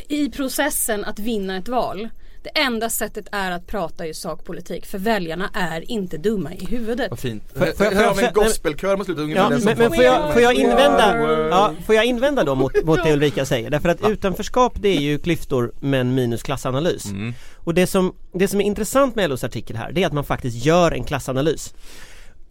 i 0.09 0.31
processen 0.31 1.05
att 1.05 1.19
vinna 1.19 1.57
ett 1.57 1.69
val. 1.69 2.09
Det 2.43 2.51
enda 2.61 2.91
sättet 2.91 3.27
är 3.33 3.51
att 3.51 3.67
prata 3.67 4.07
i 4.07 4.15
sakpolitik 4.15 4.87
för 4.87 4.99
väljarna 4.99 5.51
är 5.55 5.91
inte 5.91 6.17
dumma 6.19 6.53
i 6.55 6.65
huvudet. 6.65 7.11
Vad 7.11 7.19
fint. 7.19 7.43
Får- 7.55 7.59
får 7.77 7.87
jag- 7.87 8.09
en 8.09 8.15
får 8.15 8.23
jag- 8.23 8.35
gospelkör 8.35 8.97
mot 8.97 9.07
slutet 9.07 9.23
ungefär 9.23 9.43
Ja, 9.43 9.49
det 9.49 9.55
men, 9.55 9.61
som 9.61 9.73
men 9.79 9.93
får, 9.93 10.05
jag, 10.05 10.33
får 10.33 10.43
jag 10.43 10.55
invända, 10.55 11.19
ja, 11.51 11.75
får 11.87 11.95
jag 11.95 12.05
invända 12.05 12.45
då 12.45 12.55
mot, 12.55 12.85
mot 12.85 13.05
det 13.05 13.13
Ulrika 13.13 13.45
säger? 13.47 13.71
Därför 13.71 13.89
att 13.89 14.09
utanförskap 14.11 14.73
det 14.81 14.89
är 14.89 15.01
ju 15.01 15.19
klyftor 15.19 15.73
men 15.81 16.15
minus 16.15 16.43
klassanalys. 16.43 17.05
Mm. 17.07 17.35
Och 17.57 17.75
det 17.75 17.87
som, 17.87 18.15
det 18.35 18.49
som 18.49 18.61
är 18.61 18.65
intressant 18.65 19.15
med 19.15 19.31
LOs 19.31 19.45
artikel 19.45 19.77
här 19.77 19.93
det 19.93 20.03
är 20.03 20.07
att 20.07 20.13
man 20.13 20.25
faktiskt 20.25 20.65
gör 20.67 20.93
en 20.93 21.05
klassanalys. 21.05 21.75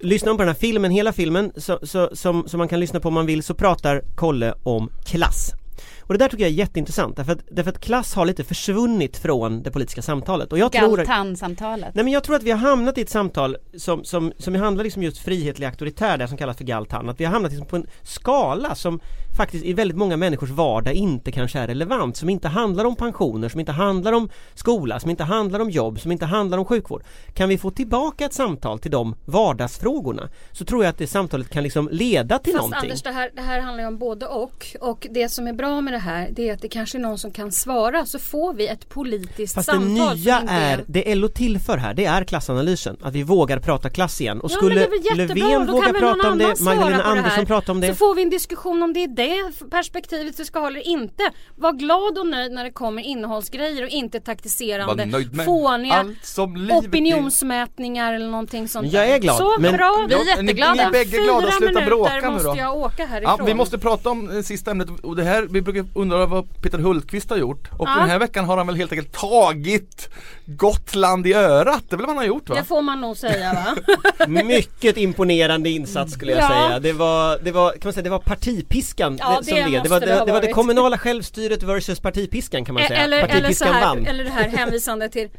Lyssnar 0.02 0.30
man 0.30 0.38
på 0.38 0.44
den 0.44 0.50
här 0.54 0.60
filmen, 0.60 0.92
hela 0.92 1.14
filmen, 1.14 1.52
så, 1.58 1.80
så, 1.84 2.10
som, 2.16 2.48
som 2.48 2.58
man 2.58 2.68
kan 2.68 2.80
lyssna 2.80 3.00
på 3.00 3.08
om 3.08 3.14
man 3.14 3.26
vill, 3.26 3.44
så 3.44 3.54
pratar 3.54 4.02
Kolle 4.16 4.54
om 4.64 4.90
klass. 5.06 5.52
Och 6.10 6.14
det 6.14 6.26
där 6.26 6.30
tycker 6.30 6.44
jag 6.44 6.52
är 6.52 6.56
jätteintressant 6.56 7.16
därför 7.16 7.32
att, 7.32 7.40
därför 7.52 7.70
att 7.70 7.80
klass 7.80 8.14
har 8.14 8.26
lite 8.26 8.44
försvunnit 8.44 9.18
från 9.18 9.64
det 9.64 9.72
politiska 9.72 10.02
samtalet. 10.02 10.52
Och 10.52 10.58
jag 10.58 10.72
tror 10.72 11.00
att, 11.00 11.08
Galtan-samtalet. 11.08 11.96
Nej 11.96 12.04
men 12.04 12.14
jag 12.14 12.24
tror 12.24 12.36
att 12.36 12.44
vi 12.44 12.52
har 12.52 12.58
hamnat 12.58 12.98
i 12.98 13.02
ett 13.02 13.10
samtal 13.10 13.58
som, 13.78 14.04
som, 14.04 14.34
som 14.38 14.56
handlar 14.56 14.84
liksom 14.84 15.04
just 15.04 15.18
frihetlig 15.18 15.68
auktoritär, 15.68 16.18
det 16.18 16.28
som 16.28 16.38
kallas 16.38 16.58
för 16.58 16.64
Galtan. 16.64 17.10
Att 17.10 17.20
vi 17.20 17.26
har 17.26 17.32
hamnat 17.32 17.52
liksom 17.52 17.68
på 17.68 17.76
en 17.76 17.88
skala 18.04 18.76
som 18.76 19.00
faktiskt 19.38 19.66
i 19.66 19.74
väldigt 19.74 19.98
många 19.98 20.18
människors 20.18 20.50
vardag 20.50 20.94
inte 20.94 21.32
kanske 21.32 21.60
är 21.60 21.68
relevant. 21.68 22.18
Som 22.18 22.30
inte 22.30 22.48
handlar 22.48 22.86
om 22.86 22.96
pensioner, 22.96 23.50
som 23.50 23.60
inte 23.60 23.72
handlar 23.72 24.14
om 24.14 24.30
skola, 24.54 25.00
som 25.00 25.10
inte 25.10 25.24
handlar 25.24 25.60
om 25.60 25.70
jobb, 25.70 26.00
som 26.00 26.12
inte 26.12 26.26
handlar 26.26 26.58
om 26.58 26.66
sjukvård. 26.66 27.04
Kan 27.34 27.50
vi 27.50 27.58
få 27.58 27.72
tillbaka 27.72 28.26
ett 28.26 28.34
samtal 28.34 28.80
till 28.80 28.92
de 28.92 29.16
vardagsfrågorna 29.26 30.30
så 30.52 30.66
tror 30.66 30.84
jag 30.84 30.90
att 30.90 30.98
det 30.98 31.08
samtalet 31.08 31.50
kan 31.50 31.64
liksom 31.64 31.90
leda 31.92 32.40
till 32.40 32.54
Fast 32.54 32.62
någonting. 32.62 32.90
Anders 32.90 33.02
det 33.02 33.12
här, 33.12 33.32
det 33.36 33.42
här 33.42 33.60
handlar 33.62 33.84
ju 33.84 33.88
om 33.88 33.98
både 33.98 34.28
och. 34.28 34.76
Och 34.82 35.08
det 35.12 35.30
som 35.30 35.48
är 35.48 35.54
bra 35.54 35.82
med 35.82 35.94
det 35.94 36.00
här 36.00 36.30
det 36.32 36.50
är 36.50 36.54
att 36.54 36.62
det 36.62 36.68
kanske 36.68 36.98
är 36.98 37.00
någon 37.00 37.18
som 37.18 37.32
kan 37.32 37.52
svara 37.52 38.06
så 38.06 38.20
får 38.20 38.54
vi 38.54 38.68
ett 38.68 38.90
politiskt 38.90 39.56
Fast 39.56 39.68
det 39.68 39.74
samtal. 39.74 40.18
nya 40.18 40.36
som 40.36 40.42
inte 40.42 40.54
är, 40.54 40.84
det 40.88 41.16
LO 41.16 41.28
tillför 41.28 41.78
här, 41.78 41.94
det 41.94 42.06
är 42.06 42.24
klassanalysen. 42.24 42.98
Att 43.02 43.14
vi 43.14 43.24
vågar 43.24 43.60
prata 43.60 43.90
klass 43.90 44.22
igen. 44.22 44.42
Och 44.42 44.52
Ja, 44.52 44.56
skulle 44.56 44.76
det 44.76 45.16
Löfven 45.16 45.68
våga 45.68 45.94
prata 45.94 46.32
om 46.32 46.38
det, 46.38 46.60
Magdalena 46.60 46.98
det 46.98 47.04
Andersson 47.04 47.46
prata 47.46 47.72
om 47.72 47.82
det. 47.82 47.88
Så 47.88 47.96
får 47.96 48.16
vi 48.16 48.22
en 48.22 48.30
diskussion 48.30 48.84
om 48.84 48.94
det 48.94 49.08
det 49.20 49.70
perspektivet 49.72 50.40
vi 50.40 50.46
ska 50.46 50.60
ha 50.60 50.68
eller 50.68 50.88
inte. 50.88 51.24
Var 51.56 51.72
glad 51.74 52.18
och 52.18 52.28
nöjd 52.28 52.52
när 52.52 52.64
det 52.64 52.72
kommer 52.72 53.02
innehållsgrejer 53.02 53.84
och 53.84 53.90
inte 53.90 54.18
Var 54.18 54.24
taktiserande, 54.26 55.06
nöjd 55.06 55.36
med 55.36 55.46
fåniga 55.46 55.94
allt 55.94 56.26
som 56.26 56.56
livet 56.56 56.78
opinionsmätningar 56.86 58.14
eller 58.14 58.30
någonting 58.30 58.68
sånt 58.68 58.84
Men 58.84 58.92
jag 58.92 59.10
är 59.10 59.20
glad, 59.20 59.38
Så 59.38 59.56
men- 59.60 59.76
bra, 59.78 60.06
vi 60.10 60.14
är 60.16 60.18
Ja, 60.18 60.24
ni- 60.24 60.30
jätteglada. 60.30 60.74
ni 60.74 60.80
är 60.82 60.92
bägge 60.92 61.18
glada, 61.18 61.42
Fyra 61.42 61.52
sluta 61.52 61.74
minuter 61.74 61.86
bråka 61.86 62.20
nu 62.22 62.30
måste 62.30 62.48
då. 62.48 62.56
jag 62.58 62.76
åka 62.78 63.06
härifrån. 63.06 63.36
Ja, 63.40 63.46
vi 63.46 63.54
måste 63.54 63.78
prata 63.78 64.10
om 64.10 64.28
det 64.28 64.44
sista 64.44 64.72
ämnet 64.72 64.90
och 65.04 65.16
det 65.16 65.24
här, 65.24 65.48
vi 65.50 65.62
brukar 65.62 65.86
undra 65.96 66.26
vad 66.26 66.62
Peter 66.62 66.78
Hultqvist 66.78 67.30
har 67.30 67.38
gjort 67.38 67.70
och 67.80 67.88
Ja. 67.90 67.96
den 68.00 68.10
här 68.10 68.20
veckan 68.20 68.46
har 68.46 68.58
han 68.58 68.68
väl 68.68 68.76
helt 68.76 68.92
enkelt 68.92 69.14
tagit 69.14 70.10
Gotland 70.58 71.28
i 71.28 71.34
örat, 71.34 71.84
det 71.90 71.96
vad 72.04 72.08
han 72.10 72.18
har 72.18 72.26
gjort 72.26 72.50
va? 72.50 72.56
Det 72.56 72.64
får 72.64 72.82
man 72.82 73.02
nog 73.02 73.18
säga 73.18 73.54
va? 73.54 73.76
Mycket 74.28 74.98
imponerande 74.98 75.70
insats 75.70 76.14
skulle 76.14 76.32
jag 76.32 76.42
Ja. 76.44 76.48
säga. 76.48 76.80
Det 76.80 76.94
var, 76.94 77.40
det 77.44 77.52
var, 77.52 77.72
kan 77.72 77.80
man 77.84 77.94
säga, 77.94 78.04
det 78.04 78.10
var 78.10 78.20
partipiskan 78.20 79.18
Ja, 79.20 79.38
det, 79.40 79.46
som 79.46 79.56
det 79.56 79.80
det. 79.80 79.90
Var 79.90 80.00
det 80.00 80.06
det, 80.06 80.16
ha 80.16 80.26
det 80.26 80.32
var 80.32 80.42
det 80.42 80.52
kommunala 80.52 80.98
självstyret 80.98 81.64
versus 81.64 82.00
partipiskan 82.00 82.66
kan 82.66 82.76
man 82.76 82.84
säga. 82.88 83.00
eller, 83.00 83.18
eller, 83.18 83.28
så 83.28 83.34
partipiskan 83.42 83.74
här, 83.74 83.82
vann. 83.86 84.06
eller 84.06 84.24
det 84.24 84.30
här 84.30 84.50
hänvisande 84.50 85.10
till 85.10 85.30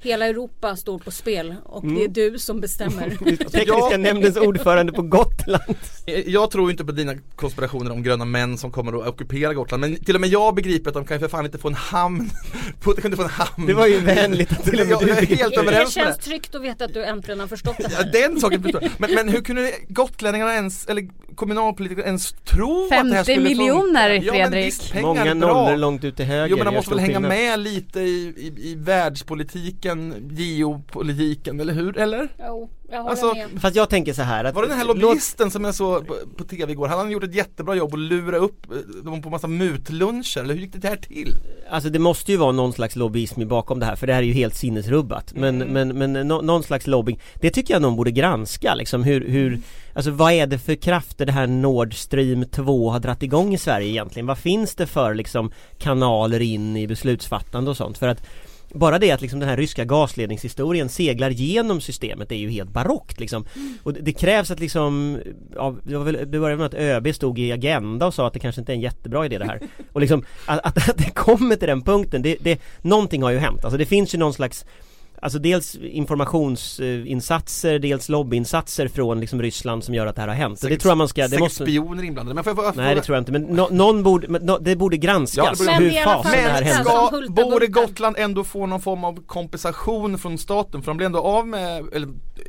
Hela 0.00 0.26
Europa 0.26 0.76
står 0.76 0.98
på 0.98 1.10
spel 1.10 1.54
och 1.64 1.86
det 1.86 2.04
är 2.04 2.08
du 2.08 2.38
som 2.38 2.60
bestämmer. 2.60 3.10
Tekniska 3.36 3.62
Ja. 3.66 3.96
nämndens 3.98 4.36
ordförande 4.36 4.92
på 4.92 5.02
Gotland. 5.02 5.62
Jag 6.26 6.50
tror 6.50 6.70
inte 6.70 6.84
på 6.84 6.92
dina 6.92 7.14
konspirationer 7.36 7.90
om 7.90 8.02
gröna 8.02 8.24
män 8.24 8.58
som 8.58 8.70
kommer 8.70 9.00
att 9.02 9.08
ockupera 9.08 9.54
Gotland 9.54 9.80
men 9.80 9.96
till 9.96 10.14
och 10.14 10.20
med 10.20 10.30
jag 10.30 10.54
begriper 10.54 10.90
att 10.90 10.94
de 10.94 11.04
kan 11.04 11.20
för 11.20 11.28
fan 11.28 11.44
inte 11.44 11.58
få 11.58 11.68
en 11.68 11.74
hamn 11.74 12.30
De 12.84 12.94
kan 12.94 13.04
inte 13.04 13.16
få 13.16 13.22
en 13.22 13.28
hamn 13.30 13.66
Det 13.66 13.74
var 13.74 13.86
ju 13.86 13.98
vänligt 14.00 14.52
att 14.52 14.64
till 14.64 14.80
och 14.80 14.86
med 14.86 14.92
Jag 14.92 15.00
du 15.00 15.10
är 15.10 15.26
helt 15.36 15.56
överens 15.56 15.96
med 15.96 16.04
känns 16.04 16.16
det 16.16 16.22
tryggt 16.22 16.54
att 16.54 16.62
veta 16.62 16.84
att 16.84 16.94
du 16.94 17.04
äntligen 17.04 17.40
har 17.40 17.46
förstått 17.46 17.76
det 17.78 17.84
Ja, 17.90 17.96
här. 17.96 18.12
den 18.12 18.40
saken 18.40 18.62
förstår 18.62 18.88
men, 18.98 19.14
men 19.14 19.28
hur 19.28 19.40
kunde 19.40 19.72
gotlänningarna 19.88 20.54
ens, 20.54 20.86
eller 20.86 21.08
kommunalpolitiker 21.34 22.02
ens 22.02 22.32
tro 22.32 22.82
att 22.84 22.88
det 22.90 22.94
här 22.96 23.04
50 23.24 23.32
skulle 23.32 23.48
miljoner, 23.48 24.10
funka? 24.20 24.26
Ja 24.26 24.32
men 24.32 24.50
Fredrik. 24.52 24.66
visst, 24.66 24.92
pengar 24.92 25.06
Många 25.08 25.34
nollor 25.34 25.76
långt 25.76 26.04
ut 26.04 26.16
till 26.16 26.24
höger. 26.24 26.46
Jo 26.46 26.56
men 26.56 26.66
de 26.66 26.74
måste 26.74 26.90
väl 26.90 26.98
hänga 26.98 27.20
med 27.20 27.58
lite 27.60 28.00
i, 28.00 28.34
i, 28.36 28.70
i 28.70 28.74
världspolitiken, 28.74 29.87
geopolitiken, 30.30 31.60
eller 31.60 31.72
hur? 31.72 31.98
Eller? 31.98 32.28
Jo, 32.38 32.70
jag 32.90 32.98
håller 32.98 33.10
Alltså, 33.10 33.34
med. 33.34 33.60
Fast 33.60 33.76
jag 33.76 33.90
tänker 33.90 34.12
så 34.12 34.22
här 34.22 34.44
att 34.44 34.54
Var 34.54 34.62
det 34.62 34.68
den 34.68 34.78
här 34.78 34.84
låt- 34.84 34.98
lobbyisten 34.98 35.50
som 35.50 35.64
jag 35.64 35.74
såg 35.74 36.06
på, 36.06 36.14
på 36.36 36.44
tv 36.44 36.72
igår? 36.72 36.88
Han 36.88 36.98
hade 36.98 37.10
gjort 37.12 37.24
ett 37.24 37.34
jättebra 37.34 37.74
jobb 37.74 37.92
och 37.92 37.98
lura 37.98 38.36
upp 38.36 38.66
eh, 38.72 38.76
dem 39.04 39.22
på 39.22 39.30
massa 39.30 39.46
mutluncher, 39.48 40.40
eller 40.40 40.54
hur 40.54 40.60
gick 40.60 40.72
det 40.72 40.88
här 40.88 40.96
till? 40.96 41.34
Alltså 41.70 41.90
det 41.90 41.98
måste 41.98 42.32
ju 42.32 42.38
vara 42.38 42.52
någon 42.52 42.72
slags 42.72 42.96
lobbyism 42.96 43.48
bakom 43.48 43.80
det 43.80 43.86
här 43.86 43.96
för 43.96 44.06
det 44.06 44.12
här 44.12 44.22
är 44.22 44.26
ju 44.26 44.32
helt 44.32 44.54
sinnesrubbat 44.54 45.32
Men, 45.34 45.62
Mm. 45.62 45.88
men, 45.88 46.12
men 46.12 46.28
nå, 46.28 46.40
någon 46.42 46.62
slags 46.62 46.86
lobbying 46.86 47.20
Det 47.34 47.50
tycker 47.50 47.74
jag 47.74 47.82
någon 47.82 47.96
borde 47.96 48.10
granska 48.10 48.74
liksom 48.74 49.02
hur, 49.02 49.28
hur 49.28 49.60
Alltså 49.94 50.10
vad 50.10 50.32
är 50.32 50.46
det 50.46 50.58
för 50.58 50.74
krafter 50.74 51.26
det 51.26 51.32
här 51.32 51.46
Nord 51.46 51.94
Stream 51.94 52.44
2 52.44 52.90
har 52.90 53.00
dratt 53.00 53.22
igång 53.22 53.54
i 53.54 53.58
Sverige 53.58 53.88
egentligen? 53.88 54.26
Vad 54.26 54.38
finns 54.38 54.74
det 54.74 54.86
för 54.86 55.14
liksom 55.14 55.50
kanaler 55.78 56.40
in 56.40 56.76
i 56.76 56.86
beslutsfattande 56.86 57.70
och 57.70 57.76
sånt? 57.76 57.98
För 57.98 58.08
att 58.08 58.22
bara 58.74 58.98
det 58.98 59.10
att 59.10 59.20
liksom 59.20 59.40
den 59.40 59.48
här 59.48 59.56
ryska 59.56 59.84
gasledningshistorien 59.84 60.88
seglar 60.88 61.30
genom 61.30 61.80
systemet 61.80 62.32
är 62.32 62.36
ju 62.36 62.50
helt 62.50 62.70
barockt 62.70 63.20
liksom. 63.20 63.44
Och 63.82 63.92
det, 63.92 64.12
krävs 64.12 64.50
att 64.50 64.60
liksom, 64.60 65.18
ja, 65.54 65.74
det, 65.82 65.96
var 65.96 66.04
väl, 66.04 66.14
det 66.14 66.38
började 66.38 66.56
med 66.56 66.66
att 66.66 66.74
ÖB 66.74 67.14
stod 67.14 67.38
i 67.38 67.52
Agenda 67.52 68.06
och 68.06 68.14
sa 68.14 68.26
att 68.26 68.32
det 68.32 68.38
kanske 68.38 68.60
inte 68.60 68.72
är 68.72 68.74
en 68.74 68.80
jättebra 68.80 69.26
idé 69.26 69.38
det 69.38 69.44
här. 69.44 69.60
Och 69.92 70.00
liksom 70.00 70.24
att, 70.46 70.60
att, 70.66 70.90
att 70.90 70.98
det 70.98 71.10
kommer 71.10 71.56
till 71.56 71.68
den 71.68 71.82
punkten, 71.82 72.22
det, 72.22 72.36
det, 72.40 72.60
någonting 72.82 73.22
har 73.22 73.30
ju 73.30 73.38
hänt. 73.38 73.64
Alltså 73.64 73.78
det 73.78 73.86
finns 73.86 74.14
ju 74.14 74.18
någon 74.18 74.34
slags 74.34 74.64
Alltså 75.22 75.38
dels 75.38 75.74
informationsinsatser, 75.74 77.78
dels 77.78 78.08
lobbyinsatser 78.08 78.88
från 78.88 79.20
liksom 79.20 79.42
Ryssland 79.42 79.84
som 79.84 79.94
gör 79.94 80.06
att 80.06 80.14
det 80.14 80.20
här 80.20 80.28
har 80.28 80.34
hänt. 80.34 80.62
Och 80.64 80.70
det 80.70 80.76
tror 80.76 80.90
jag 80.90 80.98
man 80.98 81.08
ska, 81.08 81.22
det 81.22 81.28
Säkert 81.28 81.40
måste 81.40 81.64
spioner 81.64 82.02
inblandade. 82.02 82.34
Men 82.34 82.44
får 82.44 82.50
jag, 82.50 82.56
får 82.56 82.64
jag 82.66 82.76
Nej 82.76 82.94
det 82.94 83.00
tror 83.00 83.16
jag 83.16 83.20
inte, 83.20 83.32
men 83.32 83.42
nå- 83.42 83.68
någon 83.70 84.02
borde, 84.02 84.28
men 84.28 84.42
nå- 84.46 84.58
det 84.58 84.76
borde 84.76 84.96
granskas 84.96 85.36
Ja, 85.36 85.50
det 85.50 85.58
borde- 85.58 85.70
Men 85.80 85.90
hur 85.96 86.04
fasen 86.04 86.32
det 86.32 86.38
här 86.38 86.64
Men 86.64 86.64
hände. 86.64 86.90
Ska, 86.90 87.10
borde. 87.50 87.66
Gotland 87.66 88.16
ändå 88.18 88.44
få 88.44 88.66
någon 88.66 88.80
form 88.80 89.04
av 89.04 89.26
kompensation 89.26 90.18
från 90.18 90.38
staten? 90.38 90.82
För 90.82 90.90
de 90.90 90.96
blir 90.96 91.06
ändå 91.06 91.18
av 91.18 91.46
med, 91.48 91.84
eller 91.92 92.08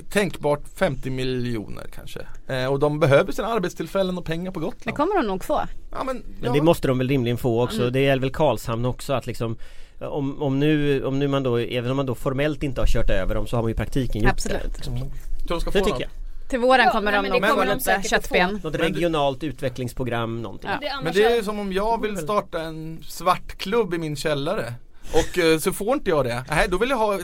tänkbart 0.09 0.61
50 0.75 1.09
miljoner 1.09 1.85
kanske. 1.95 2.19
Eh, 2.47 2.65
och 2.65 2.79
de 2.79 2.99
behöver 2.99 3.31
sina 3.31 3.47
arbetstillfällen 3.47 4.17
och 4.17 4.25
pengar 4.25 4.51
på 4.51 4.59
Det 4.59 4.65
Gotland. 4.65 4.97
kommer 4.97 5.15
de 5.15 5.27
nog 5.27 5.43
få. 5.43 5.61
Ja, 5.91 6.03
men, 6.03 6.15
Men 6.15 6.23
ja. 6.41 6.53
det 6.53 6.61
måste 6.61 6.87
de 6.87 6.97
väl 6.97 7.09
rimligen 7.09 7.37
få 7.37 7.63
också, 7.63 7.81
Mm. 7.81 7.93
det 7.93 7.99
gäller 8.01 8.21
väl 8.21 8.31
Karlshamn 8.31 8.85
också 8.85 9.13
att 9.13 9.27
liksom 9.27 9.57
om, 9.99 10.41
om, 10.41 10.59
nu, 10.59 11.03
om 11.05 11.19
nu 11.19 11.27
man 11.27 11.43
då, 11.43 11.57
även 11.57 11.91
om 11.91 11.97
man 11.97 12.05
då 12.05 12.15
formellt 12.15 12.63
inte 12.63 12.81
har 12.81 12.87
kört 12.87 13.09
över 13.09 13.35
dem 13.35 13.47
så 13.47 13.55
har 13.55 13.63
man 13.63 13.69
ju 13.69 13.73
i 13.73 13.77
praktiken 13.77 14.21
gjort 14.21 14.31
Absolut. 14.31 14.75
det. 14.77 14.83
Tror 14.83 15.09
de 15.47 15.61
ska 15.61 15.71
få 15.71 15.77
Det 15.77 15.85
tycker 15.85 16.01
jag. 16.01 16.09
Till 16.49 16.59
våren 16.59 16.85
Ja, 16.85 16.91
kommer 16.91 17.11
de 17.11 17.29
nog 17.29 17.41
det 17.41 17.47
få 17.47 17.53
kommer 17.53 17.65
de 17.65 17.73
lite 17.73 18.09
köttben. 18.09 18.59
Något 18.63 18.75
regionalt 18.75 19.43
utvecklingsprogram, 19.43 20.41
någonting. 20.41 20.69
Ja. 20.81 21.01
Men 21.03 21.13
det 21.13 21.23
är 21.23 21.39
är- 21.39 21.43
som 21.43 21.59
om 21.59 21.73
jag 21.73 22.01
vill 22.01 22.17
starta 22.17 22.61
en 22.61 23.03
svartklubb 23.07 23.93
i 23.93 23.97
min 23.97 24.15
källare. 24.15 24.73
Och 25.13 25.37
eh, 25.37 25.57
så 25.59 25.73
får 25.73 25.93
inte 25.93 26.09
jag 26.09 26.25
det. 26.25 26.43
Nej, 26.49 26.67
då 26.69 26.77
vill 26.77 26.89
jag 26.89 26.97
ha 26.97 27.13
eh, 27.13 27.19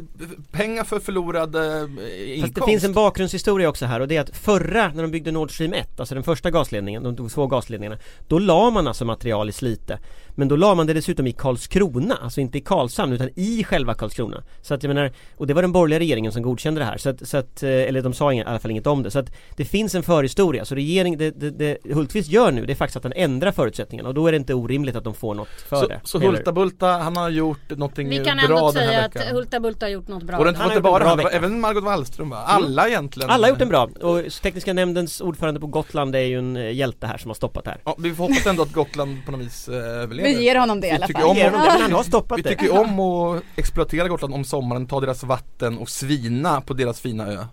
pengar 0.51 0.84
för 0.84 0.99
förlorad 0.99 1.55
eh, 1.55 1.61
inkomst. 1.61 2.41
Fast 2.41 2.55
det 2.55 2.71
finns 2.71 2.84
en 2.84 2.93
bakgrundshistoria 2.93 3.69
också 3.69 3.86
här 3.86 3.99
och 3.99 4.07
det 4.07 4.17
är 4.17 4.21
att 4.21 4.38
förra, 4.38 4.88
när 4.88 5.01
de 5.01 5.11
byggde 5.11 5.32
Nord 5.32 5.51
Stream 5.51 5.73
1, 5.73 5.99
alltså 5.99 6.15
den 6.15 6.23
första 6.23 6.51
gasledningen, 6.51 7.15
de 7.15 7.30
två 7.30 7.47
gasledningarna 7.47 7.97
Då 8.28 8.39
la 8.39 8.69
man 8.69 8.88
alltså 8.88 9.05
material 9.05 9.49
i 9.49 9.51
Slite 9.51 9.99
Men 10.36 10.47
då 10.47 10.55
la 10.55 10.75
man 10.75 10.88
det 10.88 10.93
dessutom 10.93 11.27
i 11.27 11.31
Karlskrona, 11.31 12.15
alltså 12.21 12.41
inte 12.41 12.57
i 12.57 12.61
Karlshamn 12.61 13.13
utan 13.13 13.29
i 13.36 13.63
själva 13.63 13.93
Karlskrona. 13.93 14.43
Så 14.61 14.73
att 14.73 14.83
jag 14.83 14.88
menar, 14.88 15.11
och 15.38 15.47
det 15.47 15.53
var 15.53 15.61
den 15.61 15.71
borgerliga 15.71 15.99
regeringen 15.99 16.31
som 16.31 16.41
godkände 16.41 16.81
det 16.81 16.86
här. 16.86 16.97
Så 16.97 17.09
att, 17.09 17.27
så 17.27 17.38
att 17.38 17.63
eh, 17.63 17.69
eller 17.69 18.01
de 18.01 18.13
sa 18.13 18.33
inga, 18.33 18.43
i 18.43 18.47
alla 18.47 18.59
fall 18.59 18.71
inget 18.71 18.88
om 18.88 19.03
det. 19.03 19.11
Så 19.11 19.19
att 19.19 19.31
det 19.57 19.65
finns 19.65 19.95
en 19.95 20.03
förhistoria, 20.03 20.65
så 20.65 20.75
regering, 20.75 21.17
det, 21.17 21.31
det, 21.31 21.49
det 21.49 21.77
Hultqvist 21.93 22.29
gör 22.29 22.51
nu 22.51 22.65
det 22.65 22.73
är 22.73 22.75
faktiskt 22.75 22.97
att 22.97 23.03
han 23.03 23.13
ändrar 23.15 23.51
förutsättningarna. 23.51 24.09
Och 24.09 24.15
då 24.15 24.27
är 24.27 24.31
det 24.31 24.38
inte 24.38 24.53
orimligt 24.53 24.95
att 24.95 25.03
de 25.03 25.13
får 25.13 25.33
något 25.33 25.47
för 25.69 25.75
Så, 25.75 25.88
det. 25.88 25.99
så 26.03 26.17
Eller- 26.17 26.27
Hulta 26.27 26.51
Bulta, 26.51 26.88
han 26.88 27.17
har 27.17 27.29
gjort 27.29 27.69
någonting 27.69 28.09
Vi 28.09 28.15
bra 28.15 28.25
kan 28.25 28.38
den 28.38 28.45
ändå 28.45 28.65
här 28.65 28.71
säga 28.71 29.05
att 29.05 29.15
veckan. 29.15 29.36
Hulta 29.36 29.59
Bulta 29.59 29.86
har 29.86 29.91
gjort 29.91 30.07
något 30.07 30.23
bra. 30.23 30.38
Och 30.38 30.43
det 30.45 30.49
har 30.49 30.53
inte 30.53 30.61
Han 30.63 30.73
gjort 30.73 30.83
bara 30.83 31.03
han, 31.03 31.19
även 31.19 31.59
Margot 31.59 31.83
Wallström 31.83 32.29
va? 32.29 32.38
Alla 32.38 32.88
egentligen. 32.88 33.29
Alla 33.29 33.47
har 33.47 33.49
gjort 33.49 33.61
en 33.61 33.69
bra, 33.69 33.89
och 34.01 34.31
tekniska 34.43 34.73
nämndens 34.73 35.21
ordförande 35.21 35.59
på 35.59 35.67
Gotland 35.67 36.15
är 36.15 36.19
ju 36.19 36.39
en 36.39 36.57
eh, 36.57 36.71
hjälte 36.71 37.07
här 37.07 37.17
som 37.17 37.29
har 37.29 37.36
stoppat 37.36 37.63
det 37.63 37.69
här. 37.69 37.79
Ja, 37.86 37.95
vi 37.99 38.15
får 38.15 38.23
hoppas 38.27 38.45
ändå 38.45 38.63
att 38.63 38.71
Gotland 38.73 39.25
på 39.25 39.31
något 39.31 39.41
vis 39.41 39.67
eh, 39.67 39.75
överlever 39.75 40.24
Vi 40.26 40.43
ger 40.43 40.55
honom 40.55 40.82
det 40.82 40.88
i 40.88 40.89
Vi 40.89 40.95
alla 40.95 41.07
tycker 41.07 41.19
fall. 41.21 41.30
om 41.30 41.38
Ger 41.38 41.51
de 41.51 41.57
det, 41.57 41.57
men 41.67 41.82
han 41.82 41.91
Ja. 41.91 41.97
har 41.97 42.03
stoppat 42.03 42.38
Vi 42.38 42.41
det 42.41 42.49
tycker 42.49 42.80
om 42.80 42.99
att 42.99 43.43
exploatera 43.55 44.07
Gotland 44.07 44.34
om 44.34 44.43
sommaren, 44.43 44.88
ta 44.88 44.99
deras 44.99 45.23
vatten 45.23 45.78
och 45.78 45.89
svina 45.89 46.61
på 46.61 46.73
deras 46.73 46.99
fina 47.01 47.28
ö 47.28 47.45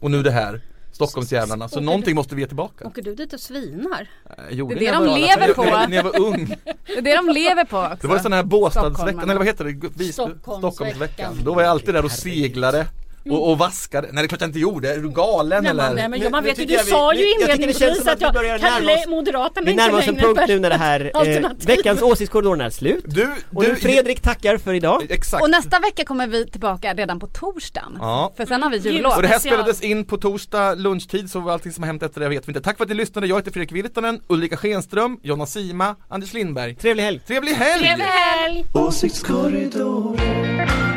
Och 0.00 0.10
nu 0.10 0.22
det 0.22 0.30
här 0.30 0.60
Stockholmsjävlarna, 0.92 1.68
så 1.68 1.76
Åker 1.76 1.84
någonting 1.86 2.14
måste 2.14 2.34
vi 2.34 2.40
ge 2.42 2.46
tillbaka 2.46 2.86
Åker 2.86 3.02
du 3.02 3.14
dit 3.14 3.32
och 3.32 3.40
svinar? 3.40 4.08
Jag 4.38 4.52
gjorde 4.52 4.74
Det 4.74 4.86
är 4.86 4.92
det 4.92 4.98
när 4.98 5.06
jag 5.06 5.16
de 5.16 5.20
var- 5.20 5.40
lever 5.40 5.54
på. 5.54 5.62
När 5.90 5.96
jag 5.96 6.02
var 6.02 6.20
ung 6.20 6.56
Det 6.86 6.98
är 6.98 7.02
det 7.02 7.16
de 7.16 7.28
lever 7.28 7.64
på 7.64 7.78
också. 7.78 7.96
Det 8.00 8.06
var 8.08 8.18
sån 8.18 8.32
här 8.32 8.42
Båstadsveckan, 8.42 9.22
eller 9.22 9.34
vad 9.38 9.46
heter 9.46 9.64
det? 9.64 10.04
Stockholmsveckan. 10.12 10.58
Stockholmsveckan 10.72 11.34
Då 11.44 11.54
var 11.54 11.62
jag 11.62 11.70
alltid 11.70 11.94
där 11.94 12.04
och 12.04 12.12
seglade 12.12 12.86
och, 13.30 13.50
och 13.50 13.58
vaskade, 13.58 14.08
nej 14.12 14.22
det 14.22 14.26
är 14.26 14.28
klart 14.28 14.40
jag 14.40 14.48
inte 14.48 14.58
gjorde, 14.58 14.94
är 14.94 14.98
du 14.98 15.10
galen 15.10 15.62
Nej, 15.62 15.70
eller? 15.70 15.94
nej, 15.94 16.08
men 16.08 16.30
man 16.30 16.44
vet 16.44 16.58
ju, 16.58 16.62
tycker 16.62 16.78
du 16.78 16.84
vi- 16.84 16.90
sa 16.90 17.14
ju 17.14 17.32
inledningsvis 17.34 18.06
att 18.06 18.20
jag, 18.20 18.34
Kalle, 18.60 19.04
Moderaterna 19.08 19.66
Vi 19.66 19.74
närmar 19.74 19.98
oss 19.98 20.08
en 20.08 20.16
punkt 20.16 20.40
nu 20.48 20.58
när 20.60 20.70
det 20.70 20.76
här 20.76 21.12
eh, 21.26 21.50
veckans 21.66 22.02
åsiktskorridoren 22.02 22.60
är 22.60 22.70
slut 22.70 23.04
Du, 23.06 23.28
Och 23.54 23.62
nu 23.62 23.68
du 23.68 23.76
Fredrik 23.76 24.20
tackar 24.20 24.56
för 24.56 24.74
idag 24.74 25.06
Exakt 25.10 25.42
Och 25.42 25.50
nästa 25.50 25.78
vecka 25.78 26.04
kommer 26.04 26.26
vi 26.26 26.46
tillbaka 26.46 26.94
redan 26.94 27.20
på 27.20 27.26
torsdagen. 27.26 27.96
Ja. 28.00 28.32
För 28.36 28.46
sen 28.46 28.62
har 28.62 28.70
vi 28.70 28.76
Jul- 28.76 28.94
jullov. 28.94 29.12
Och 29.16 29.22
det 29.22 29.28
här 29.28 29.38
spelades 29.38 29.80
in 29.80 30.04
på 30.04 30.16
torsdag 30.16 30.74
lunchtid 30.74 31.30
så 31.30 31.50
allting 31.50 31.72
som 31.72 31.82
har 31.82 31.86
hänt 31.86 32.02
efter 32.02 32.20
det 32.20 32.28
vet 32.28 32.48
vi 32.48 32.50
inte. 32.50 32.60
Tack 32.60 32.76
för 32.76 32.84
att 32.84 32.88
ni 32.88 32.94
lyssnade. 32.94 33.26
Jag 33.26 33.36
heter 33.36 33.50
Fredrik 33.50 33.72
Virtanen, 33.72 34.20
Ulrika 34.28 34.56
Schenström, 34.56 35.18
Jonna 35.22 35.46
Sima, 35.46 35.96
Anders 36.08 36.32
Lindberg. 36.32 36.74
Trevlig 36.74 37.02
helg! 37.02 37.20
Trevlig 37.26 37.52
helg! 37.52 37.80
Trevlig 37.80 38.04
helg! 38.04 38.64
Åsiktskorridoren 38.74 40.89